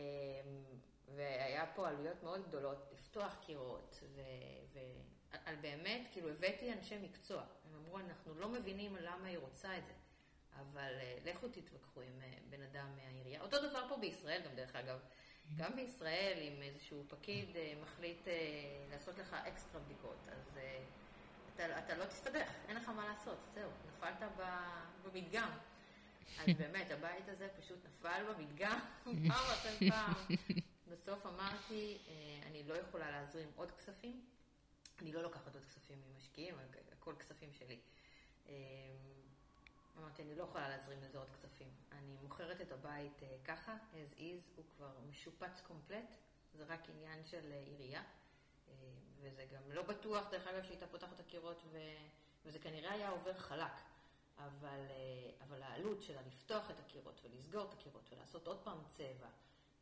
והיה 1.15 1.65
פה 1.75 1.87
עלויות 1.87 2.23
מאוד 2.23 2.47
גדולות, 2.47 2.77
לפתוח 2.93 3.37
קירות, 3.45 3.99
ועל 5.43 5.55
באמת, 5.55 6.07
כאילו, 6.11 6.29
הבאתי 6.29 6.73
אנשי 6.73 6.97
מקצוע. 6.97 7.41
הם 7.41 7.75
אמרו, 7.85 7.99
אנחנו 7.99 8.35
לא 8.35 8.49
מבינים 8.49 8.95
למה 8.95 9.27
היא 9.27 9.37
רוצה 9.37 9.77
את 9.77 9.85
זה. 9.85 9.93
אבל 10.55 10.93
אה, 10.99 11.17
לכו 11.25 11.47
תתווכחו 11.47 12.01
עם 12.01 12.21
אה, 12.21 12.37
בן 12.49 12.61
אדם 12.61 12.87
מהעירייה. 12.95 13.41
אותו 13.41 13.69
דבר 13.69 13.85
פה 13.89 13.97
בישראל 13.97 14.41
גם, 14.41 14.55
דרך 14.55 14.75
אגב. 14.75 14.99
גם 15.55 15.75
בישראל, 15.75 16.37
אם 16.41 16.61
איזשהו 16.61 17.03
פקיד 17.07 17.55
אה, 17.55 17.73
מחליט 17.81 18.27
אה, 18.27 18.33
לעשות 18.91 19.17
לך 19.17 19.33
אקסטרה 19.33 19.81
בדיקות, 19.81 20.17
אז 20.27 20.57
אה, 20.57 20.83
אתה, 21.55 21.79
אתה 21.79 21.97
לא 21.97 22.05
תסתבך, 22.05 22.49
אין 22.67 22.77
לך 22.77 22.89
מה 22.89 23.07
לעשות, 23.07 23.37
זהו, 23.53 23.69
נפלת 23.87 24.23
במדגם. 25.03 25.49
אז 26.39 26.45
באמת, 26.59 26.91
הבית 26.91 27.29
הזה 27.29 27.47
פשוט 27.59 27.79
נפל 27.85 28.23
במדגם, 28.33 28.79
פעם 29.03 29.29
אחרי 29.29 29.89
פעם. 29.89 30.13
בסוף 30.91 31.25
אמרתי, 31.25 31.97
אני 32.45 32.63
לא 32.63 32.73
יכולה 32.73 33.11
להזרים 33.11 33.51
עוד 33.55 33.71
כספים, 33.71 34.25
אני 35.01 35.11
לא 35.13 35.23
לוקחת 35.23 35.55
עוד 35.55 35.65
כספים 35.65 36.01
ממשקיעים, 36.09 36.55
הכל 36.91 37.15
כספים 37.19 37.53
שלי. 37.53 37.79
אה, 38.47 38.53
אמרתי, 39.97 40.21
אני 40.21 40.35
לא 40.35 40.43
יכולה 40.43 40.69
להזרים 40.69 41.01
לזה 41.01 41.17
עוד 41.17 41.29
כספים. 41.29 41.69
אני 41.91 42.15
מוכרת 42.21 42.61
את 42.61 42.71
הבית 42.71 43.23
אה, 43.23 43.37
ככה, 43.43 43.77
as 43.93 44.17
is, 44.17 44.51
הוא 44.55 44.65
כבר 44.75 44.99
משופץ 45.09 45.61
קומפלט, 45.67 46.15
זה 46.53 46.63
רק 46.67 46.89
עניין 46.89 47.25
של 47.25 47.51
אה, 47.51 47.59
עירייה. 47.59 48.03
אה, 48.67 48.73
וזה 49.21 49.45
גם 49.45 49.71
לא 49.71 49.81
בטוח, 49.83 50.29
דרך 50.31 50.47
אגב, 50.47 50.63
שהייתה 50.63 50.87
פותחת 50.87 51.13
את 51.13 51.19
הקירות, 51.19 51.63
ו... 51.71 51.77
וזה 52.45 52.59
כנראה 52.59 52.91
היה 52.91 53.09
עובר 53.09 53.33
חלק. 53.33 53.71
אבל, 54.37 54.79
אה, 54.89 55.29
אבל 55.41 55.63
העלות 55.63 56.01
שלה 56.01 56.21
לפתוח 56.21 56.71
את 56.71 56.79
הקירות 56.79 57.21
ולסגור 57.23 57.63
את 57.63 57.73
הקירות 57.73 58.09
ולעשות 58.11 58.47
עוד 58.47 58.59
פעם 58.63 58.77
צבע 58.89 59.27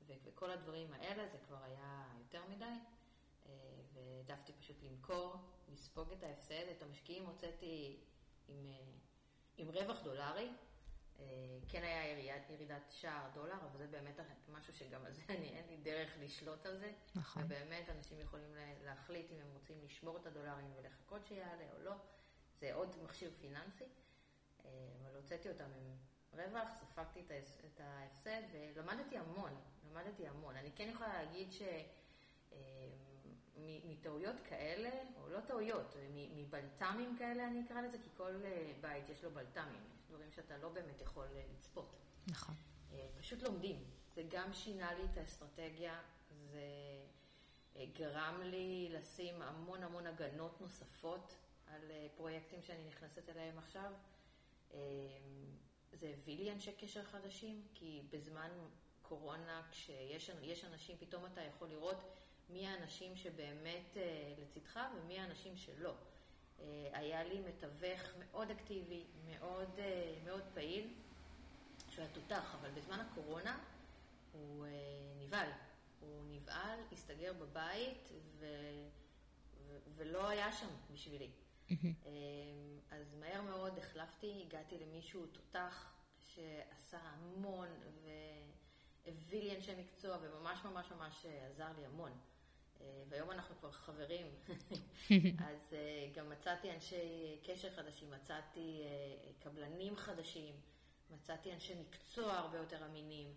ו- 0.08 0.14
וכל 0.24 0.52
הדברים 0.52 0.94
האלה, 0.94 1.28
זה 1.28 1.38
כבר 1.38 1.64
היה 1.64 2.06
יותר 2.20 2.42
מדי. 2.50 2.66
אה, 3.50 3.52
והעדפתי 3.94 4.54
פשוט 4.54 4.84
למכור, 4.84 5.36
לספוג 5.74 6.12
את 6.12 6.24
ההפסד. 6.24 6.68
את 6.78 6.82
המשקיעים 6.82 7.26
הוצאתי 7.26 8.00
עם, 8.48 8.66
אה, 8.68 8.72
עם 9.58 9.70
רווח 9.70 10.04
דולרי. 10.04 10.50
אה, 11.20 11.26
כן 11.68 11.84
היה 11.84 12.08
ירידת, 12.12 12.50
ירידת 12.50 12.82
שער 12.90 13.30
דולר, 13.34 13.58
אבל 13.72 13.78
זה 13.80 13.88
באמת 13.88 14.20
משהו 14.50 14.74
שגם 14.74 15.06
על 15.06 15.14
זה 15.14 15.22
אני, 15.30 15.50
אין 15.50 15.68
לי 15.68 15.78
דרך 15.78 16.12
לשלוט 16.20 16.66
על 16.66 16.78
זה. 16.78 16.92
נכון. 17.16 17.44
ובאמת 17.46 17.90
אנשים 17.90 18.20
יכולים 18.20 18.56
לה- 18.56 18.84
להחליט 18.86 19.32
אם 19.32 19.40
הם 19.40 19.48
רוצים 19.54 19.82
לשמור 19.86 20.18
את 20.18 20.26
הדולרים 20.26 20.74
ולחכות 20.76 21.26
שיעלה 21.26 21.72
או 21.74 21.80
לא. 21.84 21.94
זה 22.60 22.74
עוד 22.74 22.96
מכשיר 23.04 23.32
פיננסי. 23.42 23.86
אבל 24.64 25.16
הוצאתי 25.16 25.50
אותם 25.50 25.64
עם 25.76 25.96
רווח, 26.34 26.70
ספגתי 26.80 27.26
את 27.66 27.80
ההפסד 27.80 28.42
ולמדתי 28.52 29.18
המון, 29.18 29.52
למדתי 29.90 30.28
המון. 30.28 30.56
אני 30.56 30.72
כן 30.76 30.90
יכולה 30.94 31.24
להגיד 31.24 31.52
שמטעויות 33.56 34.36
כאלה, 34.50 34.90
או 35.18 35.30
לא 35.30 35.40
טעויות, 35.40 35.96
מ- 36.14 36.38
מבלת"מים 36.38 37.16
כאלה 37.18 37.48
אני 37.48 37.66
אקרא 37.66 37.82
לזה, 37.82 37.98
כי 37.98 38.10
כל 38.18 38.32
אה, 38.46 38.72
בית 38.82 39.10
יש 39.10 39.24
לו 39.24 39.32
בלת"מים, 39.32 39.82
יש 40.00 40.08
דברים 40.10 40.32
שאתה 40.32 40.58
לא 40.58 40.70
באמת 40.70 41.02
יכול 41.02 41.26
אה, 41.36 41.44
לצפות. 41.54 41.96
נכון. 42.28 42.56
אה, 42.94 43.08
פשוט 43.20 43.44
לומדים. 43.44 43.84
זה 44.16 44.24
גם 44.30 44.54
שינה 44.54 44.94
לי 44.94 45.04
את 45.14 45.18
האסטרטגיה, 45.18 46.00
זה 46.52 46.62
אה, 47.76 47.86
גרם 47.94 48.42
לי 48.44 48.90
לשים 48.92 49.42
המון 49.42 49.84
המון 49.84 50.08
הגנות 50.08 50.62
נוספות 50.62 51.36
על 51.68 51.92
אה, 51.92 52.08
פרויקטים 52.16 52.62
שאני 52.62 52.88
נכנסת 52.88 53.30
אליהם 53.30 53.58
עכשיו. 53.58 53.92
אה, 54.74 54.80
זה 55.94 56.14
הביא 56.18 56.38
לי 56.38 56.52
אנשי 56.52 56.72
קשר 56.74 57.04
חדשים, 57.04 57.68
כי 57.74 58.02
בזמן 58.10 58.50
קורונה, 59.02 59.62
כשיש 59.72 60.32
יש 60.42 60.66
אנשים, 60.66 60.98
פתאום 61.00 61.26
אתה 61.26 61.42
יכול 61.42 61.68
לראות 61.68 62.04
מי 62.54 62.68
האנשים 62.68 63.16
שבאמת 63.16 63.98
אה, 63.98 64.34
לצדך 64.42 64.80
ומי 64.96 65.20
האנשים 65.20 65.58
שלא. 65.58 65.96
אה, 66.60 66.90
היה 66.94 67.24
לי 67.24 67.40
מתווך 67.40 68.02
מאוד 68.20 68.52
אקטיבי, 68.52 69.04
מאוד, 69.26 69.80
אה, 69.80 70.16
מאוד 70.26 70.44
פעיל, 70.54 70.94
שהוא 71.90 72.06
היה 72.06 72.14
תותח, 72.14 72.56
אבל 72.62 72.72
בזמן 72.72 73.00
הקורונה 73.00 73.60
הוא 74.32 74.66
נבהל. 75.20 75.50
הוא 76.00 76.24
נבהל, 76.32 76.80
הסתגר 76.92 77.34
בבית 77.34 78.10
ו... 78.40 78.46
ו... 79.68 79.78
ולא 79.96 80.30
היה 80.30 80.52
שם 80.52 80.68
בשבילי. 80.94 81.30
אז 82.92 83.16
מהר 83.20 83.42
מאוד 83.42 83.78
החלפתי, 83.78 84.44
הגעתי 84.48 84.78
למישהו 84.78 85.26
תותח 85.26 85.94
שעשה 86.22 87.00
המון 87.00 87.68
והביא 89.06 89.42
לי 89.42 89.56
אנשי 89.56 89.76
מקצוע 89.76 90.18
וממש 90.22 90.66
ממש 90.66 90.92
ממש 90.92 91.26
עזר 91.26 91.72
לי 91.78 91.86
המון. 91.86 92.12
אה, 92.84 93.04
והיום 93.10 93.32
אנחנו 93.32 93.56
כבר 93.60 93.72
חברים, 93.72 94.28
אז 95.50 95.74
אה, 95.74 96.08
גם 96.14 96.30
מצאתי 96.30 96.72
אנשי 96.72 97.38
קשר 97.44 97.70
חדשים, 97.76 98.12
מצאתי 98.12 98.82
אה, 98.84 99.32
קבלנים 99.40 99.96
חדשים, 99.96 100.56
מצאתי 101.10 101.54
אנשי 101.54 101.74
מקצוע 101.82 102.34
הרבה 102.34 102.58
יותר 102.58 102.86
אמינים. 102.86 103.36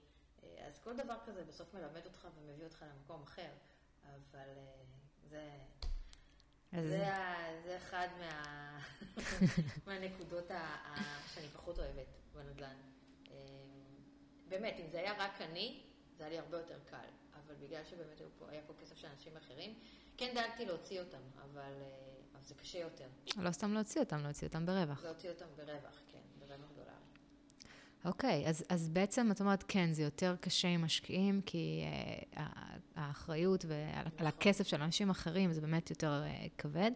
אז 0.58 0.78
כל 0.78 0.96
דבר 0.96 1.16
כזה 1.26 1.44
בסוף 1.44 1.74
מלמד 1.74 2.06
אותך 2.06 2.28
ומביא 2.36 2.64
אותך 2.64 2.84
למקום 2.88 3.22
אחר, 3.22 3.50
אבל 4.04 4.48
זה... 5.28 5.50
אז 6.72 6.88
זה, 6.88 7.06
זה 7.64 7.76
אחד 7.76 8.08
מה... 8.18 8.80
מהנקודות 9.86 10.50
ה... 10.50 10.76
שאני 11.34 11.48
פחות 11.48 11.78
אוהבת 11.78 12.06
בנדל"ן. 12.34 12.76
אמ, 13.30 13.34
באמת, 14.48 14.74
אם 14.80 14.88
זה 14.88 14.98
היה 14.98 15.12
רק 15.18 15.40
אני, 15.40 15.82
זה 16.16 16.24
היה 16.24 16.30
לי 16.30 16.38
הרבה 16.38 16.56
יותר 16.56 16.78
קל. 16.84 17.25
אבל 17.46 17.54
בגלל 17.66 17.84
שבאמת 17.84 18.20
היו 18.20 18.28
פה, 18.38 18.44
היה 18.48 18.62
פה 18.66 18.72
כסף 18.80 18.96
של 18.96 19.08
אנשים 19.12 19.36
אחרים, 19.36 19.74
כן 20.16 20.32
דאגתי 20.34 20.66
להוציא 20.66 21.00
אותם, 21.00 21.18
אבל, 21.42 21.60
אה, 21.60 21.88
אבל 22.32 22.44
זה 22.44 22.54
קשה 22.54 22.78
יותר. 22.78 23.06
לא 23.36 23.52
סתם 23.52 23.72
להוציא 23.72 24.00
אותם, 24.00 24.22
להוציא 24.22 24.46
אותם 24.46 24.66
ברווח. 24.66 25.04
להוציא 25.04 25.30
אותם 25.30 25.46
ברווח, 25.56 26.00
כן, 26.08 26.18
ברווח 26.38 26.70
דולרי. 26.76 26.90
אוקיי, 28.04 28.46
אז, 28.46 28.64
אז 28.68 28.88
בעצם 28.88 29.30
את 29.30 29.40
אומרת, 29.40 29.64
כן, 29.68 29.92
זה 29.92 30.02
יותר 30.02 30.34
קשה 30.40 30.68
עם 30.68 30.84
משקיעים, 30.84 31.40
כי 31.46 31.84
uh, 32.34 32.40
האחריות 32.96 33.64
ועל 33.64 34.06
על 34.16 34.26
הכסף 34.26 34.66
של 34.66 34.82
אנשים 34.82 35.10
אחרים 35.10 35.52
זה 35.52 35.60
באמת 35.60 35.90
יותר 35.90 36.22
uh, 36.24 36.48
כבד, 36.58 36.90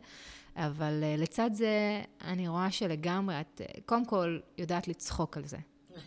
אבל 0.57 1.03
uh, 1.03 1.21
לצד 1.21 1.51
זה, 1.53 2.03
אני 2.21 2.49
רואה 2.49 2.71
שלגמרי 2.71 3.41
את, 3.41 3.61
uh, 3.61 3.81
קודם 3.87 4.07
כל, 4.07 4.39
יודעת 4.59 4.89
לצחוק 4.89 5.37
על 5.37 5.47
זה. 5.47 5.59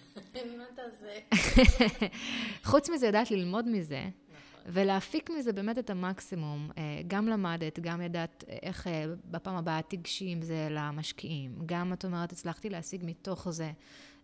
חוץ 2.71 2.89
מזה, 2.89 3.05
יודעת 3.05 3.31
ללמוד 3.31 3.67
מזה, 3.67 4.01
נכון. 4.01 4.22
ולהפיק 4.65 5.29
מזה 5.29 5.53
באמת 5.53 5.79
את 5.79 5.89
המקסימום. 5.89 6.69
אה, 6.77 7.01
גם 7.07 7.27
למדת, 7.27 7.79
גם 7.79 8.01
ידעת 8.01 8.43
איך 8.47 8.87
אה, 8.87 9.05
בפעם 9.31 9.55
הבאה 9.55 9.81
תיגשי 9.81 10.25
עם 10.25 10.41
זה 10.41 10.67
למשקיעים. 10.71 11.55
גם, 11.65 11.93
את 11.93 12.05
אומרת, 12.05 12.31
הצלחתי 12.31 12.69
להשיג 12.69 13.01
מתוך 13.05 13.49
זה 13.49 13.71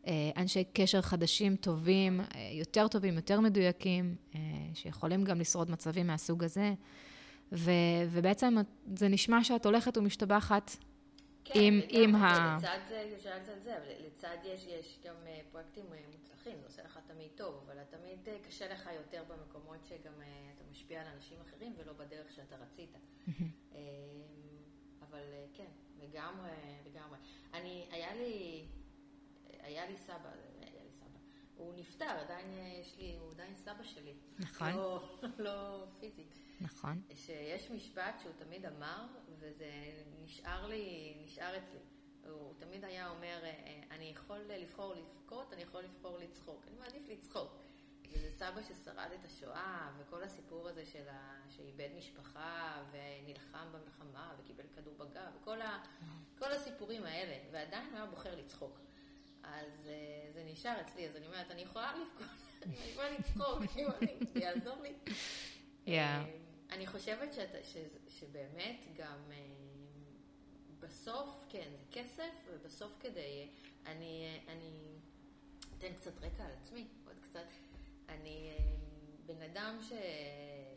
אה, 0.07 0.13
אנשי 0.37 0.63
קשר 0.73 1.01
חדשים, 1.01 1.55
טובים, 1.55 2.21
יותר 2.51 2.87
טובים, 2.87 3.15
יותר 3.15 3.39
מדויקים, 3.39 4.15
שיכולים 4.73 5.23
גם 5.23 5.39
לשרוד 5.39 5.71
מצבים 5.71 6.07
מהסוג 6.07 6.43
הזה. 6.43 6.73
ו, 7.51 7.71
ובעצם 8.11 8.55
זה 8.95 9.07
נשמע 9.07 9.43
שאת 9.43 9.65
הולכת 9.65 9.97
ומשתבחת 9.97 10.71
כן, 11.53 11.59
עם, 11.59 11.81
עם 11.89 12.15
ה... 12.15 12.57
לצד 12.57 12.79
זה, 12.89 13.15
שאלת 13.19 13.49
על 13.49 13.59
זה, 13.59 13.77
אבל 13.77 13.85
לצד 14.05 14.37
יש, 14.43 14.65
יש 14.65 14.99
גם 15.03 15.15
פרויקטים 15.51 15.85
מוצלחים, 16.11 16.57
זה 16.59 16.65
עושה 16.67 16.83
לך 16.83 16.99
תמיד 17.07 17.29
טוב, 17.35 17.63
אבל 17.65 17.83
תמיד 17.83 18.27
קשה 18.47 18.73
לך 18.73 18.89
יותר 18.95 19.23
במקומות 19.27 19.85
שגם 19.85 20.13
אתה 20.55 20.63
משפיע 20.71 21.01
על 21.01 21.07
אנשים 21.07 21.37
אחרים 21.41 21.73
ולא 21.77 21.93
בדרך 21.93 22.31
שאתה 22.31 22.55
רצית. 22.55 22.97
אבל 25.09 25.23
כן, 25.53 25.71
לגמרי, 25.99 26.51
לגמרי. 26.85 27.17
אני, 27.53 27.87
היה 27.91 28.15
לי, 28.15 28.65
היה 29.49 29.89
לי 29.89 29.97
סבא, 29.97 30.29
היה 30.61 30.83
לי 30.83 30.91
סבא. 30.91 31.19
הוא 31.55 31.73
נפטר, 31.77 32.05
עדיין 32.05 32.47
יש 32.81 32.97
לי, 32.97 33.15
הוא 33.19 33.31
עדיין 33.31 33.55
סבא 33.55 33.83
שלי. 33.83 34.13
נכון. 34.39 34.73
לא, 34.73 35.03
לא 35.45 35.85
פיזית. 35.99 36.39
נכון. 36.61 37.01
שיש 37.15 37.71
משפט 37.71 38.19
שהוא 38.21 38.33
תמיד 38.37 38.65
אמר, 38.65 39.05
וזה 39.39 39.71
נשאר 40.23 40.67
לי, 40.67 41.17
נשאר 41.23 41.57
אצלי. 41.57 41.79
הוא 42.29 42.53
תמיד 42.57 42.85
היה 42.85 43.09
אומר, 43.09 43.43
אני 43.91 44.05
יכול 44.05 44.37
לבחור 44.37 44.93
לבכות, 44.93 45.53
אני 45.53 45.61
יכול 45.61 45.81
לבחור 45.81 46.17
לצחוק. 46.17 46.65
אני 46.67 46.77
מעדיף 46.79 47.09
לצחוק. 47.09 47.51
וזה 48.11 48.31
סבא 48.31 48.61
ששרד 48.61 49.09
את 49.19 49.25
השואה, 49.25 49.91
וכל 49.97 50.23
הסיפור 50.23 50.67
הזה 50.67 50.85
של 50.85 51.09
ה... 51.09 51.35
שאיבד 51.49 51.89
משפחה, 51.97 52.83
ונלחם 52.91 53.67
במלחמה, 53.71 54.33
וקיבל 54.39 54.63
כדור 54.75 54.93
בגב, 54.97 55.31
וכל 55.41 55.61
ה... 55.61 55.83
כל 56.39 56.51
הסיפורים 56.51 57.03
האלה, 57.03 57.37
ועדיין 57.51 57.89
הוא 57.89 57.95
היה 57.95 58.05
בוחר 58.05 58.35
לצחוק. 58.35 58.79
אז 59.43 59.71
uh, 59.85 60.33
זה 60.33 60.43
נשאר 60.45 60.81
אצלי, 60.81 61.07
אז 61.09 61.15
אני 61.15 61.27
אומרת, 61.27 61.51
אני 61.51 61.61
יכולה 61.61 61.93
לבכות, 61.95 62.27
אני 62.65 62.75
יכולה 62.91 63.09
לצחוק, 63.09 63.63
יעזור 64.35 64.81
לי. 64.81 64.93
אני 66.71 66.87
חושבת 66.87 67.33
שאת, 67.33 67.65
ש, 67.65 67.77
שבאמת 68.07 68.85
גם 68.95 69.19
uh, 69.29 69.69
בסוף, 70.79 71.29
כן, 71.49 71.69
זה 71.71 71.85
כסף, 71.91 72.31
ובסוף 72.47 72.91
כדי, 72.99 73.49
אני, 73.85 74.39
אני 74.47 74.71
אתן 75.77 75.93
קצת 75.95 76.23
רקע 76.23 76.45
על 76.45 76.51
עצמי, 76.61 76.87
עוד 77.05 77.15
קצת. 77.21 77.47
אני 78.09 78.49
אה, 78.49 78.75
בן 79.25 79.41
אדם 79.41 79.79
ש... 79.81 79.91
אה, 79.91 80.75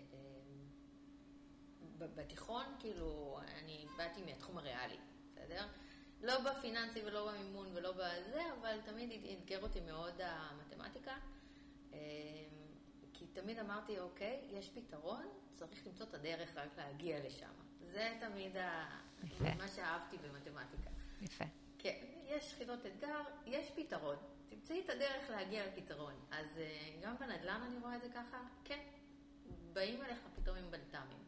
בתיכון, 1.98 2.64
כאילו, 2.80 3.38
אני 3.58 3.86
באתי 3.96 4.22
מהתחום 4.22 4.58
הריאלי, 4.58 4.96
בסדר? 5.30 5.66
לא 6.22 6.34
בפיננסי 6.40 7.02
ולא 7.04 7.32
במימון 7.32 7.68
ולא 7.74 7.92
בזה, 7.92 8.42
אבל 8.60 8.80
תמיד 8.84 9.10
אתגר 9.38 9.62
אותי 9.62 9.80
מאוד 9.80 10.20
המתמטיקה. 10.20 11.16
אה, 13.36 13.42
תמיד 13.42 13.58
אמרתי, 13.58 13.98
אוקיי, 13.98 14.40
יש 14.50 14.70
פתרון, 14.70 15.26
צריך 15.54 15.86
למצוא 15.86 16.06
את 16.06 16.14
הדרך 16.14 16.56
רק 16.56 16.68
להגיע 16.76 17.26
לשם. 17.26 17.52
זה 17.80 18.16
תמיד 18.20 18.56
ה... 18.56 18.98
מה 19.40 19.68
שאהבתי 19.68 20.16
במתמטיקה. 20.18 20.90
יפה. 21.20 21.44
כן, 21.78 21.96
יש 22.24 22.54
חילות 22.54 22.86
אתגר, 22.86 23.20
יש 23.46 23.70
פתרון. 23.70 24.16
תמצאי 24.48 24.80
את 24.84 24.90
הדרך 24.90 25.30
להגיע 25.30 25.66
לפתרון. 25.66 26.14
אז 26.30 26.46
אה, 26.58 26.90
גם 27.02 27.16
בנדל"ן 27.18 27.62
אני 27.66 27.78
רואה 27.78 27.96
את 27.96 28.02
זה 28.02 28.08
ככה, 28.14 28.42
כן, 28.64 28.80
באים 29.72 30.02
אליך 30.02 30.18
פתאום 30.36 30.56
עם 30.56 30.70
בנת"מים. 30.70 31.24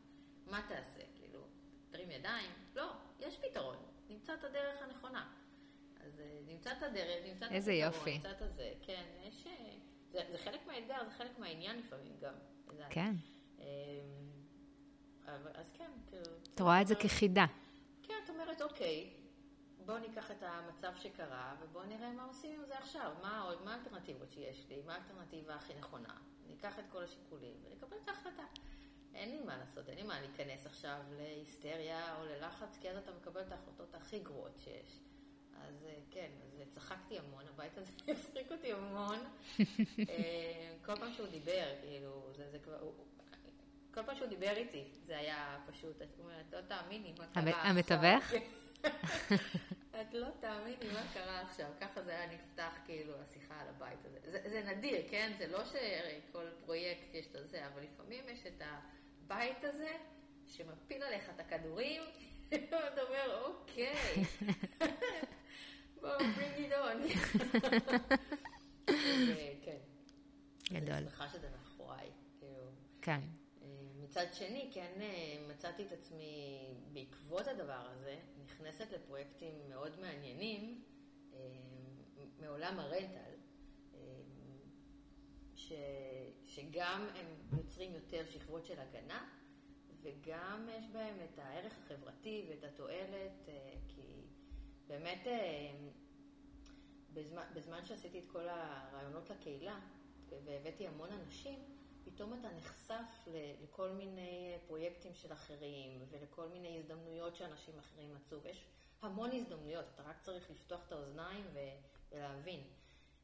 מה 0.46 0.62
תעשה? 0.68 1.02
כאילו, 1.14 1.40
תרים 1.90 2.10
ידיים? 2.10 2.50
לא, 2.74 2.92
יש 3.20 3.38
פתרון. 3.38 3.76
נמצא 4.08 4.34
את 4.34 4.44
הדרך 4.44 4.82
הנכונה. 4.82 5.32
אז 6.00 6.20
אה, 6.20 6.40
נמצא 6.46 6.72
את 6.72 6.82
הדרך, 6.82 7.24
נמצא 7.26 7.46
את 7.46 7.50
הפתרון. 7.50 8.14
נמצא 8.14 8.30
את 8.30 8.42
הזה. 8.42 8.72
כן, 8.82 9.04
יש... 9.22 9.46
זה, 10.14 10.20
זה 10.32 10.38
חלק 10.38 10.66
מהאתגר, 10.66 11.04
זה 11.04 11.10
חלק 11.10 11.38
מהעניין 11.38 11.78
לפעמים 11.78 12.12
גם. 12.20 12.34
כן. 12.90 13.14
אז 15.26 15.70
כן, 15.74 15.90
כאילו... 16.06 16.22
את 16.54 16.60
רואה 16.60 16.80
את 16.80 16.86
זה 16.86 16.94
כחידה. 16.94 17.46
כן, 18.02 18.14
את 18.24 18.30
אומרת, 18.30 18.62
אוקיי, 18.62 19.10
בואו 19.84 19.98
ניקח 19.98 20.30
את 20.30 20.42
המצב 20.42 20.92
שקרה, 20.96 21.56
ובואו 21.60 21.84
נראה 21.86 22.12
מה 22.12 22.24
עושים 22.24 22.60
עם 22.60 22.66
זה 22.66 22.78
עכשיו. 22.78 23.12
מה 23.22 23.50
מה 23.64 23.74
האלטרנטיבות 23.74 24.32
שיש 24.32 24.66
לי? 24.68 24.82
מה 24.86 24.94
האלטרנטיבה 24.94 25.54
הכי 25.54 25.74
נכונה? 25.74 26.16
ניקח 26.46 26.78
את 26.78 26.84
כל 26.88 27.02
השיקולים 27.02 27.54
ונקבל 27.64 27.96
את 28.02 28.08
ההחלטה. 28.08 28.44
אין 29.14 29.30
לי 29.30 29.40
מה 29.40 29.56
לעשות, 29.56 29.88
אין 29.88 29.96
לי 29.96 30.02
מה 30.02 30.20
להיכנס 30.20 30.66
עכשיו 30.66 31.00
להיסטריה 31.16 32.16
או 32.16 32.24
ללחץ, 32.24 32.78
כי 32.80 32.90
אז 32.90 32.96
אתה 32.96 33.10
מקבל 33.12 33.40
את 33.40 33.52
ההחלטות 33.52 33.94
הכי 33.94 34.18
גרועות 34.18 34.58
שיש. 34.58 35.00
אז 35.56 35.84
אה, 35.86 35.98
כן, 36.10 36.30
אז 36.42 36.62
צחקתי 36.70 37.18
המון, 37.18 37.44
הבית 37.48 37.78
הזה 37.78 37.92
אותי 38.28 38.33
המון. 38.74 39.18
אה, 40.08 40.74
כל 40.84 40.96
פעם 40.96 41.12
שהוא 41.12 41.26
דיבר, 41.26 41.66
כאילו, 41.80 42.32
זה, 42.36 42.50
זה 42.50 42.58
כבר... 42.58 42.78
כל 43.94 44.02
פעם 44.06 44.16
שהוא 44.16 44.28
דיבר 44.28 44.56
איתי, 44.56 44.84
זה 45.06 45.18
היה 45.18 45.58
פשוט, 45.66 46.02
את 46.02 46.18
אומרת, 46.18 46.52
לא 46.52 46.60
תאמיני 46.60 47.14
מה 47.18 47.26
קרה 47.26 47.42
עכשיו. 47.42 47.70
המתווך? 47.70 48.32
את 50.00 50.14
לא 50.14 50.28
תאמיני 50.40 50.92
מה 50.92 51.02
קרה 51.14 51.40
עכשיו, 51.40 51.66
ככה 51.80 52.02
זה 52.02 52.10
היה 52.10 52.34
נפתח 52.34 52.72
כאילו 52.86 53.12
השיחה 53.20 53.60
על 53.60 53.68
הבית 53.68 53.98
הזה. 54.04 54.18
זה, 54.24 54.40
זה 54.44 54.62
נדיר, 54.62 55.02
כן? 55.10 55.32
זה 55.38 55.46
לא 55.46 55.64
שכל 55.64 56.44
פרויקט 56.64 57.14
יש 57.14 57.26
את 57.26 57.50
זה, 57.50 57.66
אבל 57.66 57.82
לפעמים 57.82 58.24
יש 58.28 58.46
את 58.46 58.62
הבית 58.62 59.64
הזה 59.64 59.92
שמפיל 60.46 61.02
עליך 61.02 61.30
את 61.34 61.40
הכדורים, 61.40 62.02
ואתה 62.50 63.02
אומר, 63.02 63.42
אוקיי, 63.44 64.24
בואו, 66.00 66.18
bring 66.18 66.58
it 66.58 66.72
on. 66.72 68.38
כן. 69.62 69.78
גדול. 70.72 70.94
אני 70.94 71.10
שמחה 71.10 71.28
שזה 71.28 71.48
מאחוריי, 71.50 72.10
כאילו. 72.40 72.70
כן. 73.02 73.20
מצד 74.14 74.26
שני, 74.32 74.70
כן 74.72 74.92
אה, 75.00 75.46
מצאתי 75.48 75.86
את 75.86 75.92
עצמי 75.92 76.58
בעקבות 76.92 77.46
הדבר 77.46 77.88
הזה, 77.90 78.16
נכנסת 78.44 78.92
לפרויקטים 78.92 79.54
מאוד 79.68 80.00
מעניינים 80.00 80.82
אה, 81.34 81.38
מעולם 82.40 82.78
הרנטל, 82.78 83.34
אה, 83.94 84.00
ש, 85.54 85.72
שגם 86.44 87.08
הם 87.14 87.26
יוצרים 87.58 87.94
יותר 87.94 88.26
שכבות 88.30 88.66
של 88.66 88.80
הגנה, 88.80 89.28
וגם 90.02 90.68
יש 90.78 90.86
בהם 90.92 91.16
את 91.24 91.38
הערך 91.38 91.72
החברתי 91.78 92.46
ואת 92.48 92.64
התועלת, 92.64 93.48
כי 93.88 94.02
באמת 94.86 95.26
בזמן, 97.14 97.42
בזמן 97.54 97.86
שעשיתי 97.86 98.18
את 98.18 98.24
כל 98.32 98.48
הרעיונות 98.48 99.30
לקהילה, 99.30 99.80
והבאתי 100.44 100.86
המון 100.86 101.08
אנשים, 101.12 101.58
פתאום 102.04 102.34
אתה 102.40 102.48
נחשף 102.52 103.28
לכל 103.62 103.90
מיני 103.90 104.58
פרויקטים 104.66 105.14
של 105.14 105.32
אחרים 105.32 106.04
ולכל 106.10 106.48
מיני 106.48 106.78
הזדמנויות 106.78 107.36
שאנשים 107.36 107.78
אחרים 107.78 108.14
מצאו. 108.14 108.42
ויש 108.42 108.64
המון 109.02 109.30
הזדמנויות, 109.32 109.84
אתה 109.94 110.02
רק 110.02 110.20
צריך 110.20 110.50
לפתוח 110.50 110.86
את 110.86 110.92
האוזניים 110.92 111.46
ולהבין. 112.12 112.60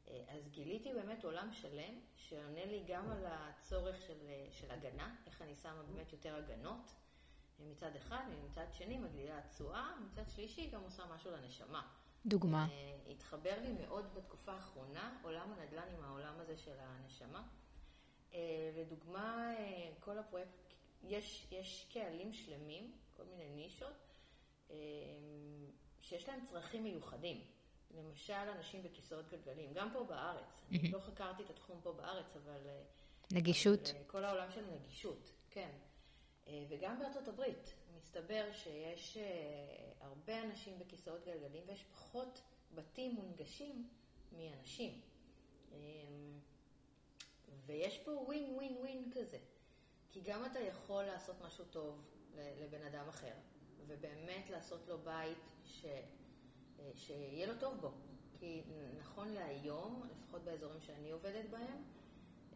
אה, 0.07 0.23
אז 0.27 0.49
גיליתי 0.49 0.93
באמת 0.93 1.23
עולם 1.23 1.53
שלם 1.53 1.99
שעונה 2.15 2.65
לי 2.65 2.83
גם 2.87 3.11
על 3.11 3.25
הצורך 3.25 4.01
של, 4.01 4.17
של 4.51 4.71
הגנה, 4.71 5.15
איך 5.25 5.41
אני 5.41 5.55
שמה 5.55 5.83
באמת 5.83 6.13
יותר 6.13 6.35
הגנות 6.35 6.91
מצד 7.59 7.95
אחד, 7.95 8.23
ומצד 8.31 8.65
שני 8.73 8.97
מגדילה 8.97 9.37
התשואה, 9.37 9.93
מצד 10.05 10.29
שלישי 10.29 10.69
גם 10.69 10.81
עושה 10.81 11.05
משהו 11.05 11.31
לנשמה. 11.31 11.87
דוגמה. 12.25 12.67
אה, 12.71 12.91
התחבר 13.11 13.53
לי 13.61 13.71
מאוד 13.71 14.05
בתקופה 14.13 14.51
האחרונה 14.51 15.17
עולם 15.23 15.53
הנדל"ן 15.53 15.95
עם 15.97 16.03
העולם 16.03 16.33
הזה 16.39 16.57
של 16.57 16.75
הנשמה. 16.79 17.47
אה, 18.33 18.71
לדוגמה, 18.75 19.53
אה, 19.57 19.89
כל 19.99 20.17
הפרויקט, 20.17 20.49
יש, 21.03 21.47
יש 21.51 21.87
קהלים 21.93 22.33
שלמים, 22.33 22.91
כל 23.17 23.23
מיני 23.23 23.49
נישות, 23.49 23.93
אה, 24.71 24.75
שיש 26.01 26.29
להם 26.29 26.45
צרכים 26.45 26.83
מיוחדים. 26.83 27.41
למשל, 27.91 28.33
אנשים 28.33 28.83
בכיסאות 28.83 29.29
גלגלים, 29.29 29.73
גם 29.73 29.89
פה 29.93 30.03
בארץ. 30.03 30.43
Mm-hmm. 30.43 30.79
אני 30.79 30.91
לא 30.91 30.99
חקרתי 30.99 31.43
את 31.43 31.49
התחום 31.49 31.79
פה 31.83 31.91
בארץ, 31.93 32.35
אבל... 32.35 32.67
נגישות. 33.31 33.89
אבל 33.95 34.03
כל 34.07 34.23
העולם 34.23 34.51
של 34.51 34.65
נגישות, 34.71 35.31
כן. 35.49 35.69
וגם 36.69 36.99
בארצות 36.99 37.27
הברית, 37.27 37.73
מסתבר 38.01 38.45
שיש 38.53 39.17
הרבה 39.99 40.43
אנשים 40.43 40.79
בכיסאות 40.79 41.25
גלגלים 41.25 41.63
ויש 41.67 41.83
פחות 41.83 42.41
בתים 42.75 43.15
מונגשים 43.15 43.87
מאנשים. 44.37 45.01
ויש 47.65 47.97
פה 47.97 48.11
ווין 48.11 48.55
ווין 48.55 48.77
ווין 48.77 49.11
כזה. 49.13 49.37
כי 50.09 50.21
גם 50.21 50.45
אתה 50.45 50.59
יכול 50.59 51.03
לעשות 51.03 51.35
משהו 51.41 51.65
טוב 51.65 52.01
לבן 52.35 52.83
אדם 52.83 53.07
אחר, 53.09 53.33
ובאמת 53.87 54.49
לעשות 54.49 54.87
לו 54.87 54.97
בית 54.97 55.37
ש... 55.65 55.85
אה, 56.79 56.91
שיהיה 56.95 57.47
לו 57.47 57.53
טוב 57.59 57.77
בו. 57.81 57.91
כי 58.39 58.63
נכון 58.99 59.29
להיום, 59.29 60.09
לפחות 60.11 60.43
באזורים 60.43 60.81
שאני 60.81 61.11
עובדת 61.11 61.49
בהם, 61.49 61.83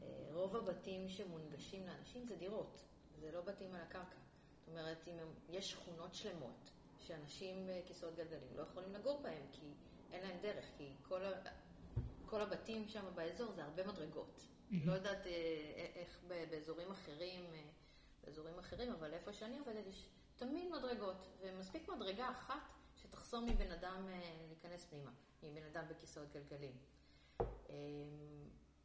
אה, 0.01 0.07
רוב 0.31 0.55
הבתים 0.55 1.09
שמונגשים 1.09 1.87
לאנשים 1.87 2.25
זה 2.27 2.35
דירות, 2.35 2.81
זה 3.19 3.31
לא 3.31 3.41
בתים 3.41 3.75
על 3.75 3.81
הקרקע. 3.81 4.17
זאת 4.65 4.69
אומרת, 4.69 5.07
אם 5.07 5.19
הם, 5.19 5.33
יש 5.49 5.71
שכונות 5.71 6.15
שלמות 6.15 6.71
שאנשים 6.99 7.67
בכיסאות 7.69 8.15
גלגלים 8.15 8.57
לא 8.57 8.61
יכולים 8.61 8.93
לגור 8.93 9.21
בהם, 9.21 9.43
כי 9.51 9.73
אין 10.11 10.27
להם 10.27 10.37
דרך, 10.41 10.65
כי 10.77 10.93
כל, 11.07 11.25
ה, 11.25 11.31
כל 12.25 12.41
הבתים 12.41 12.87
שם 12.87 13.05
באזור 13.15 13.51
זה 13.51 13.63
הרבה 13.63 13.87
מדרגות. 13.87 14.39
Mm-hmm. 14.39 14.75
לא 14.85 14.93
יודעת 14.93 15.25
איך 15.95 16.19
באזורים 16.27 16.91
אחרים, 16.91 17.45
באזורים 18.23 18.59
אחרים, 18.59 18.91
אבל 18.91 19.13
איפה 19.13 19.33
שאני 19.33 19.59
עובדת 19.59 19.87
יש 19.87 20.09
תמיד 20.35 20.71
מדרגות, 20.71 21.27
ומספיק 21.41 21.89
מדרגה 21.89 22.31
אחת 22.31 22.61
שתחסום 22.95 23.45
מבן 23.45 23.71
אדם 23.71 24.07
להיכנס 24.47 24.85
פנימה, 24.85 25.11
מבן 25.43 25.63
אדם 25.63 25.83
בכיסאות 25.89 26.27
גלגלים. 26.31 26.77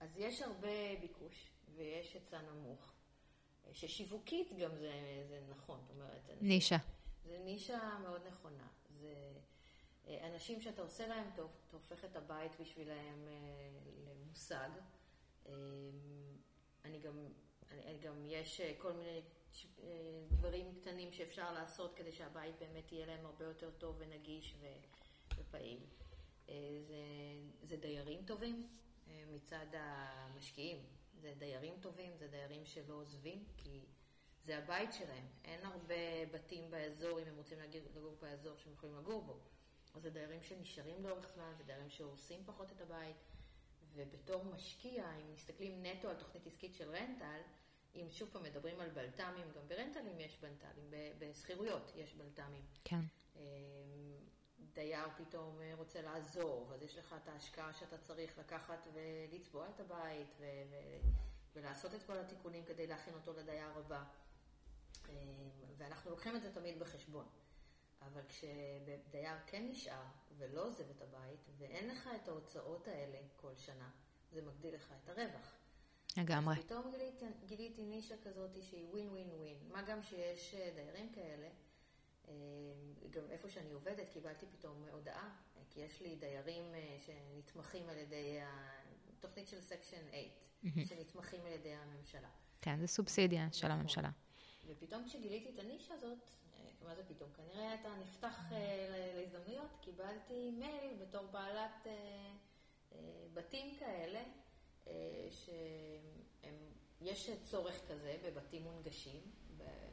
אז 0.00 0.16
יש 0.16 0.42
הרבה 0.42 0.96
ביקוש 1.00 1.50
ויש 1.74 2.14
היצע 2.14 2.40
נמוך, 2.42 2.92
ששיווקית 3.72 4.52
גם 4.58 4.76
זה, 4.76 5.24
זה 5.28 5.40
נכון, 5.50 5.80
זאת 5.82 5.96
אומרת... 5.96 6.30
נישה. 6.40 6.76
זה 7.24 7.38
נישה 7.38 7.98
מאוד 8.02 8.26
נכונה. 8.26 8.66
זה 9.00 9.32
אנשים 10.22 10.60
שאתה 10.60 10.82
עושה 10.82 11.06
להם 11.06 11.30
טוב, 11.36 11.50
אתה 11.68 11.76
הופך 11.76 12.04
את 12.04 12.16
הבית 12.16 12.60
בשבילהם 12.60 13.28
למושג. 14.06 14.68
אני 16.84 16.98
גם, 17.00 17.26
אני 17.70 17.98
גם, 17.98 18.26
יש 18.26 18.60
כל 18.78 18.92
מיני 18.92 19.22
דברים 20.28 20.74
קטנים 20.74 21.12
שאפשר 21.12 21.52
לעשות 21.52 21.94
כדי 21.94 22.12
שהבית 22.12 22.54
באמת 22.58 22.92
יהיה 22.92 23.06
להם 23.06 23.26
הרבה 23.26 23.44
יותר 23.44 23.70
טוב 23.78 23.96
ונגיש 23.98 24.54
ופעיל. 25.36 25.80
זה, 26.46 27.02
זה 27.62 27.76
דיירים 27.76 28.24
טובים. 28.24 28.68
מצד 29.34 29.66
המשקיעים. 29.72 30.78
זה 31.20 31.34
דיירים 31.38 31.74
טובים, 31.80 32.16
זה 32.16 32.28
דיירים 32.28 32.64
שלא 32.64 32.94
עוזבים, 32.94 33.44
כי 33.56 33.84
זה 34.44 34.58
הבית 34.58 34.92
שלהם. 34.92 35.26
אין 35.44 35.64
הרבה 35.64 36.26
בתים 36.32 36.70
באזור, 36.70 37.20
אם 37.20 37.26
הם 37.26 37.36
רוצים 37.36 37.58
לגור 37.96 38.16
באזור, 38.20 38.56
שהם 38.56 38.72
יכולים 38.72 38.96
לגור 38.96 39.22
בו. 39.22 39.40
אז 39.94 40.02
זה 40.02 40.10
דיירים 40.10 40.42
שנשארים 40.42 41.06
לאורך 41.06 41.30
זמן, 41.34 41.52
זה 41.58 41.64
דיירים 41.64 41.90
שהורסים 41.90 42.44
פחות 42.46 42.72
את 42.72 42.80
הבית. 42.80 43.16
ובתור 43.94 44.44
משקיע, 44.44 45.16
אם 45.16 45.32
מסתכלים 45.32 45.86
נטו 45.86 46.08
על 46.08 46.16
תוכנית 46.16 46.46
עסקית 46.46 46.74
של 46.74 46.90
רנטל, 46.90 47.40
אם 47.94 48.06
שוב 48.10 48.28
פעם 48.32 48.42
מדברים 48.42 48.80
על 48.80 48.88
בלת"מים, 48.88 49.52
גם 49.56 49.68
ברנטלים 49.68 50.20
יש 50.20 50.38
בלת"מים, 50.40 50.90
בשכירויות 51.18 51.92
יש 51.96 52.14
בלת"מים. 52.14 52.62
כן. 52.84 53.00
דייר 54.80 55.08
פתאום 55.16 55.58
רוצה 55.76 56.02
לעזור, 56.02 56.70
אז 56.74 56.82
יש 56.82 56.98
לך 56.98 57.14
את 57.22 57.28
ההשקעה 57.28 57.72
שאתה 57.72 57.98
צריך 57.98 58.38
לקחת 58.38 58.88
ולצבוע 58.92 59.68
את 59.68 59.80
הבית 59.80 60.34
ו- 60.38 60.44
ו- 60.70 61.08
ולעשות 61.54 61.94
את 61.94 62.02
כל 62.02 62.18
התיקונים 62.18 62.64
כדי 62.64 62.86
להכין 62.86 63.14
אותו 63.14 63.32
לדייר 63.32 63.70
הבא. 63.76 64.04
ואנחנו 65.76 66.10
לוקחים 66.10 66.36
את 66.36 66.42
זה 66.42 66.54
תמיד 66.54 66.78
בחשבון. 66.78 67.26
אבל 68.00 68.20
כשדייר 68.28 69.36
כן 69.46 69.66
נשאר 69.70 70.02
ולא 70.38 70.66
עוזב 70.66 70.90
את 70.90 71.02
הבית, 71.02 71.48
ואין 71.58 71.88
לך 71.88 72.08
את 72.22 72.28
ההוצאות 72.28 72.88
האלה 72.88 73.18
כל 73.36 73.56
שנה, 73.56 73.90
זה 74.32 74.42
מגדיל 74.42 74.74
לך 74.74 74.94
את 75.04 75.08
הרווח. 75.08 75.54
לגמרי. 76.16 76.62
פתאום 76.62 76.90
גיליתי, 76.90 77.26
גיליתי 77.46 77.84
נישה 77.84 78.14
כזאת 78.24 78.62
שהיא 78.62 78.86
ווין 78.86 79.08
ווין 79.08 79.30
ווין. 79.30 79.58
מה 79.68 79.82
גם 79.82 80.02
שיש 80.02 80.54
דיירים 80.74 81.12
כאלה. 81.12 81.48
גם 83.10 83.30
איפה 83.30 83.48
שאני 83.48 83.72
עובדת 83.72 84.08
קיבלתי 84.08 84.46
פתאום 84.46 84.84
הודעה, 84.92 85.36
כי 85.70 85.80
יש 85.80 86.02
לי 86.02 86.16
דיירים 86.16 86.64
שנתמכים 86.98 87.88
על 87.88 87.96
ידי 87.96 88.38
התוכנית 89.18 89.48
של 89.48 89.60
Section 89.60 90.06
8, 90.62 90.86
שנתמכים 90.86 91.40
על 91.46 91.52
ידי 91.52 91.74
הממשלה. 91.74 92.28
כן, 92.60 92.80
זה 92.80 92.86
סובסידיה 92.86 93.48
של 93.52 93.66
נכון. 93.66 93.78
הממשלה. 93.78 94.10
ופתאום 94.66 95.04
כשגיליתי 95.04 95.50
את 95.54 95.58
הנישה 95.58 95.94
הזאת, 95.94 96.30
מה 96.84 96.94
זה 96.94 97.02
פתאום? 97.08 97.30
כנראה 97.32 97.74
אתה 97.74 97.94
נפתח 98.00 98.40
להזדמנויות, 99.14 99.70
קיבלתי 99.80 100.50
מייל 100.50 100.94
בתור 101.02 101.26
בעלת 101.26 101.86
בתים 103.34 103.76
כאלה, 103.78 104.22
שיש 107.00 107.30
צורך 107.44 107.88
כזה 107.88 108.16
בבתים 108.24 108.62
מונגשים 108.62 109.20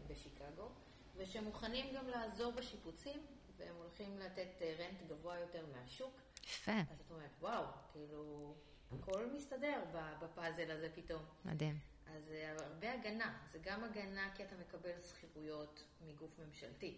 בשיקגו. 0.08 0.72
ושמוכנים 1.18 1.96
גם 1.96 2.08
לעזור 2.08 2.52
בשיפוצים, 2.52 3.26
והם 3.58 3.76
הולכים 3.76 4.20
לתת 4.20 4.62
רנט 4.80 5.02
גבוה 5.08 5.40
יותר 5.40 5.66
מהשוק. 5.66 6.22
יפה. 6.44 6.72
אז 6.72 7.02
את 7.06 7.12
אומרת, 7.12 7.32
וואו, 7.40 7.64
כאילו, 7.92 8.56
הכל 8.92 9.26
מסתדר 9.36 9.84
בפאזל 10.22 10.72
הזה 10.72 10.90
פתאום. 10.96 11.24
מדהים. 11.46 11.80
אז 12.06 12.24
זה 12.26 12.56
הרבה 12.60 12.94
הגנה. 12.94 13.38
זה 13.52 13.60
גם 13.62 13.84
הגנה 13.84 14.32
כי 14.36 14.44
אתה 14.44 14.56
מקבל 14.56 15.02
שכירויות 15.02 15.84
מגוף 16.02 16.40
ממשלתי, 16.40 16.98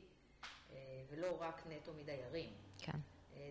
ולא 1.09 1.41
רק 1.41 1.67
נטו 1.67 1.93
מדיירים. 1.93 2.53
כן. 2.77 2.97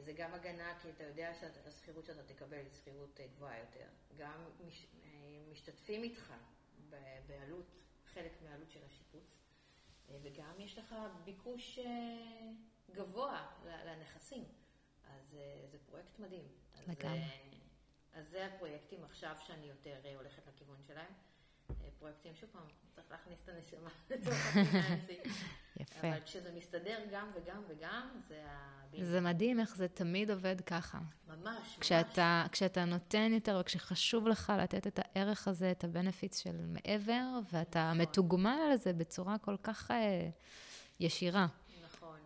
זה 0.05 0.13
גם 0.13 0.35
הגנה 0.35 0.79
כי 0.83 0.91
אתה 0.91 1.05
יודע 1.05 1.33
שהשכירות 1.41 2.07
שאתה 2.07 2.23
תקבל 2.23 2.57
היא 2.57 2.73
שכירות 2.73 3.21
גבוהה 3.37 3.59
יותר. 3.59 3.87
גם 4.17 4.45
משתתפים 5.53 6.03
איתך 6.03 6.33
בעלות, 7.27 7.67
חלק 8.15 8.33
מהעלות 8.45 8.71
של 8.71 8.81
השיפוץ. 8.87 9.39
וגם 10.23 10.61
יש 10.61 10.79
לך 10.79 10.95
ביקוש 11.25 11.79
גבוה 12.91 13.47
לנכסים. 13.65 14.45
אז 15.05 15.39
זה 15.71 15.79
פרויקט 15.87 16.19
מדהים. 16.19 16.49
לגמרי. 16.89 17.21
אז 18.13 18.29
זה 18.31 18.47
הפרויקטים 18.47 19.05
עכשיו 19.05 19.37
שאני 19.47 19.67
יותר 19.67 20.01
הולכת 20.17 20.47
לכיוון 20.47 20.83
שלהם. 20.87 21.13
פרויקטים, 21.99 22.35
שוב 22.35 22.51
פעם, 22.53 22.63
צריך 22.95 23.11
להכניס 23.11 23.39
את 23.45 23.49
הנשמה 23.49 23.91
לתוך 24.11 24.35
הפיננסי. 24.35 25.19
יפה. 25.81 26.09
אבל 26.09 26.21
כשזה 26.25 26.53
מסתדר 26.53 26.99
גם 27.13 27.31
וגם 27.35 27.63
וגם, 27.69 28.21
זה 28.29 28.45
הביזנס. 28.47 29.09
זה 29.09 29.21
מדהים 29.21 29.61
איך 29.61 29.77
זה 29.77 29.89
תמיד 29.89 30.31
עובד 30.31 30.61
ככה. 30.61 30.99
ממש, 31.29 31.79
כשאתה, 31.81 32.45
כשאתה 32.53 32.85
נותן 32.85 33.31
יותר, 33.33 33.59
וכשחשוב 33.61 34.29
לך 34.29 34.53
לתת 34.63 34.87
את 34.87 34.99
הערך 35.03 35.49
הזה, 35.49 35.71
את 35.71 35.85
הבנפיץ 35.85 36.43
של 36.43 36.57
מעבר, 36.67 37.39
ואתה 37.53 37.85
נכון. 37.89 38.01
מתוגמל 38.01 38.59
על 38.71 38.77
זה 38.77 38.93
בצורה 38.93 39.39
כל 39.39 39.57
כך 39.63 39.91
אה, 39.91 40.29
ישירה. 41.01 41.47
נכון, 41.85 42.21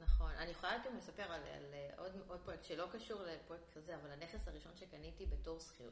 נכון. 0.00 0.30
אני 0.38 0.50
יכולה 0.50 0.72
גם 0.86 0.96
לספר 0.96 1.22
על, 1.32 1.40
על 1.56 1.74
עוד, 1.96 2.12
עוד 2.28 2.40
פרויקט 2.40 2.64
שלא 2.64 2.88
קשור 2.92 3.22
לפרויקט 3.22 3.74
כזה, 3.74 3.96
אבל 3.96 4.10
הנכס 4.10 4.48
הראשון 4.48 4.72
שקניתי 4.76 5.26
בתור 5.26 5.60
שכיר, 5.60 5.90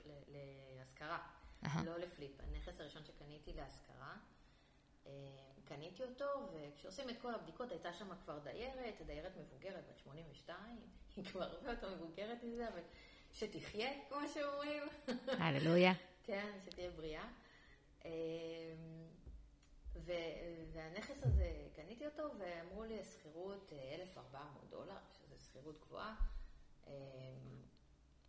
להשכרה. 0.78 1.18
לא 1.84 1.98
לפליפ, 1.98 2.40
הנכס 2.40 2.80
הראשון 2.80 3.04
שקניתי 3.04 3.52
להשכרה, 3.52 4.16
אה, 5.06 5.12
קניתי 5.64 6.02
אותו, 6.02 6.24
וכשעושים 6.52 7.10
את 7.10 7.20
כל 7.20 7.34
הבדיקות 7.34 7.70
הייתה 7.70 7.92
שם 7.92 8.14
כבר 8.24 8.38
דיירת, 8.38 9.02
דיירת 9.06 9.36
מבוגרת 9.36 9.84
בת 9.88 9.98
82, 9.98 10.58
היא 11.16 11.24
כבר 11.24 11.42
הרבה 11.42 11.70
יותר 11.70 11.94
מבוגרת 11.94 12.42
מזה, 12.42 12.68
אבל 12.68 12.82
שתחיה, 13.32 13.90
כמו 14.08 14.18
שאומרים. 14.34 14.82
הללויה. 15.42 15.92
כן, 16.22 16.58
שתהיה 16.64 16.90
בריאה. 16.90 17.28
אה, 18.04 18.10
ו- 19.94 20.12
והנכס 20.72 21.22
הזה, 21.22 21.68
קניתי 21.76 22.06
אותו, 22.06 22.22
ואמרו 22.38 22.84
לי 22.84 23.04
שכירות 23.04 23.72
1,400 23.72 24.70
דולר, 24.70 24.96
שזה 25.12 25.38
שכירות 25.38 25.80
גבוהה. 25.80 26.14
אה, 26.86 26.92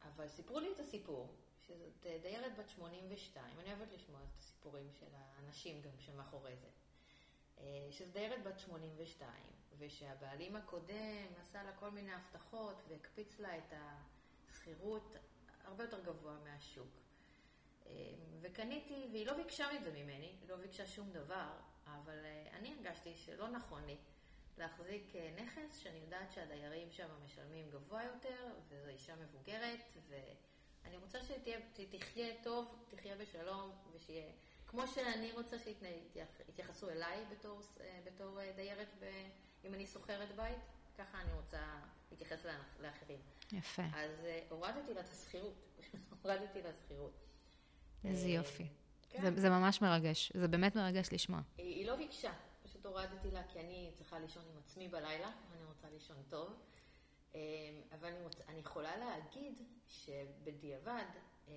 אבל 0.01 0.27
סיפרו 0.27 0.59
לי 0.59 0.71
את 0.71 0.79
הסיפור, 0.79 1.35
שזאת 1.67 2.07
דיירת 2.21 2.55
בת 2.57 2.69
82, 2.69 3.59
אני 3.59 3.73
אוהבת 3.73 3.91
לשמוע 3.91 4.19
את 4.23 4.37
הסיפורים 4.37 4.89
של 4.99 5.05
האנשים 5.13 5.81
גם 5.81 5.99
שמאחורי 5.99 6.55
זה. 6.55 6.67
אה, 7.59 7.87
שזו 7.91 8.11
דיירת 8.11 8.43
בת 8.43 8.59
82, 8.59 9.31
ושהבעלים 9.77 10.55
הקודם 10.55 11.27
עשה 11.41 11.63
לה 11.63 11.71
כל 11.71 11.89
מיני 11.89 12.11
הבטחות 12.13 12.75
והקפיץ 12.87 13.39
לה 13.39 13.57
את 13.57 13.73
השכירות 14.49 15.15
הרבה 15.63 15.83
יותר 15.83 16.03
גבוה 16.03 16.37
מהשוק. 16.43 16.87
אה, 17.87 17.93
וקניתי, 18.41 19.07
והיא 19.11 19.25
לא 19.25 19.33
ביקשה 19.33 19.75
את 19.75 19.83
זה 19.83 19.91
ממני, 19.91 20.35
לא 20.47 20.55
ביקשה 20.55 20.87
שום 20.87 21.11
דבר, 21.11 21.51
אבל 21.85 22.25
אה, 22.25 22.47
אני 22.53 22.73
הרגשתי 22.73 23.15
שלא 23.15 23.47
נכון 23.47 23.85
לי 23.85 23.97
להחזיק 24.57 25.13
נכס 25.35 25.77
שאני 25.77 25.97
יודעת 25.99 26.31
שהדיירים 26.31 26.91
שם 26.91 27.09
משלמים 27.25 27.69
גבוה 27.69 28.03
יותר, 28.03 28.47
וזו 28.69 28.89
אישה 28.89 29.15
מבוגרת, 29.15 29.79
ואני 30.87 30.97
רוצה 30.97 31.19
שתחיה 31.23 32.27
טוב, 32.43 32.75
תחיה 32.89 33.15
בשלום, 33.15 33.71
ושיהיה... 33.93 34.31
כמו 34.67 34.87
שאני 34.87 35.31
רוצה 35.31 35.57
שיתייחסו 35.59 36.89
אליי 36.89 37.25
בתור, 37.31 37.61
בתור 38.05 38.39
דיירת, 38.55 38.87
ב, 38.99 39.05
אם 39.65 39.73
אני 39.73 39.87
שוכרת 39.87 40.35
בית, 40.35 40.57
ככה 40.97 41.21
אני 41.21 41.33
רוצה 41.33 41.79
להתייחס 42.11 42.45
לאחרים. 42.79 43.19
יפה. 43.51 43.83
אז 43.93 44.11
הורדתי 44.49 44.93
לה 44.93 45.01
את 45.01 45.09
השכירות, 45.09 45.53
הורדתי 46.23 46.61
לה 46.61 46.73
שכירות. 46.73 47.13
איזה 48.05 48.27
יופי. 48.27 48.67
כן. 49.09 49.21
זה, 49.21 49.41
זה 49.41 49.49
ממש 49.49 49.81
מרגש, 49.81 50.31
זה 50.35 50.47
באמת 50.47 50.75
מרגש 50.75 51.09
לשמוע. 51.11 51.39
היא, 51.57 51.75
היא 51.75 51.85
לא 51.85 51.95
ביקשה, 51.95 52.33
פשוט 52.63 52.85
הורדתי 52.85 53.31
לה 53.31 53.43
כי 53.43 53.59
אני 53.59 53.91
צריכה 53.95 54.19
לישון 54.19 54.43
עם 54.51 54.57
עצמי 54.57 54.87
בלילה, 54.87 55.31
ואני 55.51 55.63
רוצה 55.65 55.87
לישון 55.93 56.17
טוב. 56.29 56.53
אבל 57.91 58.07
אני, 58.07 58.23
רוצה, 58.23 58.43
אני 58.47 58.59
יכולה 58.59 58.97
להגיד 58.97 59.61
שבדיעבד, 59.87 61.05
אמ, 61.47 61.53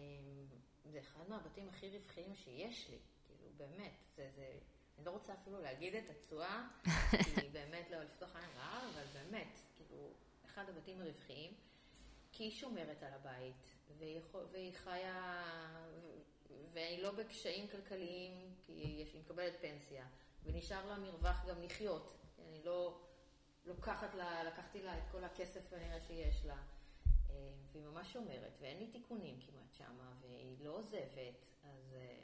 זה 0.84 1.00
אחד 1.00 1.28
מהבתים 1.28 1.68
הכי 1.68 1.90
רווחיים 1.90 2.34
שיש 2.34 2.90
לי, 2.90 2.98
כאילו, 3.26 3.50
באמת, 3.56 3.92
זה, 4.16 4.30
זה, 4.36 4.58
אני 4.98 5.06
לא 5.06 5.10
רוצה 5.10 5.34
אפילו 5.34 5.60
להגיד 5.60 5.94
את 5.94 6.10
התשואה, 6.10 6.68
כי 7.24 7.48
באמת 7.52 7.90
לא 7.90 8.02
לפתוח 8.02 8.36
עין 8.36 8.50
רעה, 8.56 8.90
אבל 8.94 9.04
באמת, 9.12 9.60
כאילו, 9.76 10.10
אחד 10.46 10.68
הבתים 10.68 11.00
הרווחיים, 11.00 11.54
כי 12.32 12.44
היא 12.44 12.52
שומרת 12.52 13.02
על 13.02 13.12
הבית, 13.12 13.74
והיא, 13.98 14.20
והיא 14.52 14.72
חיה, 14.74 15.44
והיא 16.72 17.02
לא 17.02 17.10
בקשיים 17.10 17.68
כלכליים, 17.68 18.54
כי 18.66 18.72
היא 18.72 19.20
מקבלת 19.20 19.60
פנסיה, 19.60 20.06
ונשאר 20.44 20.86
לה 20.86 20.98
מרווח 20.98 21.46
גם 21.48 21.62
לחיות. 21.62 22.16
אני 22.48 22.64
לא 22.64 23.00
לוקחת 23.64 24.14
לה, 24.14 24.44
לקחתי 24.44 24.82
לה 24.82 24.98
את 24.98 25.02
כל 25.12 25.24
הכסף 25.24 25.70
כנראה 25.70 26.00
שיש 26.00 26.44
לה. 26.44 26.56
אה, 27.30 27.52
והיא 27.72 27.84
ממש 27.84 28.12
שומרת, 28.12 28.52
ואין 28.60 28.78
לי 28.78 28.86
תיקונים 28.86 29.40
כמעט 29.40 29.72
שמה, 29.72 30.12
והיא 30.20 30.56
לא 30.60 30.70
עוזבת, 30.70 31.44
אז, 31.64 31.94
אה, 31.96 32.18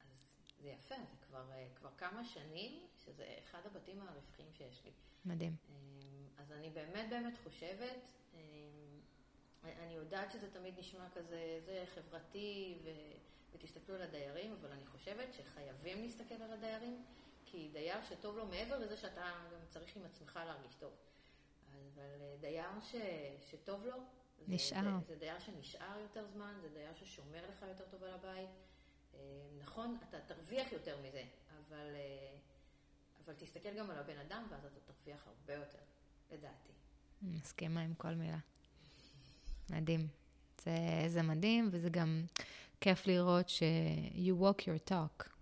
אז 0.00 0.18
זה 0.60 0.68
יפה, 0.68 0.94
זה 0.94 1.16
כבר, 1.26 1.52
אה, 1.52 1.68
כבר 1.74 1.90
כמה 1.98 2.24
שנים, 2.24 2.86
שזה 3.04 3.34
אחד 3.38 3.60
הבתים 3.66 4.00
הרווחים 4.00 4.46
שיש 4.52 4.84
לי. 4.84 4.90
מדהים. 5.24 5.56
אז 6.36 6.52
אני 6.52 6.70
באמת 6.70 7.10
באמת 7.10 7.38
חושבת, 7.44 8.08
אני 9.64 9.94
יודעת 9.94 10.32
שזה 10.32 10.50
תמיד 10.50 10.78
נשמע 10.78 11.10
כזה, 11.14 11.60
זה 11.64 11.84
חברתי, 11.94 12.78
ו, 12.84 12.88
ותסתכלו 13.52 13.94
על 13.94 14.02
הדיירים, 14.02 14.52
אבל 14.52 14.72
אני 14.72 14.86
חושבת 14.86 15.34
שחייבים 15.34 16.02
להסתכל 16.02 16.34
על 16.34 16.52
הדיירים, 16.52 17.04
כי 17.50 17.68
דייר 17.72 18.02
שטוב 18.08 18.36
לו 18.36 18.46
מעבר 18.46 18.78
לזה 18.78 18.96
שאתה 18.96 19.30
גם 19.52 19.60
צריך 19.68 19.96
עם 19.96 20.02
עצמך 20.04 20.40
להרגיש 20.46 20.74
טוב. 20.74 20.92
אבל 21.72 22.02
אה, 22.20 22.36
דייר 22.40 22.80
ש, 22.82 22.94
שטוב 23.50 23.86
לו, 23.86 23.96
נשאר. 24.48 24.82
זה, 25.00 25.06
זה, 25.14 25.16
דייר 25.16 25.38
שנשאר 25.38 25.98
יותר 25.98 26.26
זמן, 26.26 26.54
זה 26.62 26.68
דייר 26.68 26.94
ששומר 26.94 27.42
לך 27.50 27.64
יותר 27.68 27.84
טוב 27.90 28.02
על 28.04 28.14
הבית. 28.14 28.48
אה, 29.14 29.20
נכון, 29.62 29.98
אתה 30.08 30.20
תרוויח 30.20 30.72
יותר 30.72 30.98
מזה, 31.08 31.22
אבל, 31.58 31.94
אה, 31.94 32.36
אבל 33.24 33.34
תסתכל 33.34 33.74
גם 33.78 33.90
על 33.90 33.98
הבן 33.98 34.18
אדם, 34.18 34.46
ואז 34.50 34.64
אתה 34.64 34.92
תרוויח 34.92 35.26
הרבה 35.26 35.54
יותר, 35.54 35.78
לדעתי. 36.30 36.72
מסכימה 37.22 37.80
עם 37.80 37.94
כל 37.94 38.14
מילה. 38.14 38.38
מדהים. 39.70 40.08
זה, 40.64 40.70
זה 41.06 41.22
מדהים, 41.22 41.68
וזה 41.72 41.90
גם 41.90 42.24
כיף 42.80 43.06
לראות 43.06 43.48
ש- 43.48 43.62
you 44.14 44.42
walk 44.42 44.60
your 44.62 44.90
talk. 44.90 45.37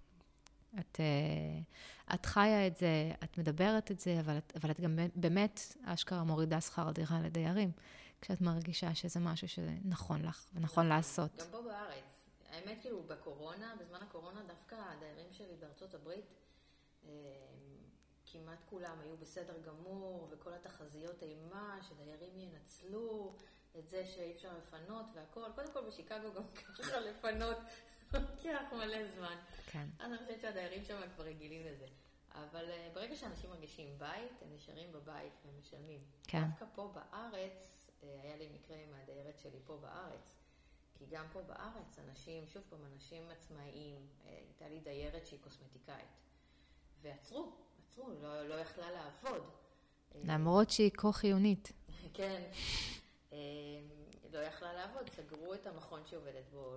את, 0.81 1.01
uh, 1.01 2.15
את 2.15 2.27
חיה 2.27 2.67
את 2.67 2.77
זה, 2.77 3.13
את 3.25 3.39
מדברת 3.39 3.91
את 3.91 4.01
זה, 4.01 4.21
אבל 4.21 4.39
את, 4.39 4.53
אבל 4.57 4.71
את 4.71 4.81
גם 4.81 4.99
באמת, 5.15 5.77
אשכרה 5.85 6.25
מורידה 6.25 6.61
שכר 6.61 6.91
דירה 6.91 7.21
לדיירים, 7.21 7.73
כשאת 8.21 8.41
מרגישה 8.41 8.95
שזה 8.95 9.21
משהו 9.21 9.49
שנכון 9.49 10.23
לך 10.23 10.47
ונכון 10.55 10.87
לעשות. 10.87 11.37
גם 11.39 11.47
פה 11.51 11.63
בארץ. 11.63 12.05
האמת, 12.51 12.79
כאילו, 12.81 13.03
בקורונה, 13.03 13.75
בזמן 13.81 13.99
הקורונה, 14.03 14.41
דווקא 14.47 14.77
הדיירים 14.89 15.33
שלי 15.33 15.57
בארצות 15.61 15.95
הברית, 15.95 16.25
אה, 17.05 17.11
כמעט 18.27 18.59
כולם 18.71 19.01
היו 19.01 19.17
בסדר 19.17 19.55
גמור, 19.67 20.29
וכל 20.31 20.53
התחזיות 20.55 21.23
אימה 21.23 21.79
שדיירים 21.89 22.41
ינצלו 22.41 23.35
את 23.79 23.89
זה 23.89 24.07
שאי 24.07 24.33
אפשר 24.33 24.49
לפנות 24.59 25.07
והכול. 25.15 25.43
קודם 25.55 25.73
כל 25.73 25.81
בשיקגו 25.89 26.33
גם 26.35 26.43
ככה 26.79 27.01
לפנות 27.01 27.57
לוקח 28.15 28.73
מלא 28.73 29.09
זמן. 29.17 29.37
כן. 29.67 29.87
אז 29.99 30.13
אני 30.13 30.19
חושבת 30.19 30.41
שהדיירים 30.41 30.85
שם 30.85 31.01
כבר 31.15 31.25
רגילים 31.25 31.67
לזה. 31.67 31.87
אבל 32.35 32.65
uh, 32.65 32.95
ברגע 32.95 33.17
שאנשים 33.17 33.51
מרגישים 33.51 33.99
בית, 33.99 34.33
הם 34.43 34.49
נשארים 34.55 34.93
בבית 34.93 35.33
ומשלמים. 35.47 36.01
כן. 36.23 36.43
דווקא 36.49 36.65
פה 36.75 36.93
בארץ, 36.95 37.79
uh, 38.01 38.05
היה 38.23 38.37
לי 38.37 38.49
מקרה 38.55 38.77
עם 38.77 38.95
הדיירת 38.95 39.39
שלי 39.39 39.59
פה 39.65 39.77
בארץ, 39.77 40.35
כי 40.95 41.05
גם 41.11 41.25
פה 41.33 41.43
בארץ 41.43 41.99
אנשים, 42.09 42.47
שוב 42.47 42.63
פעם, 42.69 42.81
אנשים 42.95 43.23
עצמאיים, 43.31 43.97
uh, 43.97 44.29
הייתה 44.29 44.69
לי 44.69 44.81
דיירת 44.81 45.27
שהיא 45.27 45.41
קוסמטיקאית, 45.43 46.09
ועצרו, 47.03 47.53
עצרו, 47.87 48.11
לא, 48.23 48.49
לא 48.49 48.55
יכלה 48.55 48.91
לעבוד. 48.91 49.43
למרות 50.25 50.71
שהיא 50.71 50.91
כה 50.95 51.13
חיונית. 51.13 51.73
כן. 52.15 52.43
לא 54.33 54.39
יכלה 54.39 54.73
לעבוד, 54.73 55.11
סגרו 55.11 55.55
את 55.55 55.67
המכון 55.67 56.01
שהיא 56.07 56.19
עובדת 56.19 56.49
בו, 56.53 56.77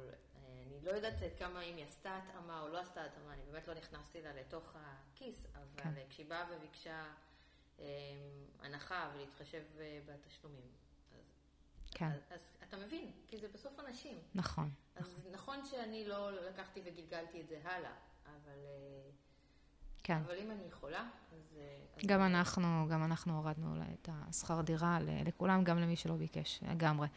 אני 0.79 0.87
לא 0.87 0.91
יודעת 0.91 1.13
כמה 1.37 1.61
אם 1.61 1.75
היא 1.75 1.85
עשתה 1.85 2.17
התאמה 2.17 2.61
או 2.61 2.67
לא 2.67 2.79
עשתה 2.79 3.05
התאמה, 3.05 3.33
אני 3.33 3.41
באמת 3.51 3.67
לא 3.67 3.73
נכנסתי 3.73 4.21
לה 4.21 4.33
לתוך 4.33 4.75
הכיס, 4.75 5.45
אבל 5.55 5.65
כן. 5.77 5.93
כשהיא 6.09 6.29
באה 6.29 6.45
וביקשה 6.51 7.05
אה, 7.79 7.85
הנחה 8.59 9.09
ולהתחשב 9.13 9.63
אה, 9.79 9.99
בתשלומים, 10.05 10.67
אז, 11.11 11.41
כן. 11.91 12.09
אז, 12.11 12.21
אז 12.31 12.39
אתה 12.63 12.77
מבין, 12.77 13.11
כי 13.27 13.37
זה 13.37 13.47
בסוף 13.53 13.79
אנשים. 13.79 14.17
נכון. 14.35 14.69
אז 14.95 15.03
נכון, 15.03 15.31
נכון 15.31 15.65
שאני 15.65 16.07
לא 16.07 16.31
לקחתי 16.49 16.81
וגלגלתי 16.85 17.41
את 17.41 17.47
זה 17.47 17.59
הלאה, 17.63 17.93
אבל... 18.25 18.59
אה, 18.65 19.09
כן. 20.03 20.17
אבל 20.17 20.37
אם 20.37 20.51
אני 20.51 20.63
יכולה, 20.63 21.09
אז... 21.31 21.59
גם 22.05 22.21
אז 22.21 22.31
אנחנו, 22.31 22.87
גם 22.91 23.03
אנחנו 23.03 23.37
הורדנו 23.37 23.83
את 23.93 24.09
השכר 24.11 24.61
דירה 24.61 24.97
לכולם, 25.25 25.63
גם 25.63 25.79
למי 25.79 25.95
שלא 25.95 26.15
ביקש, 26.15 26.59
לגמרי. 26.63 27.07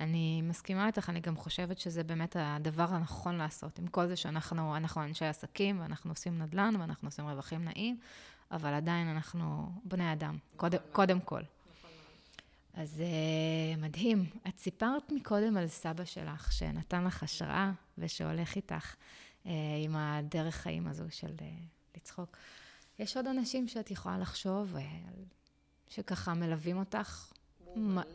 אני 0.00 0.42
מסכימה 0.42 0.86
איתך, 0.86 1.10
אני 1.10 1.20
גם 1.20 1.36
חושבת 1.36 1.78
שזה 1.78 2.04
באמת 2.04 2.36
הדבר 2.38 2.86
הנכון 2.90 3.36
לעשות. 3.36 3.78
עם 3.78 3.86
כל 3.86 4.06
זה 4.06 4.16
שאנחנו 4.16 4.76
אנחנו 4.76 5.02
אנשי 5.02 5.24
עסקים, 5.24 5.80
ואנחנו 5.80 6.10
עושים 6.10 6.38
נדל"ן, 6.38 6.74
ואנחנו 6.80 7.08
עושים 7.08 7.28
רווחים 7.28 7.64
נעים, 7.64 7.98
אבל 8.50 8.74
עדיין 8.74 9.08
אנחנו 9.08 9.72
בני 9.84 10.12
אדם, 10.12 10.38
קודם, 10.56 10.78
קודם 10.92 11.20
כל. 11.20 11.42
אז 12.74 13.02
uh, 13.02 13.80
מדהים. 13.80 14.26
את 14.48 14.58
סיפרת 14.58 15.12
מקודם 15.12 15.56
על 15.56 15.68
סבא 15.68 16.04
שלך, 16.04 16.52
שנתן 16.52 17.04
לך 17.04 17.22
השראה 17.22 17.70
ושהולך 17.98 18.56
איתך 18.56 18.94
uh, 19.44 19.48
עם 19.84 19.96
הדרך 19.96 20.54
חיים 20.54 20.86
הזו 20.86 21.04
של 21.10 21.32
uh, 21.38 21.42
לצחוק. 21.96 22.36
יש 22.98 23.16
עוד 23.16 23.26
אנשים 23.26 23.68
שאת 23.68 23.90
יכולה 23.90 24.18
לחשוב, 24.18 24.74
שככה 25.88 26.34
מלווים 26.34 26.78
אותך, 26.78 27.32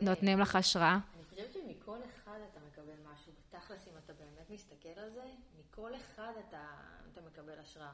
נותנים 0.00 0.38
לך 0.38 0.56
השראה? 0.56 0.98
מכל 1.66 1.98
אחד 2.04 2.38
אתה 2.52 2.60
מקבל 2.60 2.94
משהו. 3.12 3.32
תכלס, 3.50 3.88
אם 3.88 3.98
אתה 4.04 4.12
באמת 4.12 4.50
מסתכל 4.50 4.88
על 4.88 5.10
זה, 5.10 5.24
מכל 5.58 5.96
אחד 5.96 6.32
אתה, 6.48 6.66
אתה 7.12 7.20
מקבל 7.20 7.58
השראה. 7.58 7.92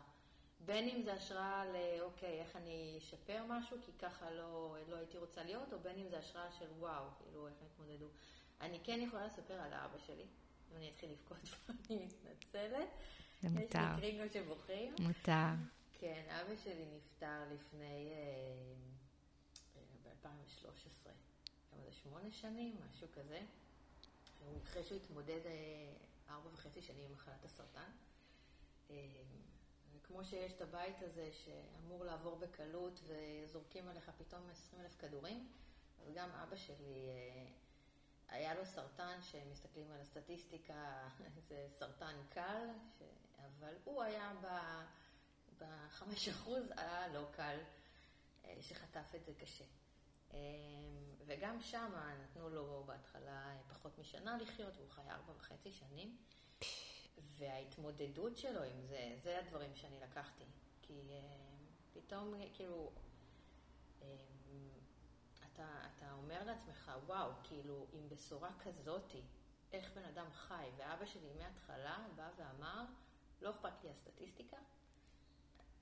בין 0.64 0.88
אם 0.88 1.02
זה 1.02 1.12
השראה 1.12 1.64
לאוקיי, 1.72 2.40
איך 2.40 2.56
אני 2.56 2.94
אשפר 2.98 3.44
משהו, 3.48 3.76
כי 3.86 3.92
ככה 3.98 4.30
לא, 4.30 4.76
לא 4.88 4.96
הייתי 4.96 5.18
רוצה 5.18 5.44
להיות, 5.44 5.72
או 5.72 5.78
בין 5.80 5.98
אם 5.98 6.08
זה 6.08 6.18
השראה 6.18 6.52
של 6.52 6.66
וואו, 6.78 7.04
כאילו, 7.18 7.48
איך 7.48 7.54
הם 7.60 7.66
התמודדו. 7.66 8.06
אני 8.60 8.78
כן 8.84 9.00
יכולה 9.00 9.26
לספר 9.26 9.54
על 9.54 9.72
האבא 9.72 9.98
שלי, 9.98 10.26
אם 10.70 10.76
אני 10.76 10.90
אתחיל 10.90 11.10
לבכות 11.10 11.38
ואני 11.68 12.04
מתנצלת. 12.04 12.88
זה 13.42 13.48
מותר. 13.48 13.62
יש 13.64 13.74
לי 13.74 14.00
קרינגו 14.00 14.32
שבוכים. 14.32 14.94
מותר. 15.00 15.48
כן, 15.92 16.22
אבא 16.30 16.56
שלי 16.64 16.86
נפטר 16.96 17.42
לפני, 17.54 18.12
אה, 18.12 18.74
ב-2013, 20.02 21.10
כמה 21.70 21.84
זה, 21.84 21.92
שמונה 21.92 22.32
שנים, 22.32 22.76
משהו 22.90 23.06
כזה. 23.12 23.40
אחרי 24.62 24.84
שהוא 24.84 24.98
התמודד 24.98 25.46
אה, 25.46 25.92
ארבע 26.28 26.48
וחצי 26.52 26.82
שנים 26.82 27.04
עם 27.04 27.12
מחלת 27.12 27.44
הסרטן. 27.44 27.90
אה, 28.90 28.96
וכמו 29.92 30.24
שיש 30.24 30.52
את 30.52 30.60
הבית 30.60 31.02
הזה 31.02 31.30
שאמור 31.32 32.04
לעבור 32.04 32.36
בקלות 32.36 33.00
וזורקים 33.06 33.88
עליך 33.88 34.10
פתאום 34.18 34.50
20 34.50 34.82
אלף 34.82 34.96
כדורים, 34.98 35.48
אז 36.02 36.12
גם 36.14 36.30
אבא 36.30 36.56
שלי, 36.56 37.08
אה, 37.08 37.46
היה 38.28 38.54
לו 38.54 38.66
סרטן 38.66 39.18
שמסתכלים 39.22 39.90
על 39.90 40.00
הסטטיסטיקה, 40.00 41.08
זה 41.48 41.66
סרטן 41.78 42.16
קל, 42.30 42.68
ש... 42.98 43.02
אבל 43.38 43.74
הוא 43.84 44.02
היה 44.02 44.32
בחמש 45.58 46.28
אחוז 46.28 46.64
הלא 46.76 47.26
קל, 47.32 47.58
שחטף 48.60 49.14
את 49.14 49.24
זה 49.24 49.34
קשה. 49.34 49.64
אמ, 50.32 50.38
וגם 51.26 51.60
שם 51.60 51.92
נתנו 52.22 52.48
לו 52.48 52.84
בהתחלה 52.86 53.56
פחות 53.68 53.98
משנה 53.98 54.36
לחיות, 54.36 54.76
והוא 54.76 54.90
חי 54.90 55.10
ארבע 55.10 55.32
וחצי 55.36 55.72
שנים. 55.72 56.16
וההתמודדות 57.38 58.36
שלו 58.36 58.62
עם 58.62 58.82
זה, 58.82 59.16
זה 59.22 59.38
הדברים 59.38 59.74
שאני 59.74 60.00
לקחתי. 60.00 60.44
כי 60.82 60.92
אמ, 60.92 61.66
פתאום, 61.92 62.34
כאילו, 62.54 62.90
אמ, 64.02 64.06
אתה, 65.52 65.66
אתה 65.96 66.12
אומר 66.12 66.44
לעצמך, 66.44 66.92
וואו, 67.06 67.30
כאילו, 67.42 67.86
עם 67.92 68.08
בשורה 68.08 68.50
כזאתי, 68.58 69.22
איך 69.72 69.92
בן 69.92 70.04
אדם 70.04 70.30
חי, 70.32 70.68
ואבא 70.76 71.06
שלי 71.06 71.32
מההתחלה 71.38 72.06
בא 72.16 72.30
ואמר, 72.36 72.84
לא 73.42 73.50
אכפת 73.50 73.84
לי 73.84 73.90
הסטטיסטיקה, 73.90 74.56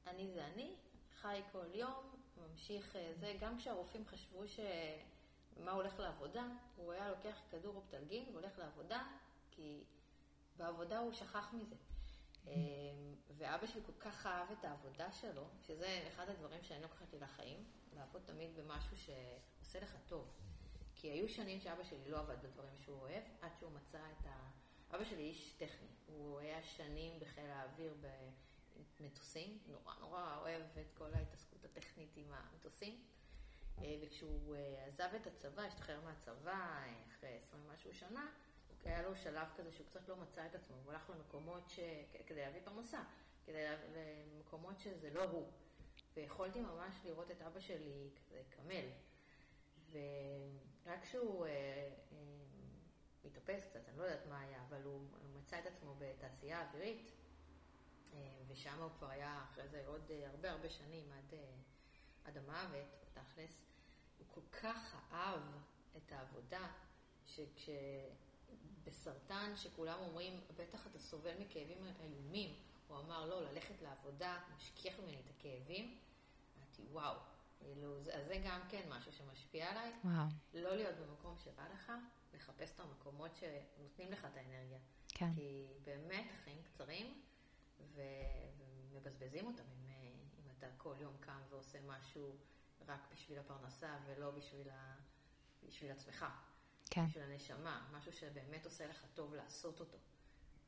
אני 0.07 0.31
זה 0.33 0.47
אני, 0.47 0.77
חי 1.15 1.43
כל 1.53 1.67
יום, 1.75 2.11
ממשיך 2.49 2.97
אה, 2.97 3.13
זה, 3.15 3.35
גם 3.41 3.59
כשהרופאים 3.59 4.07
חשבו 4.07 4.43
שמה 4.49 5.71
הולך 5.71 5.99
לעבודה, 5.99 6.45
הוא 6.77 6.93
היה 6.93 7.11
לוקח 7.11 7.41
כדור 7.51 7.77
אופטלגין 7.77 8.25
והולך 8.33 8.59
לעבודה, 8.59 9.07
כי 9.51 9.85
בעבודה 10.57 10.99
הוא 10.99 11.13
שכח 11.13 11.53
מזה. 11.53 11.77
אה, 12.47 12.53
ואבא 13.37 13.67
שלי 13.67 13.81
כל 13.87 13.93
כך 14.01 14.27
אהב 14.27 14.51
את 14.51 14.65
העבודה 14.65 15.13
שלו, 15.13 15.45
שזה 15.67 16.05
אחד 16.09 16.29
הדברים 16.29 16.63
שאני 16.63 16.83
לוקחת 16.83 17.13
לי 17.13 17.19
לחיים, 17.19 17.65
לעבוד 17.97 18.23
תמיד 18.25 18.57
במשהו 18.57 18.97
שעושה 18.97 19.81
לך 19.81 19.97
טוב. 20.07 20.29
כי 20.95 21.11
היו 21.11 21.29
שנים 21.29 21.61
שאבא 21.61 21.85
שלי 21.85 22.11
לא 22.11 22.19
עבד 22.19 22.43
בדברים 22.43 22.77
שהוא 22.85 22.99
אוהב, 23.01 23.23
עד 23.41 23.51
שהוא 23.59 23.71
מצא 23.73 23.99
את 23.99 24.27
אבא 24.95 25.05
שלי 25.05 25.23
איש 25.23 25.53
טכני, 25.53 25.89
הוא 26.07 26.39
היה 26.39 26.63
שנים 26.63 27.21
בחיל 27.21 27.51
האוויר 27.51 27.95
במטוסים, 29.01 29.59
נורא 29.67 29.95
נורא 30.01 30.37
אוהב 30.41 30.63
את 30.81 30.93
כל 30.95 31.15
ההתעסקות 31.15 31.50
הטכנית 31.65 32.17
עם 32.17 32.33
המטוסים. 32.33 33.01
אה, 33.83 33.97
וכשהוא 34.03 34.55
אה, 34.55 34.85
עזב 34.87 35.09
את 35.17 35.27
הצבא, 35.27 35.63
השתחרר 35.63 36.01
מהצבא 36.01 36.53
אה, 36.53 36.93
אחרי 37.09 37.39
עשרים 37.43 37.69
משהו 37.75 37.95
שנה, 37.95 38.27
היה 38.85 39.03
לו 39.03 39.17
שלב 39.17 39.49
כזה 39.57 39.73
שהוא 39.73 39.87
קצת 39.87 40.09
לא 40.09 40.17
מצא 40.17 40.47
את 40.47 40.55
עצמו, 40.55 40.77
הוא 40.85 40.93
הלך 40.93 41.11
למקומות 41.11 41.71
ש... 41.71 41.81
כדי 42.27 42.41
להביא 42.41 42.61
פרנסה, 42.65 43.03
כדי 43.47 43.67
למקומות 43.95 44.81
שזה 44.81 45.11
לא 45.11 45.25
הוא. 45.25 45.51
ויכולתי 46.17 46.61
ממש 46.61 46.95
לראות 47.05 47.31
את 47.31 47.43
אבא 47.43 47.61
שלי 47.61 48.11
כזה 48.17 48.43
קמל. 48.51 48.85
ורק 49.91 51.03
כשהוא 51.03 51.47
אה, 51.47 51.51
אה, 51.51 52.17
התאפס 53.25 53.67
קצת, 53.71 53.89
אני 53.89 53.99
לא 53.99 54.03
יודעת 54.03 54.27
מה 54.27 54.41
היה, 54.41 54.63
אבל 54.69 54.83
הוא, 54.83 55.01
מצא 55.41 55.59
את 55.59 55.67
עצמו 55.67 55.95
בתעשייה 55.99 56.69
אווירית, 56.69 57.13
ושם 58.49 58.83
הוא 58.83 58.91
כבר 58.99 59.11
היה 59.11 59.45
אחרי 59.45 59.69
זה 59.69 59.83
עוד 59.87 60.11
אה, 60.11 60.31
הרבה 60.31 60.51
הרבה 60.51 60.71
שנים 60.71 61.13
עד, 61.13 61.35
אה, 61.35 61.55
עד 62.25 62.37
המוות, 62.37 62.87
בתכלס. 63.03 63.63
הוא 64.19 64.27
כל 64.29 64.41
כך 64.63 64.97
אהב 65.13 65.41
את 65.97 66.13
העבודה, 66.13 66.67
שכשבסרטן, 68.87 69.53
שכולם 69.57 69.99
אומרים, 70.01 70.41
בטח 70.57 70.87
אתה 70.87 70.99
סובל 70.99 71.39
מכאבים 71.39 71.79
איומים, 72.01 72.55
הוא 72.89 72.99
אמר, 72.99 73.27
לא, 73.27 73.43
ללכת 73.43 73.83
לעבודה, 73.83 74.39
משכיח 74.57 74.99
ממני 74.99 75.21
את 75.21 75.31
הכאבים. 75.31 75.99
אמרתי, 76.59 76.83
וואו, 76.93 77.17
כאילו, 77.59 77.99
אז 78.13 78.27
זה 78.27 78.43
גם 78.45 78.61
כן 78.69 78.89
משהו 78.89 79.13
שמשפיע 79.13 79.71
עליי. 79.71 79.93
וואו. 80.05 80.27
לא 80.55 80.77
להיות 80.77 80.97
במקום 80.97 81.37
שרע 81.39 81.69
לך, 81.75 81.93
לחפש 82.35 82.71
את 82.75 82.81
המקומות 82.81 83.31
שנותנים 83.37 84.13
לך 84.13 84.25
את 84.25 84.37
האנרגיה. 84.37 84.79
כן. 85.09 85.35
כי 85.35 85.67
באמת 85.85 86.27
החיים 86.35 86.63
קצרים, 86.63 87.21
ו... 87.95 88.01
ומבזבזים 88.59 89.47
אותם 89.47 89.63
אם, 89.63 89.91
אם 90.39 90.51
אתה 90.59 90.67
כל 90.77 90.95
יום 90.99 91.17
קם 91.21 91.41
ועושה 91.51 91.79
משהו 91.87 92.37
רק 92.87 93.01
בשביל 93.13 93.39
הפרנסה 93.39 93.99
ולא 94.07 94.31
בשביל, 94.31 94.71
ה... 94.71 94.97
בשביל 95.69 95.93
עצמך. 95.93 96.27
כן. 96.91 97.07
בשביל 97.07 97.25
הנשמה, 97.25 97.89
משהו 97.93 98.13
שבאמת 98.13 98.65
עושה 98.65 98.87
לך 98.87 99.07
טוב 99.15 99.35
לעשות 99.35 99.81
אותו. 99.81 99.99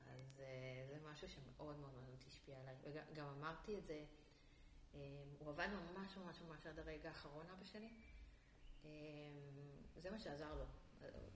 אז 0.07 0.41
אה, 0.41 0.87
זה 0.89 0.99
משהו 1.11 1.29
שמאוד 1.29 1.77
מאוד 1.79 1.95
מאוד 1.95 2.25
השפיע 2.27 2.61
עליי. 2.61 2.77
וגם 3.13 3.27
אמרתי 3.27 3.79
את 3.79 3.87
זה, 3.87 4.05
אה, 4.95 5.01
הוא 5.39 5.51
עבד 5.51 5.69
ממש 5.69 6.17
ממש 6.17 6.41
ממש 6.41 6.67
עד 6.67 6.79
הרגע 6.79 7.09
האחרון, 7.09 7.47
אבא 7.51 7.65
שלי. 7.65 7.91
אה, 8.85 8.91
זה 9.97 10.11
מה 10.11 10.19
שעזר 10.19 10.55
לו. 10.55 10.65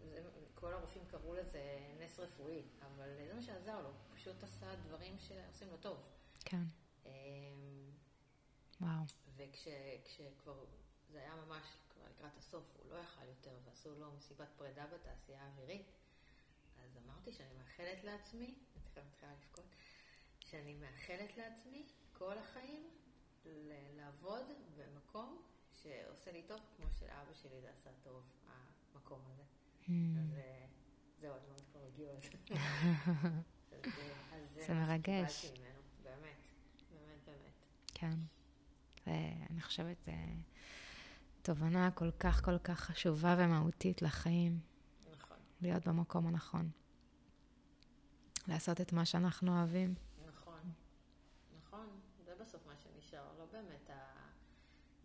זה, 0.09 0.23
כל 0.55 0.73
הרופאים 0.73 1.05
קראו 1.11 1.35
לזה 1.35 1.79
נס 1.99 2.19
רפואי, 2.19 2.63
אבל 2.81 3.17
זה 3.27 3.35
מה 3.35 3.43
שעזר 3.43 3.83
לו. 3.83 3.89
הוא 3.89 4.17
פשוט 4.17 4.43
עשה 4.43 4.77
דברים 4.77 5.19
שעושים 5.19 5.69
לו 5.71 5.77
טוב. 5.77 5.99
כן. 6.45 6.63
וואו. 8.81 9.05
וכשכבר 9.37 10.65
זה 11.09 11.19
היה 11.19 11.35
ממש 11.35 11.65
כבר 11.91 12.05
לקראת 12.11 12.37
הסוף, 12.39 12.65
הוא 12.77 12.91
לא 12.91 12.97
יכל 12.97 13.25
יותר, 13.29 13.59
ועשו 13.65 13.95
לו 13.95 14.13
מסיבת 14.13 14.49
פרידה 14.57 14.87
בתעשייה 14.87 15.43
האווירית, 15.43 15.87
אז 16.85 16.99
אמרתי 17.05 17.33
שאני 17.33 17.55
מאחלת 17.59 18.05
לעצמי, 18.05 18.55
מתחילה 18.77 19.33
לבכות, 19.33 19.65
שאני 20.41 20.75
מאחלת 20.75 21.37
לעצמי 21.37 21.87
כל 22.13 22.39
החיים 22.39 22.91
לעבוד 23.97 24.47
במקום 24.77 25.43
שעושה 25.83 26.33
לי 26.33 26.43
טוב, 26.43 26.61
כמו 26.77 26.87
שלאבא 26.99 27.35
שלי 27.35 27.61
זה 27.61 27.71
עשה 27.71 27.91
טוב, 28.03 28.23
המקום 29.07 29.21
הזה. 29.33 29.43
Mm. 29.83 29.91
אז 30.21 30.39
אה, 30.39 30.67
זהו, 31.21 31.35
הדמעות 31.35 31.63
כבר 31.73 31.81
הגיעו 31.87 32.11
על 32.11 32.21
זה. 34.55 34.67
זה 34.67 34.75
מרגש. 34.75 35.53
באמת, 36.03 36.37
באמת, 36.91 37.19
באמת. 37.27 37.53
כן. 37.95 38.19
ואני 39.07 39.63
חושבת 39.63 39.97
שזו 40.05 40.13
תובנה 41.43 41.91
כל 41.91 42.11
כך 42.11 42.45
כל 42.45 42.59
כך 42.59 42.81
חשובה 42.81 43.37
ומהותית 43.39 44.03
לחיים. 44.03 44.61
נכון. 45.11 45.37
להיות 45.61 45.89
במקום 45.89 46.27
הנכון. 46.27 46.71
לעשות 48.49 48.81
את 48.81 48.93
מה 48.93 49.05
שאנחנו 49.05 49.59
אוהבים. 49.59 49.95
נכון, 50.27 50.73
נכון. 51.59 51.87
זה 52.25 52.35
בסוף 52.41 52.67
מה 52.67 52.73
שנשאר, 52.77 53.39
לא 53.39 53.47
באמת 53.53 53.91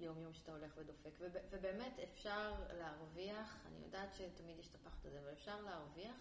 היום-יום 0.02 0.34
שאתה 0.34 0.52
הולך 0.52 0.74
ודופק. 0.78 1.12
ובאמת 1.52 2.00
אפשר 2.00 2.54
להרוויח, 2.78 3.60
אני 3.66 3.86
יודעת 3.86 4.14
שתמיד 4.14 4.60
יש 4.60 4.68
את 4.68 4.76
הפחד 4.76 5.06
הזה, 5.06 5.20
אבל 5.20 5.32
אפשר 5.34 5.62
להרוויח 5.62 6.16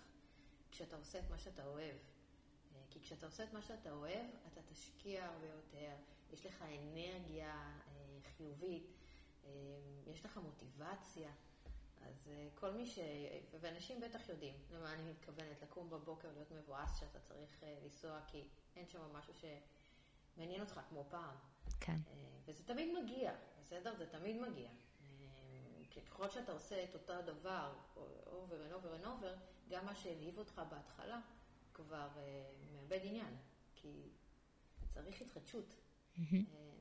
כשאתה 0.71 0.97
עושה 0.97 1.19
את 1.19 1.31
מה 1.31 1.39
שאתה 1.39 1.67
אוהב. 1.67 1.97
כי 2.91 3.01
כשאתה 3.01 3.27
עושה 3.27 3.45
את 3.45 3.53
מה 3.53 3.63
שאתה 3.63 3.93
אוהב, 3.93 4.27
אתה 4.53 4.61
תשקיע 4.63 5.25
הרבה 5.25 5.47
יותר, 5.47 5.95
יש 6.33 6.47
לך 6.47 6.63
אנרגיה 6.63 7.55
אה, 7.55 8.19
חיובית, 8.37 8.87
אה, 9.45 9.51
יש 10.07 10.25
לך 10.25 10.37
מוטיבציה. 10.37 11.31
אז 12.01 12.29
אה, 12.29 12.49
כל 12.55 12.71
מי 12.71 12.87
ש... 12.87 12.99
ואנשים 13.61 14.01
בטח 14.01 14.29
יודעים 14.29 14.55
למה 14.71 14.93
אני 14.93 15.03
מתכוונת, 15.03 15.63
לקום 15.63 15.91
בבוקר, 15.91 16.29
להיות 16.33 16.51
מבואס 16.51 17.01
שאתה 17.01 17.21
צריך 17.21 17.63
לנסוע, 17.85 18.21
כי 18.27 18.49
אין 18.77 18.89
שם 18.89 19.13
משהו 19.13 19.35
שמעניין 19.35 20.61
אותך 20.61 20.81
כמו 20.89 21.05
פעם. 21.11 21.37
כן. 21.81 21.97
וזה 22.45 22.65
תמיד 22.65 22.89
מגיע, 23.03 23.33
בסדר? 23.61 23.95
זה 23.97 24.07
תמיד 24.07 24.37
מגיע. 24.37 24.71
ככל 26.07 26.31
שאתה 26.31 26.53
עושה 26.53 26.85
את 26.85 26.95
אותו 26.95 27.13
הדבר, 27.13 27.73
over 28.27 28.71
and 28.71 28.75
over 28.75 29.03
and 29.03 29.07
over, 29.07 29.39
גם 29.69 29.87
מה 29.87 29.95
שהלהיב 29.95 30.39
אותך 30.39 30.63
בהתחלה, 30.71 31.21
כבר 31.75 32.09
מאבד 32.73 33.01
עניין. 33.03 33.37
כי 33.75 34.09
צריך 34.91 35.21
התחדשות. 35.21 35.77
אה, 36.19 36.37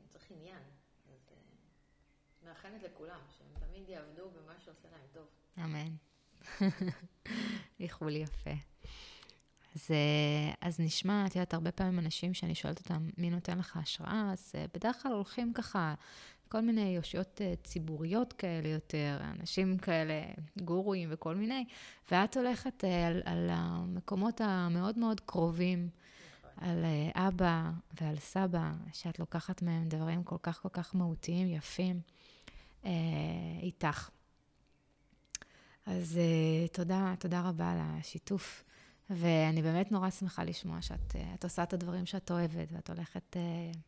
צריך 0.09 0.31
עניין. 0.31 0.63
אז 1.13 1.29
אה, 1.31 1.37
מאחלת 2.43 2.83
לכולם, 2.83 3.19
שהם 3.37 3.47
תמיד 3.59 3.89
יעבדו 3.89 4.29
במה 4.31 4.59
שעושה 4.59 4.87
להם 4.91 5.07
טוב. 5.11 5.27
אמן. 5.57 5.95
איחול 7.79 8.15
יפה. 8.15 8.53
אז, 9.75 9.91
אה, 9.91 10.53
אז 10.61 10.79
נשמע, 10.79 11.25
את 11.25 11.35
יודעת, 11.35 11.53
הרבה 11.53 11.71
פעמים 11.71 11.99
אנשים 11.99 12.33
שאני 12.33 12.55
שואלת 12.55 12.79
אותם, 12.79 13.09
מי 13.17 13.29
נותן 13.29 13.57
לך 13.57 13.77
השראה, 13.77 14.29
אז 14.33 14.51
בדרך 14.73 15.03
כלל 15.03 15.11
הולכים 15.11 15.53
ככה, 15.53 15.93
כל 16.47 16.61
מיני 16.61 16.95
יושיות 16.95 17.41
ציבוריות 17.63 18.33
כאלה 18.33 18.67
יותר, 18.67 19.19
אנשים 19.39 19.77
כאלה, 19.77 20.21
גורואים 20.61 21.09
וכל 21.11 21.35
מיני, 21.35 21.65
ואת 22.11 22.37
הולכת 22.37 22.83
על, 22.83 23.21
על 23.25 23.47
המקומות 23.51 24.41
המאוד 24.41 24.97
מאוד 24.97 25.19
קרובים 25.19 25.89
על 26.61 26.85
אה, 26.85 27.27
אבא 27.27 27.71
ועל 28.01 28.15
סבא, 28.15 28.71
שאת 28.93 29.19
לוקחת 29.19 29.61
מהם 29.61 29.89
דברים 29.89 30.23
כל 30.23 30.37
כך 30.43 30.61
כל 30.61 30.69
כך 30.69 30.95
מהותיים, 30.95 31.47
יפים, 31.47 32.01
אה, 32.85 32.91
איתך. 33.61 34.09
אז 35.85 36.17
אה, 36.17 36.67
תודה, 36.67 37.13
תודה 37.19 37.41
רבה 37.41 37.71
על 37.71 37.77
השיתוף. 37.81 38.63
ואני 39.09 39.61
באמת 39.61 39.91
נורא 39.91 40.09
שמחה 40.09 40.43
לשמוע 40.43 40.81
שאת 40.81 41.15
את 41.35 41.43
עושה 41.43 41.63
את 41.63 41.73
הדברים 41.73 42.05
שאת 42.05 42.31
אוהבת, 42.31 42.67
ואת 42.71 42.89
הולכת, 42.89 43.37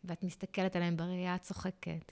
ואת 0.04 0.24
מסתכלת 0.24 0.76
עליהם 0.76 0.98
בראייה 0.98 1.36
הצוחקת. 1.36 2.12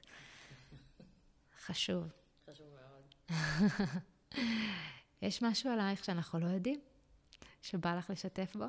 חשוב. 1.65 2.07
חשוב 2.49 2.68
מאוד. 2.68 3.40
יש 5.22 5.44
משהו 5.44 5.72
עלייך 5.72 6.06
שאנחנו 6.06 6.40
לא 6.40 6.48
יודעים? 6.48 6.81
שבא 7.61 7.95
לך 7.95 8.10
לשתף 8.10 8.56
בו? 8.56 8.65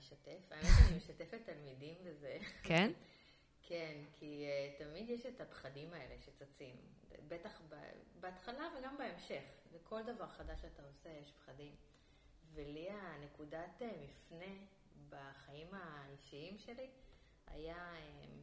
לשתף. 0.00 0.52
האמת 0.52 0.70
שאני 0.78 0.96
משתפת 0.96 1.40
תלמידים 1.46 1.94
בזה. 2.04 2.38
כן? 2.62 2.92
כן, 3.68 3.96
כי 4.12 4.46
uh, 4.46 4.82
תמיד 4.82 5.10
יש 5.10 5.26
את 5.26 5.40
הפחדים 5.40 5.92
האלה 5.92 6.14
שצצים. 6.20 6.76
בטח 7.28 7.60
בהתחלה 8.20 8.68
וגם 8.78 8.98
בהמשך. 8.98 9.42
לכל 9.74 10.02
דבר 10.02 10.28
חדש 10.28 10.60
שאתה 10.60 10.82
עושה 10.82 11.08
יש 11.22 11.32
פחדים. 11.32 11.72
ולי 12.54 12.88
הנקודת 12.90 13.82
uh, 13.82 13.84
מפנה 13.84 14.54
בחיים 15.08 15.68
האישיים 15.72 16.58
שלי 16.58 16.90
היה, 17.46 17.92
uh, 17.94 18.40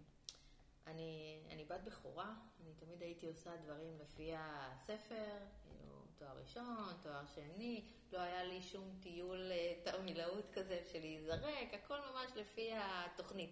אני, 0.88 1.40
אני 1.52 1.66
בת 1.66 1.82
בכורה, 1.86 2.34
אני 2.64 2.74
תמיד 2.80 3.02
הייתי 3.02 3.28
עושה 3.28 3.56
דברים 3.58 3.98
לפי 4.00 4.32
הספר, 4.36 5.38
כאילו 5.64 5.96
תואר 6.18 6.38
ראשון, 6.40 6.94
תואר 7.04 7.26
שני, 7.26 7.86
לא 8.12 8.20
היה 8.20 8.44
לי 8.44 8.62
שום 8.62 8.92
טיול 9.00 9.52
אה, 9.52 9.74
תרמילאות 9.84 10.50
כזה 10.54 10.82
של 10.92 11.00
להיזרק, 11.00 11.74
הכל 11.74 11.98
ממש 12.12 12.32
לפי 12.36 12.72
התוכנית. 12.74 13.50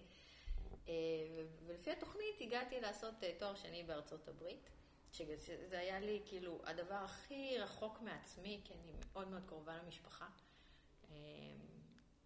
אה, 0.87 0.93
ולפי 1.65 1.91
התוכנית 1.91 2.41
הגעתי 2.41 2.79
לעשות 2.79 3.23
אה, 3.23 3.31
תואר 3.39 3.55
שני 3.55 3.83
בארצות 3.83 4.27
הברית, 4.27 4.69
שזה 5.15 5.79
היה 5.79 5.99
לי 5.99 6.21
כאילו 6.25 6.61
הדבר 6.65 6.95
הכי 6.95 7.57
רחוק 7.59 8.01
מעצמי, 8.01 8.61
כי 8.63 8.73
אני 8.73 8.91
מאוד 9.13 9.27
מאוד 9.27 9.43
קרובה 9.45 9.77
למשפחה. 9.77 10.27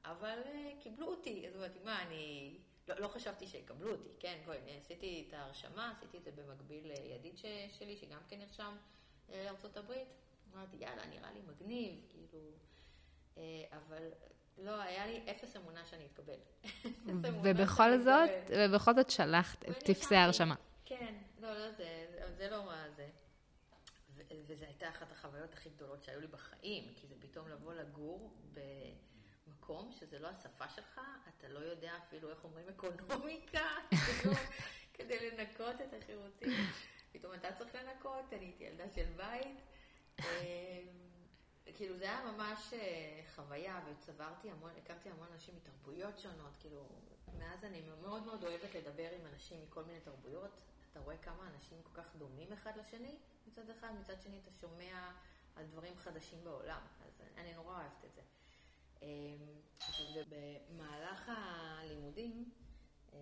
אבל 0.06 0.40
קיבלו 0.80 1.08
אותי, 1.08 1.46
זאת 1.48 1.56
אומרת, 1.56 1.78
מה, 1.84 2.02
אני 2.02 2.56
לא, 2.88 2.96
לא 3.00 3.08
חשבתי 3.08 3.48
שיקבלו 3.48 3.92
אותי, 3.92 4.10
כן, 4.20 4.38
בואי, 4.46 4.58
עשיתי 4.78 5.26
את 5.28 5.34
ההרשמה, 5.34 5.92
עשיתי 5.98 6.18
את 6.18 6.24
זה 6.24 6.32
במקביל 6.32 6.92
לידיד 6.92 7.38
שלי, 7.78 7.98
שגם 7.98 8.20
כן 8.28 8.40
נרשם 8.40 8.76
לארצות 9.30 9.78
הברית. 9.78 10.08
אמרתי, 10.54 10.78
יאללה, 10.78 11.06
נראה 11.06 11.32
לי 11.32 11.40
מגניב, 11.42 12.06
כאילו... 12.10 12.40
אה, 13.38 13.44
אבל 13.72 14.04
לא, 14.58 14.82
היה 14.82 15.08
לי 15.08 15.22
אפס 15.32 15.56
אמונה 15.56 15.86
שאני 15.86 16.06
אתקבל. 16.06 16.40
ובכל 17.44 17.98
זאת, 17.98 18.30
ובכל 18.50 18.96
זאת 18.96 19.10
שלחת 19.10 19.70
את 19.70 19.84
טפסי 19.84 20.16
ההרשמה. 20.16 20.56
כן, 20.90 21.16
לא, 21.40 21.54
לא 21.54 21.72
זה, 21.72 22.06
זה 22.38 22.50
לא 22.50 22.66
מה 22.66 22.86
זה. 22.96 23.10
וזו 24.48 24.66
הייתה 24.66 24.90
אחת 24.90 25.12
החוויות 25.12 25.54
הכי 25.54 25.70
גדולות 25.70 26.04
שהיו 26.04 26.22
לי 26.22 26.28
בחיים, 26.28 26.94
כי 26.96 27.08
זה 27.08 27.16
פתאום 27.20 27.48
לבוא 27.48 27.74
לגור 27.74 28.34
במקום 29.48 29.92
שזה 29.92 30.20
לא 30.20 30.28
השפה 30.28 30.70
שלך, 30.70 31.02
אתה 31.38 31.48
לא 31.48 31.60
יודע 31.60 31.98
אפילו 31.98 32.30
איך 32.30 32.44
אומרים 32.44 32.70
אקונומיקה, 32.70 33.68
כאילו, 33.90 34.36
כדי 34.94 35.30
לנקות 35.30 35.76
את 35.82 35.94
השירותים. 35.94 36.50
פתאום 37.12 37.34
אתה 37.34 37.52
צריך 37.52 37.76
לנקות, 37.76 38.34
אני 38.34 38.46
הייתי 38.46 38.64
ילדה 38.64 38.90
של 38.90 39.06
בית. 39.16 39.58
אמ, 40.20 40.26
כאילו 41.76 41.98
זה 41.98 42.04
היה 42.04 42.32
ממש 42.32 42.74
אה, 42.74 43.22
חוויה, 43.36 43.82
וצברתי 43.88 44.52
המון, 44.52 44.72
הכרתי 44.84 45.10
המון 45.10 45.28
אנשים 45.34 45.56
מתרבויות 45.56 46.20
שונות, 46.20 46.58
כאילו, 46.60 46.90
מאז 47.38 47.66
אני 47.66 47.82
מאוד 48.02 48.24
מאוד 48.26 48.44
אוהבת 48.44 48.76
לדבר 48.76 49.10
עם 49.20 49.26
אנשים 49.34 49.64
מכל 49.64 49.84
מיני 49.84 50.00
תרבויות. 50.00 50.52
אתה 50.92 51.00
רואה 51.00 51.18
כמה 51.18 51.48
אנשים 51.48 51.84
כל 51.84 52.02
כך 52.02 52.16
דומים 52.16 52.54
אחד 52.54 52.78
לשני, 52.78 53.18
מצד 53.48 53.70
אחד, 53.70 53.90
מצד 54.00 54.22
שני 54.22 54.40
אתה 54.44 54.52
שומע 54.52 55.12
על 55.56 55.66
דברים 55.66 55.98
חדשים 55.98 56.44
בעולם, 56.44 56.82
אז 57.06 57.22
אני 57.38 57.54
נורא 57.54 57.74
אוהבת 57.74 58.06
את 58.06 58.14
זה. 58.16 58.22
אמ, 59.02 59.08
ובמהלך 60.16 61.32
הלימודים, 61.36 62.52
אמ, 63.14 63.18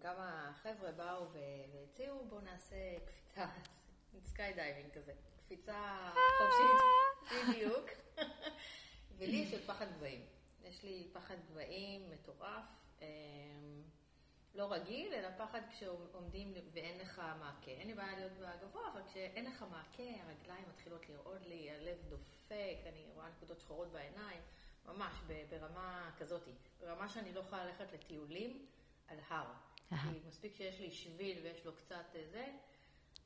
כמה 0.00 0.52
חבר'ה 0.62 0.92
באו 0.92 1.26
והציעו, 1.32 2.26
בואו 2.28 2.40
נעשה 2.40 2.76
קפיצה, 3.06 3.46
skydiving 4.30 4.92
כזה, 4.92 5.12
קפיצה 5.36 6.10
חופשית, 6.38 6.80
בדיוק. 7.48 7.90
ולי 9.18 9.36
יש 9.36 9.52
עוד 9.52 9.62
פחד 9.66 9.86
גבהים. 9.96 10.26
יש 10.62 10.84
לי 10.84 11.08
פחד 11.12 11.36
גבהים 11.50 12.10
מטורף. 12.10 12.64
לא 14.54 14.72
רגיל, 14.72 15.14
אלא 15.14 15.28
פחד 15.36 15.60
כשעומדים 15.70 16.54
ואין 16.72 16.98
לך 16.98 17.22
מעקה. 17.40 17.70
אין 17.70 17.86
לי 17.86 17.94
בעיה 17.94 18.16
להיות 18.16 18.32
בגבוה, 18.32 18.88
אבל 18.92 19.00
כשאין 19.06 19.46
לך 19.46 19.64
מעקה, 19.70 20.02
הרגליים 20.02 20.64
מתחילות 20.68 21.08
לרעוד 21.08 21.42
לי, 21.46 21.70
הלב 21.70 21.98
דופק, 22.08 22.76
אני 22.86 23.06
רואה 23.14 23.28
נקודות 23.28 23.60
שחורות 23.60 23.92
בעיניים, 23.92 24.40
ממש 24.86 25.14
ברמה 25.50 26.10
כזאתי. 26.18 26.50
ברמה 26.80 27.08
שאני 27.08 27.32
לא 27.32 27.40
יכולה 27.40 27.64
ללכת 27.64 27.92
לטיולים 27.92 28.66
על 29.08 29.18
הר. 29.28 29.52
כי 29.88 30.20
מספיק 30.28 30.54
שיש 30.54 30.80
לי 30.80 30.90
שביל 30.90 31.38
ויש 31.42 31.66
לו 31.66 31.72
קצת 31.76 32.04
אה, 32.14 32.24
זה. 32.30 32.46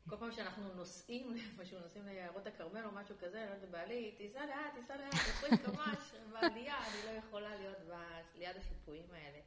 כל 0.09 0.16
פעם 0.16 0.32
שאנחנו 0.32 0.74
נוסעים 0.74 1.34
למשהו, 1.36 1.80
נוסעים 1.80 2.06
ליערות 2.06 2.46
הכרמל 2.46 2.84
או 2.84 2.90
משהו 2.92 3.14
כזה, 3.20 3.38
אני 3.38 3.46
אומרת 3.46 3.62
לבעלי, 3.62 4.14
תיסע 4.16 4.46
לאט, 4.46 4.74
תיסע 4.74 4.96
לאט, 4.96 5.14
20 5.14 5.56
קמ"ש 5.56 6.14
בעלייה, 6.32 6.76
אני 6.86 7.06
לא 7.06 7.10
יכולה 7.10 7.56
להיות 7.56 7.76
ליד 8.38 8.56
השיפועים 8.56 9.05
האלה. 9.12 9.38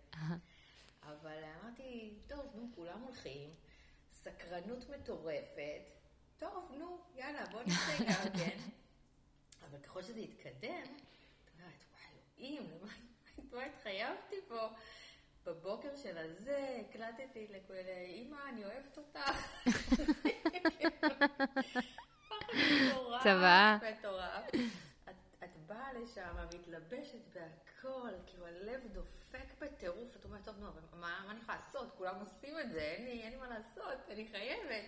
אבל 1.03 1.43
אמרתי, 1.43 2.13
טוב, 2.27 2.45
נו, 2.55 2.67
כולם 2.75 3.01
הולכים, 3.01 3.49
סקרנות 4.11 4.89
מטורפת, 4.89 5.81
טוב, 6.37 6.71
נו, 6.77 7.01
יאללה, 7.15 7.45
בוא 7.45 7.61
נצא 7.61 7.97
גם 7.99 8.37
כן. 8.37 8.57
אבל 9.69 9.79
ככל 9.79 10.01
שזה 10.01 10.19
יתקדם, 10.19 10.83
את 10.83 11.49
אומרת, 11.53 11.83
וואי, 11.91 12.03
אלוהים, 12.39 12.69
למה 13.51 13.63
התחייבתי 13.63 14.35
פה? 14.47 14.69
בבוקר 15.45 15.95
של 15.95 16.17
הזה, 16.17 16.81
הקלטתי 16.89 17.47
לאמא, 17.47 18.49
אני 18.49 18.65
אוהבת 18.65 18.97
אותך. 18.97 19.19
צבא. 23.23 23.77
מטורף. 23.97 24.45
את 25.43 25.57
באה 25.67 25.93
לשם, 25.93 26.35
מתלבשת 26.55 27.21
בהכל, 27.33 28.09
כאילו 28.27 28.47
הלב 28.47 28.81
דופק 28.93 29.20
בטירוף, 29.59 30.15
את 30.15 30.25
אומרת, 30.25 30.45
טוב, 30.45 30.55
נו, 30.59 30.71
מה, 30.93 31.23
מה 31.25 31.31
אני 31.31 31.39
יכולה 31.39 31.57
לעשות? 31.57 31.91
כולם 31.97 32.15
עושים 32.19 32.59
את 32.59 32.71
זה, 32.71 32.81
אין 32.81 33.05
לי, 33.05 33.23
אין 33.23 33.31
לי 33.31 33.37
מה 33.37 33.47
לעשות, 33.47 34.09
אני 34.09 34.27
חייבת. 34.31 34.85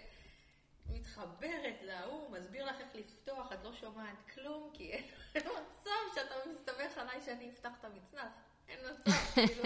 מתחברת 0.89 1.81
להוא, 1.81 2.31
מסביר 2.31 2.65
לך 2.65 2.75
איך 2.79 2.95
לפתוח, 2.95 3.53
את 3.53 3.63
לא 3.63 3.73
שומעת 3.73 4.17
כלום, 4.33 4.71
כי 4.73 4.91
אין 4.91 5.05
מצב 5.35 6.15
שאתה 6.15 6.35
מסתמך 6.51 6.97
עליי 6.97 7.21
שאני 7.21 7.49
אפתח 7.49 7.71
את 7.79 7.85
המצנח. 7.85 8.31
אין 8.67 8.79
מצב, 8.91 9.11
כאילו. 9.47 9.63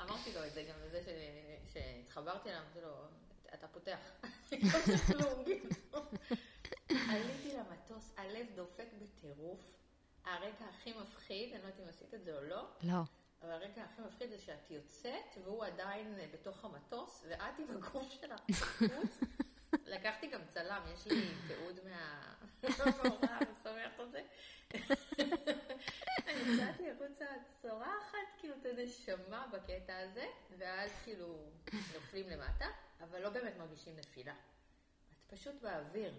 אמרתי 0.00 0.32
לו 0.34 0.44
את 0.44 0.52
זה 0.52 0.62
גם 0.62 0.76
לזה 0.86 1.00
שהתחברתי 1.72 2.50
אליו, 2.50 2.60
אמרתי 2.60 2.80
לו, 2.80 2.94
אתה 3.54 3.68
פותח. 3.68 3.98
לא 5.18 5.44
כאילו. 5.44 5.70
עליתי 6.88 7.56
למטוס, 7.56 8.12
הלב 8.16 8.46
דופק 8.54 8.86
בטירוף. 8.98 9.60
הרגע 10.24 10.64
הכי 10.70 10.92
מפחיד, 10.92 11.54
אני 11.54 11.62
לא 11.62 11.66
יודעת 11.66 11.80
אם 11.80 11.88
עשית 11.88 12.14
את 12.14 12.24
זה 12.24 12.38
או 12.38 12.44
לא. 12.44 12.68
לא. 12.82 13.02
אבל 13.42 13.50
הרגע 13.50 13.82
הכי 13.82 14.02
מפחיד 14.02 14.30
זה 14.30 14.38
שאת 14.38 14.70
יוצאת, 14.70 15.38
והוא 15.44 15.64
עדיין 15.64 16.14
בתוך 16.32 16.64
המטוס, 16.64 17.24
ואת 17.28 17.58
עם 17.58 17.76
הגוף 17.76 18.10
שלך 18.10 18.40
לקחתי 19.86 20.26
גם 20.26 20.40
צלם, 20.48 20.82
יש 20.94 21.06
לי 21.06 21.28
תיעוד 21.46 21.80
מהמורה, 21.84 23.38
אני 23.38 23.54
שמחת 23.62 24.00
על 24.00 24.10
זה. 24.10 24.22
אני 26.26 26.54
יצאתי 26.54 26.90
החוצה 26.90 27.26
צורחת, 27.62 28.18
כאילו, 28.38 28.54
את 28.60 28.66
הנשמה 28.66 29.46
בקטע 29.52 29.98
הזה, 29.98 30.26
ואז 30.58 30.90
כאילו 31.04 31.50
נופלים 31.94 32.28
למטה, 32.28 32.66
אבל 33.00 33.22
לא 33.22 33.30
באמת 33.30 33.56
מרגישים 33.58 33.96
נפילה. 33.96 34.32
את 34.32 35.32
פשוט 35.32 35.54
באוויר. 35.62 36.14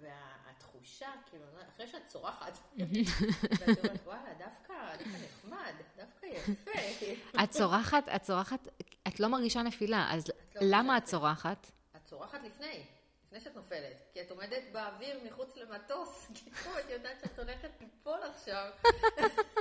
והתחושה, 0.00 1.08
כאילו, 1.30 1.44
אחרי 1.74 1.86
שאת 1.86 2.06
צורחת, 2.06 2.58
ואת 2.78 3.78
אומרת, 3.78 4.00
וואלה, 4.04 4.34
דווקא, 4.38 4.96
דווקא 4.98 5.18
נחמד, 5.24 5.72
דווקא 5.96 6.26
יפה. 6.26 7.42
את 7.44 7.50
צורחת, 7.50 8.08
את 8.16 8.22
צורחת, 8.22 8.68
את 9.08 9.20
לא 9.20 9.28
מרגישה 9.28 9.62
נפילה, 9.62 10.06
אז 10.10 10.26
לא 10.28 10.34
למה 10.62 10.98
את 10.98 11.04
צורחת? 11.04 11.70
את 11.96 12.04
צורחת 12.04 12.38
לפני, 12.44 12.82
לפני 13.26 13.40
שאת 13.40 13.56
נופלת, 13.56 13.96
כי 14.12 14.20
את 14.20 14.30
עומדת 14.30 14.62
באוויר 14.72 15.20
מחוץ 15.26 15.56
למטוס, 15.56 16.26
כאילו, 16.34 16.78
את 16.78 16.90
יודעת 16.90 17.20
שאת 17.20 17.38
הולכת 17.38 17.70
ליפול 17.80 18.18
עכשיו. 18.34 18.70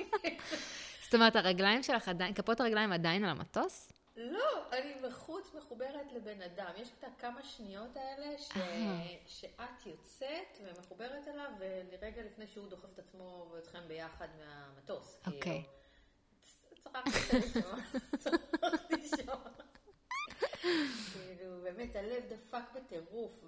זאת 1.04 1.14
אומרת, 1.14 1.36
הרגליים 1.36 1.84
שלך 1.84 2.08
עדיין, 2.08 2.34
כפות 2.34 2.60
הרגליים 2.60 2.92
עדיין 2.92 3.24
על 3.24 3.30
המטוס? 3.30 3.92
לא, 4.16 4.70
אני 4.72 4.96
בחוץ 5.04 5.54
מחוברת 5.54 6.12
לבן 6.12 6.42
אדם. 6.42 6.72
יש 6.78 6.92
את 7.00 7.04
הכמה 7.04 7.44
שניות 7.44 7.98
האלה 7.98 8.38
ש... 8.38 8.52
שאת 9.28 9.86
יוצאת 9.86 10.58
ומחוברת 10.64 11.28
אליו, 11.28 11.52
ולרגע 11.60 12.22
לפני 12.22 12.48
שהוא 12.48 12.70
דוחף 12.70 12.94
את 12.94 13.00
עצמו 13.00 13.50
ואתכם 13.52 13.88
ביחד 13.88 14.28
מהמטוס. 14.40 15.22
אוקיי. 15.28 15.64
צחקתי 18.18 19.08
שם. 19.08 19.38
כאילו, 21.14 21.62
באמת, 21.64 21.96
הלב 21.96 22.24
דפק 22.30 22.64
בטירוף, 22.76 23.44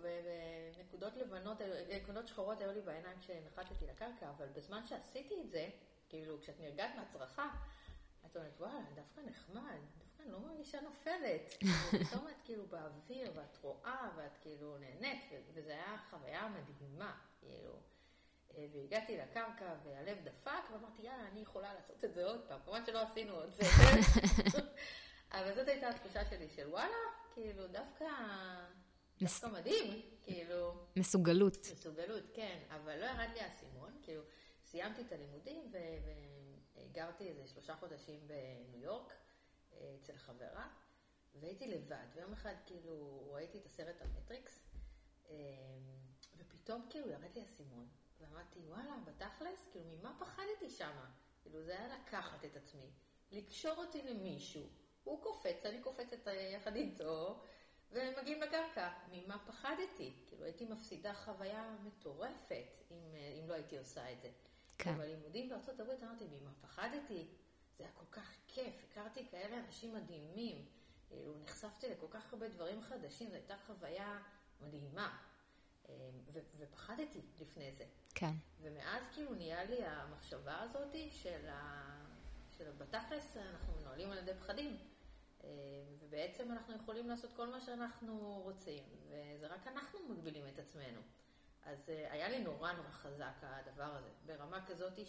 ונקודות 0.76 1.16
לבנות, 1.16 1.58
נקודות 1.90 2.28
שחורות 2.28 2.62
היו 2.62 2.72
לי 2.72 2.82
בעיניים 2.82 3.20
כשנחתתי 3.20 3.86
לקרקע, 3.88 4.30
אבל 4.30 4.48
בזמן 4.48 4.86
שעשיתי 4.88 5.42
את 5.42 5.50
זה, 5.50 5.70
כאילו, 6.10 6.42
כשאת 6.42 6.60
נרגעת 6.60 6.96
מהצרחה, 6.96 7.50
את 8.26 8.38
אומרת, 8.38 8.54
וואלה, 8.60 8.86
דווקא 8.96 9.22
נחמד, 9.22 9.80
אני 10.26 10.34
לא 10.34 10.40
מרגישה 10.40 10.82
נופלת. 10.82 11.54
פתאום 12.10 12.28
את 12.28 12.42
כאילו 12.44 12.66
באוויר, 12.68 13.32
ואת 13.36 13.58
רואה, 13.62 14.10
ואת 14.18 14.38
כאילו 14.42 14.78
נהנית, 14.78 15.24
וזו 15.54 15.70
הייתה 15.70 15.98
חוויה 16.10 16.50
מדהימה, 16.50 17.18
כאילו. 17.40 17.80
אה, 18.58 18.66
והגעתי 18.74 19.18
לקרקע, 19.18 19.76
והלב 19.84 20.18
דפק, 20.24 20.72
ואמרתי, 20.72 21.02
יאללה, 21.02 21.28
אני 21.28 21.42
יכולה 21.42 21.74
לעשות 21.74 22.06
את 22.06 22.14
זה 22.14 22.26
עוד 22.26 22.42
פעם. 22.48 22.60
כמובן 22.64 22.86
שלא 22.86 23.02
עשינו 23.02 23.34
עוד 23.34 23.54
זה. 23.54 23.64
אבל 25.38 25.56
זאת 25.56 25.68
הייתה 25.68 25.90
התחושה 25.90 26.26
שלי 26.26 26.50
של 26.50 26.68
וואלה, 26.68 26.98
כאילו, 27.34 27.68
דווקא... 27.68 28.06
דווקא 29.22 29.48
מדהים, 29.48 30.02
כאילו... 30.24 30.74
מסוגלות. 30.96 31.58
מסוגלות, 31.58 32.24
כן. 32.34 32.60
אבל 32.70 33.00
לא 33.00 33.06
ירד 33.06 33.30
לי 33.34 33.42
האסימון, 33.42 34.00
כאילו, 34.02 34.24
סיימתי 34.64 35.02
את 35.02 35.12
הלימודים 35.12 35.72
וגרתי 35.72 37.30
איזה 37.30 37.48
שלושה 37.48 37.76
חודשים 37.76 38.28
בניו 38.28 38.84
יורק. 38.84 39.14
אצל 40.02 40.18
חברה, 40.18 40.68
והייתי 41.36 41.68
לבד, 41.68 42.06
ויום 42.16 42.34
אחד 42.34 42.54
כאילו 42.66 43.28
ראיתי 43.34 43.58
את 43.58 43.66
הסרט 43.66 44.02
המטריקס, 44.02 44.60
אמ, 45.30 45.34
ופתאום 46.38 46.88
כאילו 46.90 47.10
ירד 47.10 47.36
לי 47.36 47.42
האסימון, 47.42 47.88
ואמרתי, 48.20 48.60
וואלה, 48.60 48.96
בתכלס, 49.06 49.68
כאילו, 49.72 49.86
ממה 49.86 50.16
פחדתי 50.20 50.70
שמה? 50.70 51.12
כאילו, 51.42 51.64
זה 51.64 51.80
היה 51.80 51.98
לקחת 51.98 52.46
את 52.46 52.56
עצמי, 52.56 52.92
לקשור 53.32 53.76
אותי 53.78 54.02
למישהו, 54.02 54.64
הוא 55.04 55.24
קופץ, 55.24 55.66
אני 55.66 55.82
קופצת 55.82 56.28
יחד 56.54 56.76
איתו, 56.76 57.44
ומגיעים 57.92 58.42
לקרקע. 58.42 58.90
ממה 59.12 59.40
פחדתי? 59.48 60.14
כאילו, 60.28 60.44
הייתי 60.44 60.66
מפסידה 60.66 61.14
חוויה 61.14 61.76
מטורפת 61.84 62.84
אם, 62.92 63.16
אם 63.40 63.50
לא 63.50 63.54
הייתי 63.54 63.78
עושה 63.78 64.12
את 64.12 64.22
זה. 64.22 64.30
כן. 64.78 64.98
בלימודים 64.98 65.50
בארצות 65.50 65.80
הברית 65.80 66.04
אמרתי, 66.04 66.26
ממה 66.28 66.52
פחדתי? 66.62 67.28
זה 67.78 67.84
היה 67.84 67.94
כל 67.94 68.06
כך 68.12 68.36
כיף, 68.48 68.74
הכרתי 68.92 69.28
כאלה 69.32 69.60
אנשים 69.66 69.94
מדהימים, 69.96 70.66
כאילו, 71.08 71.34
נחשפתי 71.44 71.90
לכל 71.90 72.08
כך 72.10 72.34
הרבה 72.34 72.50
דברים 72.50 72.82
חדשים, 72.82 73.30
זו 73.30 73.36
הייתה 73.36 73.56
חוויה 73.66 74.22
מדהימה. 74.62 75.18
אמ, 75.90 75.94
ופחדתי 76.58 77.22
לפני 77.40 77.72
זה. 77.72 77.86
כן. 78.16 78.32
ומאז 78.62 79.04
כאילו 79.14 79.36
נהיה 79.36 79.64
לי 79.64 79.86
המחשבה 79.86 80.62
הזאת 80.62 80.96
של, 81.10 81.48
ה... 81.50 81.86
שבתכלס 82.58 83.38
אנחנו 83.38 83.74
מנוהלים 83.74 84.12
על 84.12 84.18
ידי 84.18 84.34
פחדים. 84.40 84.78
אה, 85.44 85.50
ובעצם 86.00 86.52
אנחנו 86.52 86.76
יכולים 86.76 87.10
לעשות 87.10 87.34
כל 87.34 87.48
מה 87.48 87.62
שאנחנו 87.62 88.42
רוצים, 88.44 88.84
וזה 89.10 89.48
רק 89.48 89.68
אנחנו 89.68 90.00
מגבילים 90.10 90.48
את 90.48 90.60
עצמנו. 90.60 91.02
אז 91.64 91.90
אה, 91.90 92.12
היה 92.12 92.30
לי 92.30 92.40
נורא 92.40 92.74
נורא 92.74 92.90
חזק 92.90 93.34
הדבר 93.42 93.96
הזה, 93.96 94.10
ברמה 94.26 94.66
כזאת 94.66 95.00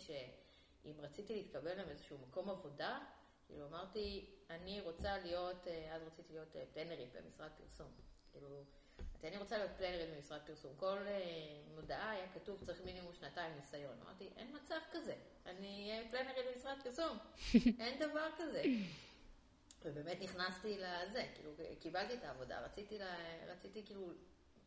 שאם 0.86 1.00
רציתי 1.00 1.34
להתקבל 1.34 1.82
לאיזשהו 1.82 2.18
מקום 2.18 2.50
עבודה, 2.50 2.98
כאילו 3.46 3.66
אמרתי, 3.66 4.30
אני 4.50 4.80
רוצה 4.80 5.18
להיות, 5.18 5.68
אה, 5.68 5.94
אז 5.94 6.02
רציתי 6.02 6.32
להיות 6.32 6.56
פלנרית 6.72 7.16
במשרד 7.16 7.50
פרסום. 7.58 7.88
כאילו, 8.32 8.64
אני 9.24 9.36
רוצה 9.36 9.58
להיות 9.58 9.70
פלנרית 9.76 10.10
במשרד 10.16 10.40
פרסום. 10.46 10.72
כל 10.76 10.98
מודעה 11.74 12.10
היה 12.10 12.32
כתוב, 12.32 12.64
צריך 12.64 12.80
מינימום 12.84 13.12
שנתיים 13.12 13.54
ניסיון. 13.54 13.98
אמרתי, 14.04 14.28
אין 14.36 14.56
מצב 14.56 14.78
כזה, 14.92 15.14
אני 15.46 15.90
אהיה 15.90 16.10
פלנרית 16.10 16.46
במשרד 16.54 16.76
פרסום, 16.82 17.18
אין 17.80 17.98
דבר 17.98 18.28
כזה. 18.38 18.62
ובאמת 19.82 20.20
נכנסתי 20.20 20.78
לזה, 20.78 21.28
כאילו, 21.34 21.52
קיבלתי 21.80 22.14
את 22.14 22.24
העבודה, 22.24 22.60
רציתי, 22.60 22.98
לה, 22.98 23.16
רציתי 23.48 23.86
כאילו, 23.86 24.10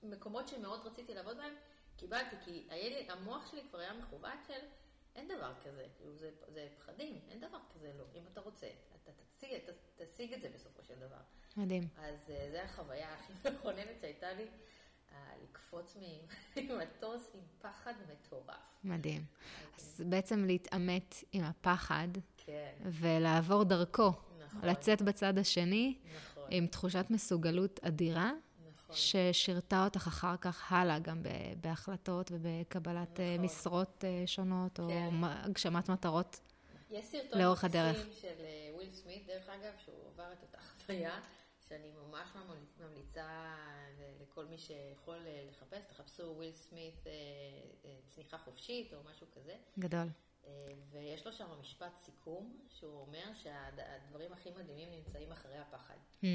מקומות 0.04 0.48
שמאוד 0.48 0.88
רציתי 0.88 1.14
לעבוד 1.14 1.38
בהם, 1.38 1.54
קיבלתי, 1.98 2.36
כי 2.46 2.68
לי, 2.72 3.08
המוח 3.10 3.52
שלי 3.52 3.62
כבר 3.70 3.80
היה 3.80 3.94
מכוון 3.94 4.38
של, 4.48 4.60
אין 5.16 5.28
דבר 5.28 5.54
כזה, 5.64 5.86
כאילו, 5.98 6.16
זה, 6.16 6.32
זה 6.48 6.68
פחדים, 6.78 7.20
אין 7.30 7.40
דבר 7.40 7.60
כזה 7.76 7.92
לא, 7.98 8.04
אם 8.16 8.22
אתה 8.34 8.42
רוצה, 8.42 8.68
אתה 9.04 9.12
תשיג, 9.38 9.58
ת, 9.58 9.70
תשיג 10.02 10.34
את 10.34 10.42
זה 10.42 10.50
בסופו 10.56 10.84
של 10.84 10.96
דבר. 11.00 11.22
מדהים. 11.58 11.88
אז 11.98 12.30
אה, 12.30 12.50
זו 12.52 12.58
החוויה 12.58 13.14
הכי 13.14 13.34
מכוננת 13.50 14.02
שהייתה 14.02 14.34
לי. 14.34 14.46
לקפוץ 15.44 15.98
ממטוס 16.58 17.32
עם 17.34 17.42
פחד 17.62 17.94
מטורף. 18.12 18.56
מדהים. 18.84 19.26
אז 19.78 20.04
בעצם 20.08 20.46
להתעמת 20.46 21.16
עם 21.32 21.44
הפחד, 21.44 22.08
כן. 22.38 22.72
ולעבור 22.86 23.64
דרכו. 23.64 24.12
נכון. 24.46 24.70
לצאת 24.70 25.02
בצד 25.02 25.38
השני, 25.38 25.98
נכון. 26.16 26.48
עם 26.50 26.68
תחושת 26.68 27.06
מסוגלות 27.10 27.80
אדירה. 27.84 28.32
ששירתה 28.94 29.84
אותך 29.84 30.08
אחר 30.08 30.38
כך 30.38 30.72
הלאה, 30.72 31.00
גם 31.00 31.24
בהחלטות 31.62 32.32
ובקבלת 32.32 33.20
אה, 33.20 33.34
נכון. 33.34 33.46
משרות 33.46 34.04
אה, 34.04 34.24
שונות, 34.28 34.78
כן. 34.78 34.84
או 35.24 35.28
הגשמת 35.28 35.90
מטרות 35.90 36.40
לאורך 37.34 37.64
הדרך. 37.64 37.96
יש 37.96 38.02
סרטון 38.02 38.08
מקסים 38.08 38.22
של 38.22 38.44
אה, 38.46 38.70
וויל 38.76 38.92
סמית, 38.92 39.28
דרך 39.28 39.50
אגב, 39.50 39.72
שהוא 39.86 39.96
עבר 40.14 40.34
את 40.34 40.42
אותה 40.42 40.58
חוויה, 40.62 41.20
שאני 41.68 41.92
ממש 41.92 42.30
ממליצה 42.80 43.56
לכל 44.22 44.46
מי 44.46 44.58
שיכול 44.58 45.18
לחפש, 45.50 45.84
תחפשו 45.90 46.24
וויל 46.24 46.54
סמית 46.54 47.04
צניחה 48.08 48.38
חופשית 48.38 48.94
או 48.94 48.98
משהו 49.12 49.28
כזה. 49.36 49.56
גדול. 49.80 50.08
אה, 50.46 50.74
ויש 50.90 51.26
לו 51.26 51.34
שם 51.34 51.60
משפט 51.60 51.98
סיכום, 51.98 52.60
שהוא 52.70 53.02
אומר 53.02 53.34
שהדברים 53.34 54.34
הכי 54.34 54.52
מדהימים 54.52 54.92
נמצאים 54.92 55.32
אחרי 55.32 55.58
הפחד. 55.58 55.96
ממ. 56.22 56.26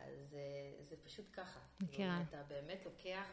אז 0.00 0.34
אה, 0.34 0.84
זה 0.84 0.96
פשוט 1.04 1.26
ככה. 1.32 1.60
מכירה. 1.80 2.22
אתה 2.28 2.42
באמת 2.42 2.84
לוקח 2.84 3.26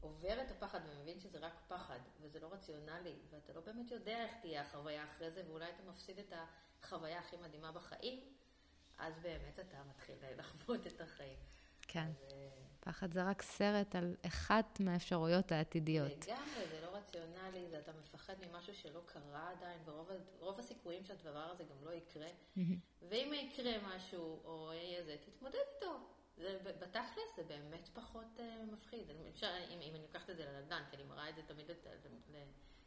ועובר 0.00 0.42
את 0.42 0.50
הפחד 0.50 0.80
ומבין 0.86 1.20
שזה 1.20 1.38
רק 1.38 1.52
פחד, 1.68 1.98
וזה 2.20 2.40
לא 2.40 2.52
רציונלי, 2.52 3.14
ואתה 3.30 3.52
לא 3.52 3.60
באמת 3.60 3.90
יודע 3.90 4.24
איך 4.24 4.32
תהיה 4.40 4.62
החוויה 4.62 5.04
אחרי 5.04 5.30
זה, 5.30 5.42
ואולי 5.48 5.70
אתה 5.70 5.82
מפסיד 5.82 6.18
את 6.18 6.32
החוויה 6.82 7.18
הכי 7.18 7.36
מדהימה 7.36 7.72
בחיים, 7.72 8.20
אז 8.98 9.14
באמת 9.22 9.60
אתה 9.60 9.82
מתחיל 9.84 10.16
לחוות 10.36 10.86
את 10.86 11.00
החיים. 11.00 11.38
כן. 11.82 12.06
אז, 12.06 12.24
אה, 12.32 12.69
פחד 12.80 13.12
זה 13.12 13.24
רק 13.24 13.42
סרט 13.42 13.94
על 13.94 14.16
אחת 14.26 14.80
מהאפשרויות 14.80 15.52
העתידיות. 15.52 16.26
לגמרי, 16.26 16.66
זה 16.70 16.80
לא 16.80 16.96
רציונלי, 16.96 17.68
זה 17.70 17.78
אתה 17.78 17.92
מפחד 17.92 18.34
ממשהו 18.46 18.74
שלא 18.74 19.00
קרה 19.06 19.50
עדיין, 19.50 19.78
ורוב 19.84 20.58
הסיכויים 20.58 21.04
שהדבר 21.04 21.50
הזה 21.50 21.64
גם 21.64 21.84
לא 21.84 21.90
יקרה. 21.90 22.28
ואם 23.08 23.32
יקרה 23.34 23.72
משהו, 23.82 24.40
או 24.44 24.72
יהיה 24.72 25.04
זה, 25.04 25.16
תתמודד 25.26 25.58
איתו. 25.74 25.98
זה, 26.36 26.58
בתכלס 26.64 27.36
זה 27.36 27.42
באמת 27.42 27.88
פחות 27.88 28.38
אה, 28.38 28.72
מפחיד. 28.72 29.10
אפשר, 29.30 29.52
אם, 29.70 29.80
אם 29.80 29.94
אני 29.94 30.02
לוקחת 30.02 30.30
את 30.30 30.36
זה 30.36 30.44
לנדל"ן, 30.44 30.82
כי 30.90 30.96
אני 30.96 31.04
מראה 31.04 31.28
את 31.28 31.34
זה 31.34 31.42
תמיד 31.42 31.70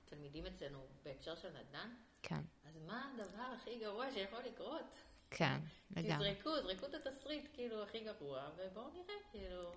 לתלמידים 0.06 0.46
אצלנו 0.46 0.86
בהקשר 1.04 1.36
של 1.36 1.50
נדל"ן, 1.50 1.90
כן. 2.22 2.42
אז 2.64 2.78
מה 2.88 3.12
הדבר 3.14 3.54
הכי 3.56 3.80
גרוע 3.80 4.12
שיכול 4.12 4.40
לקרות? 4.46 4.86
כן, 5.34 5.60
לגמרי. 5.96 6.34
תזרקו, 6.34 6.62
זרקו 6.62 6.86
את 6.86 6.94
התסריט 7.08 7.48
כאילו 7.54 7.84
הכי 7.84 8.00
גרוע, 8.00 8.42
ובואו 8.58 8.86
נראה, 8.94 9.16
כאילו... 9.32 9.72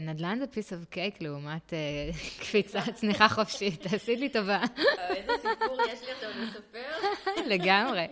נדל"ן 0.00 0.38
זה 0.38 0.46
piece 0.46 0.72
of 0.72 0.84
cake 0.84 1.20
לעומת 1.20 1.72
אה, 1.72 1.78
קפיצה, 2.40 2.80
צניחה 2.94 3.28
חופשית, 3.28 3.86
עשית 3.94 4.20
לי 4.20 4.28
טובה. 4.28 4.62
אה, 4.98 5.14
איזה 5.14 5.32
סיפור 5.36 5.78
יש 5.88 6.02
לי 6.02 6.12
עכשיו 6.12 6.30
לספר? 6.42 6.92
לגמרי, 7.54 8.06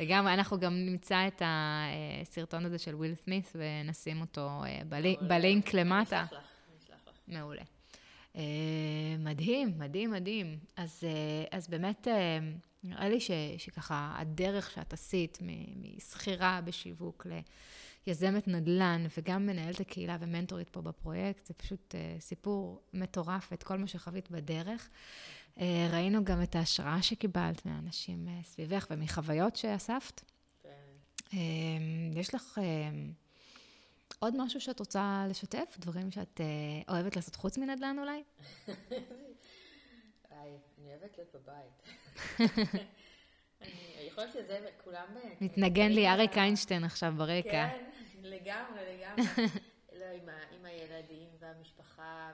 לגמרי. 0.00 0.34
אנחנו 0.34 0.60
גם 0.60 0.86
נמצא 0.86 1.26
את 1.26 1.42
הסרטון 1.44 2.64
הזה 2.64 2.78
של 2.78 2.94
וויל 2.94 3.14
סמית 3.14 3.52
ונשים 3.54 4.20
אותו 4.20 4.48
אה, 4.64 4.82
בלינק 5.20 5.74
למטה. 5.74 6.24
מעולה. 7.28 7.62
מדהים, 9.18 9.78
מדהים, 9.78 10.10
מדהים. 10.10 10.58
אז 11.50 11.68
באמת, 11.68 12.08
נראה 12.84 13.08
לי 13.08 13.20
ש, 13.20 13.30
שככה 13.58 14.14
הדרך 14.18 14.70
שאת 14.70 14.92
עשית 14.92 15.38
משכירה 15.76 16.60
בשיווק 16.64 17.26
ליזמת 18.06 18.48
נדל"ן 18.48 19.06
וגם 19.18 19.46
מנהלת 19.46 19.80
הקהילה 19.80 20.16
ומנטורית 20.20 20.68
פה 20.68 20.80
בפרויקט, 20.80 21.46
זה 21.46 21.54
פשוט 21.54 21.94
uh, 21.94 22.20
סיפור 22.20 22.80
מטורף 22.92 23.52
את 23.52 23.62
כל 23.62 23.78
מה 23.78 23.86
שחווית 23.86 24.30
בדרך. 24.30 24.88
Uh, 25.56 25.60
ראינו 25.92 26.24
גם 26.24 26.42
את 26.42 26.56
ההשראה 26.56 27.02
שקיבלת 27.02 27.66
מהאנשים 27.66 28.28
uh, 28.28 28.46
סביבך 28.46 28.86
ומחוויות 28.90 29.56
שאספת. 29.56 30.20
כן. 30.62 30.68
Uh, 31.30 31.34
יש 32.18 32.34
לך 32.34 32.60
עוד 34.18 34.34
משהו 34.42 34.60
שאת 34.60 34.80
רוצה 34.80 35.24
לשתף? 35.30 35.76
דברים 35.78 36.10
שאת 36.10 36.40
אוהבת 36.88 37.16
לעשות 37.16 37.36
חוץ 37.36 37.58
מנדל"ן 37.58 37.96
אולי? 37.98 38.22
אני 40.42 40.90
אוהבת 40.90 41.18
להיות 41.18 41.34
בבית. 41.34 41.82
יכול 44.08 44.24
להיות 44.24 44.32
שזה 44.32 44.68
כולם... 44.84 45.06
מתנגן 45.40 45.92
לי 45.92 46.08
אריק 46.08 46.38
איינשטיין 46.38 46.84
עכשיו 46.84 47.12
ברקע. 47.16 47.50
כן, 47.50 47.90
לגמרי, 48.22 48.80
לגמרי. 48.96 49.24
לא, 49.98 50.04
עם 50.52 50.64
הילדים 50.64 51.28
והמשפחה, 51.38 52.32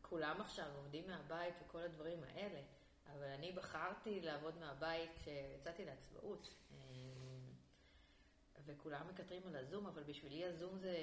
וכולם 0.00 0.40
עכשיו 0.40 0.66
עובדים 0.76 1.04
מהבית 1.06 1.54
וכל 1.64 1.80
הדברים 1.80 2.18
האלה. 2.24 2.60
אבל 3.12 3.26
אני 3.26 3.52
בחרתי 3.52 4.20
לעבוד 4.20 4.58
מהבית 4.58 5.10
כשיצאתי 5.16 5.84
לעצמאות. 5.84 6.54
וכולם 8.66 9.08
מקטרים 9.08 9.42
על 9.46 9.56
הזום, 9.56 9.86
אבל 9.86 10.02
בשבילי 10.02 10.44
הזום 10.44 10.78
זה 10.78 10.96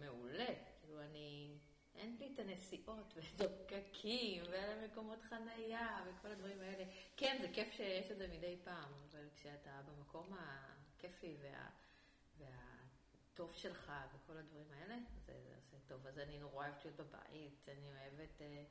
מעולה. 0.00 0.46
כאילו, 0.80 1.00
אני... 1.02 1.58
אין 1.96 2.16
לי 2.20 2.30
את 2.34 2.38
הנסיעות 2.38 3.14
ואת 3.16 3.50
הפקקים 3.50 4.42
והמקומות 4.50 5.22
חנייה 5.22 6.04
וכל 6.06 6.28
הדברים 6.28 6.60
האלה. 6.60 6.84
כן, 7.16 7.38
זה 7.40 7.48
כיף 7.52 7.72
שיש 7.72 8.10
את 8.10 8.18
זה 8.18 8.28
מדי 8.28 8.56
פעם, 8.64 8.92
אבל 9.10 9.28
כשאתה 9.36 9.80
במקום 9.86 10.32
הכיפי 10.32 11.36
וה, 11.42 11.68
והטוב 12.38 13.54
שלך 13.54 13.92
וכל 14.14 14.36
הדברים 14.36 14.70
האלה, 14.72 14.96
זה, 15.26 15.32
זה 15.48 15.54
עושה 15.56 15.76
טוב. 15.86 16.06
אז 16.06 16.18
אני 16.18 16.38
נורא 16.38 16.66
אוהבת 16.66 16.84
להיות 16.84 16.96
בבית, 16.96 17.68
אני 17.68 17.92
אוהבת 17.92 18.40
אה, 18.42 18.64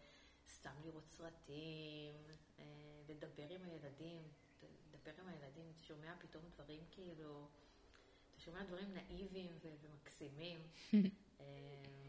סתם 0.47 0.75
לראות 0.85 1.09
סרטים, 1.09 2.15
אה, 2.59 2.65
לדבר 3.09 3.49
עם 3.49 3.63
הילדים. 3.63 4.21
לדבר 4.93 5.21
עם 5.21 5.27
הילדים, 5.27 5.71
אתה 5.75 5.83
שומע 5.83 6.13
פתאום 6.19 6.43
דברים 6.53 6.81
כאילו, 6.91 7.47
אתה 8.31 8.39
שומע 8.39 8.63
דברים 8.63 8.93
נאיביים 8.93 9.59
ומקסימים. 9.81 10.59
אה, 10.93 11.01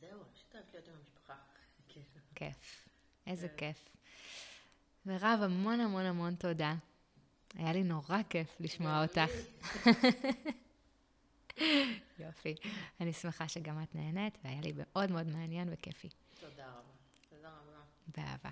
זהו, 0.00 0.20
פשוט 0.34 0.54
אוהבת 0.54 0.72
להיות 0.72 0.88
עם 0.88 0.94
המשפחה. 0.98 1.34
כיף. 2.34 2.88
איזה 3.26 3.48
כן. 3.48 3.56
כיף. 3.56 3.88
מירב, 5.06 5.40
המון 5.42 5.80
המון 5.80 6.04
המון 6.04 6.34
תודה. 6.34 6.74
היה 7.54 7.72
לי 7.72 7.82
נורא 7.82 8.18
כיף 8.30 8.56
לשמוע 8.60 9.02
אותך. 9.02 9.30
יופי. 12.18 12.54
אני 13.00 13.12
שמחה 13.12 13.48
שגם 13.48 13.82
את 13.82 13.94
נהנית, 13.94 14.38
והיה 14.44 14.60
לי 14.60 14.72
מאוד 14.76 15.10
מאוד 15.10 15.26
מעניין 15.26 15.68
וכיפי. 15.72 16.08
תודה 16.40 16.66
רבה. 16.66 16.80
תודה 17.30 17.48
רבה. 17.48 17.80
באהבה. 18.16 18.50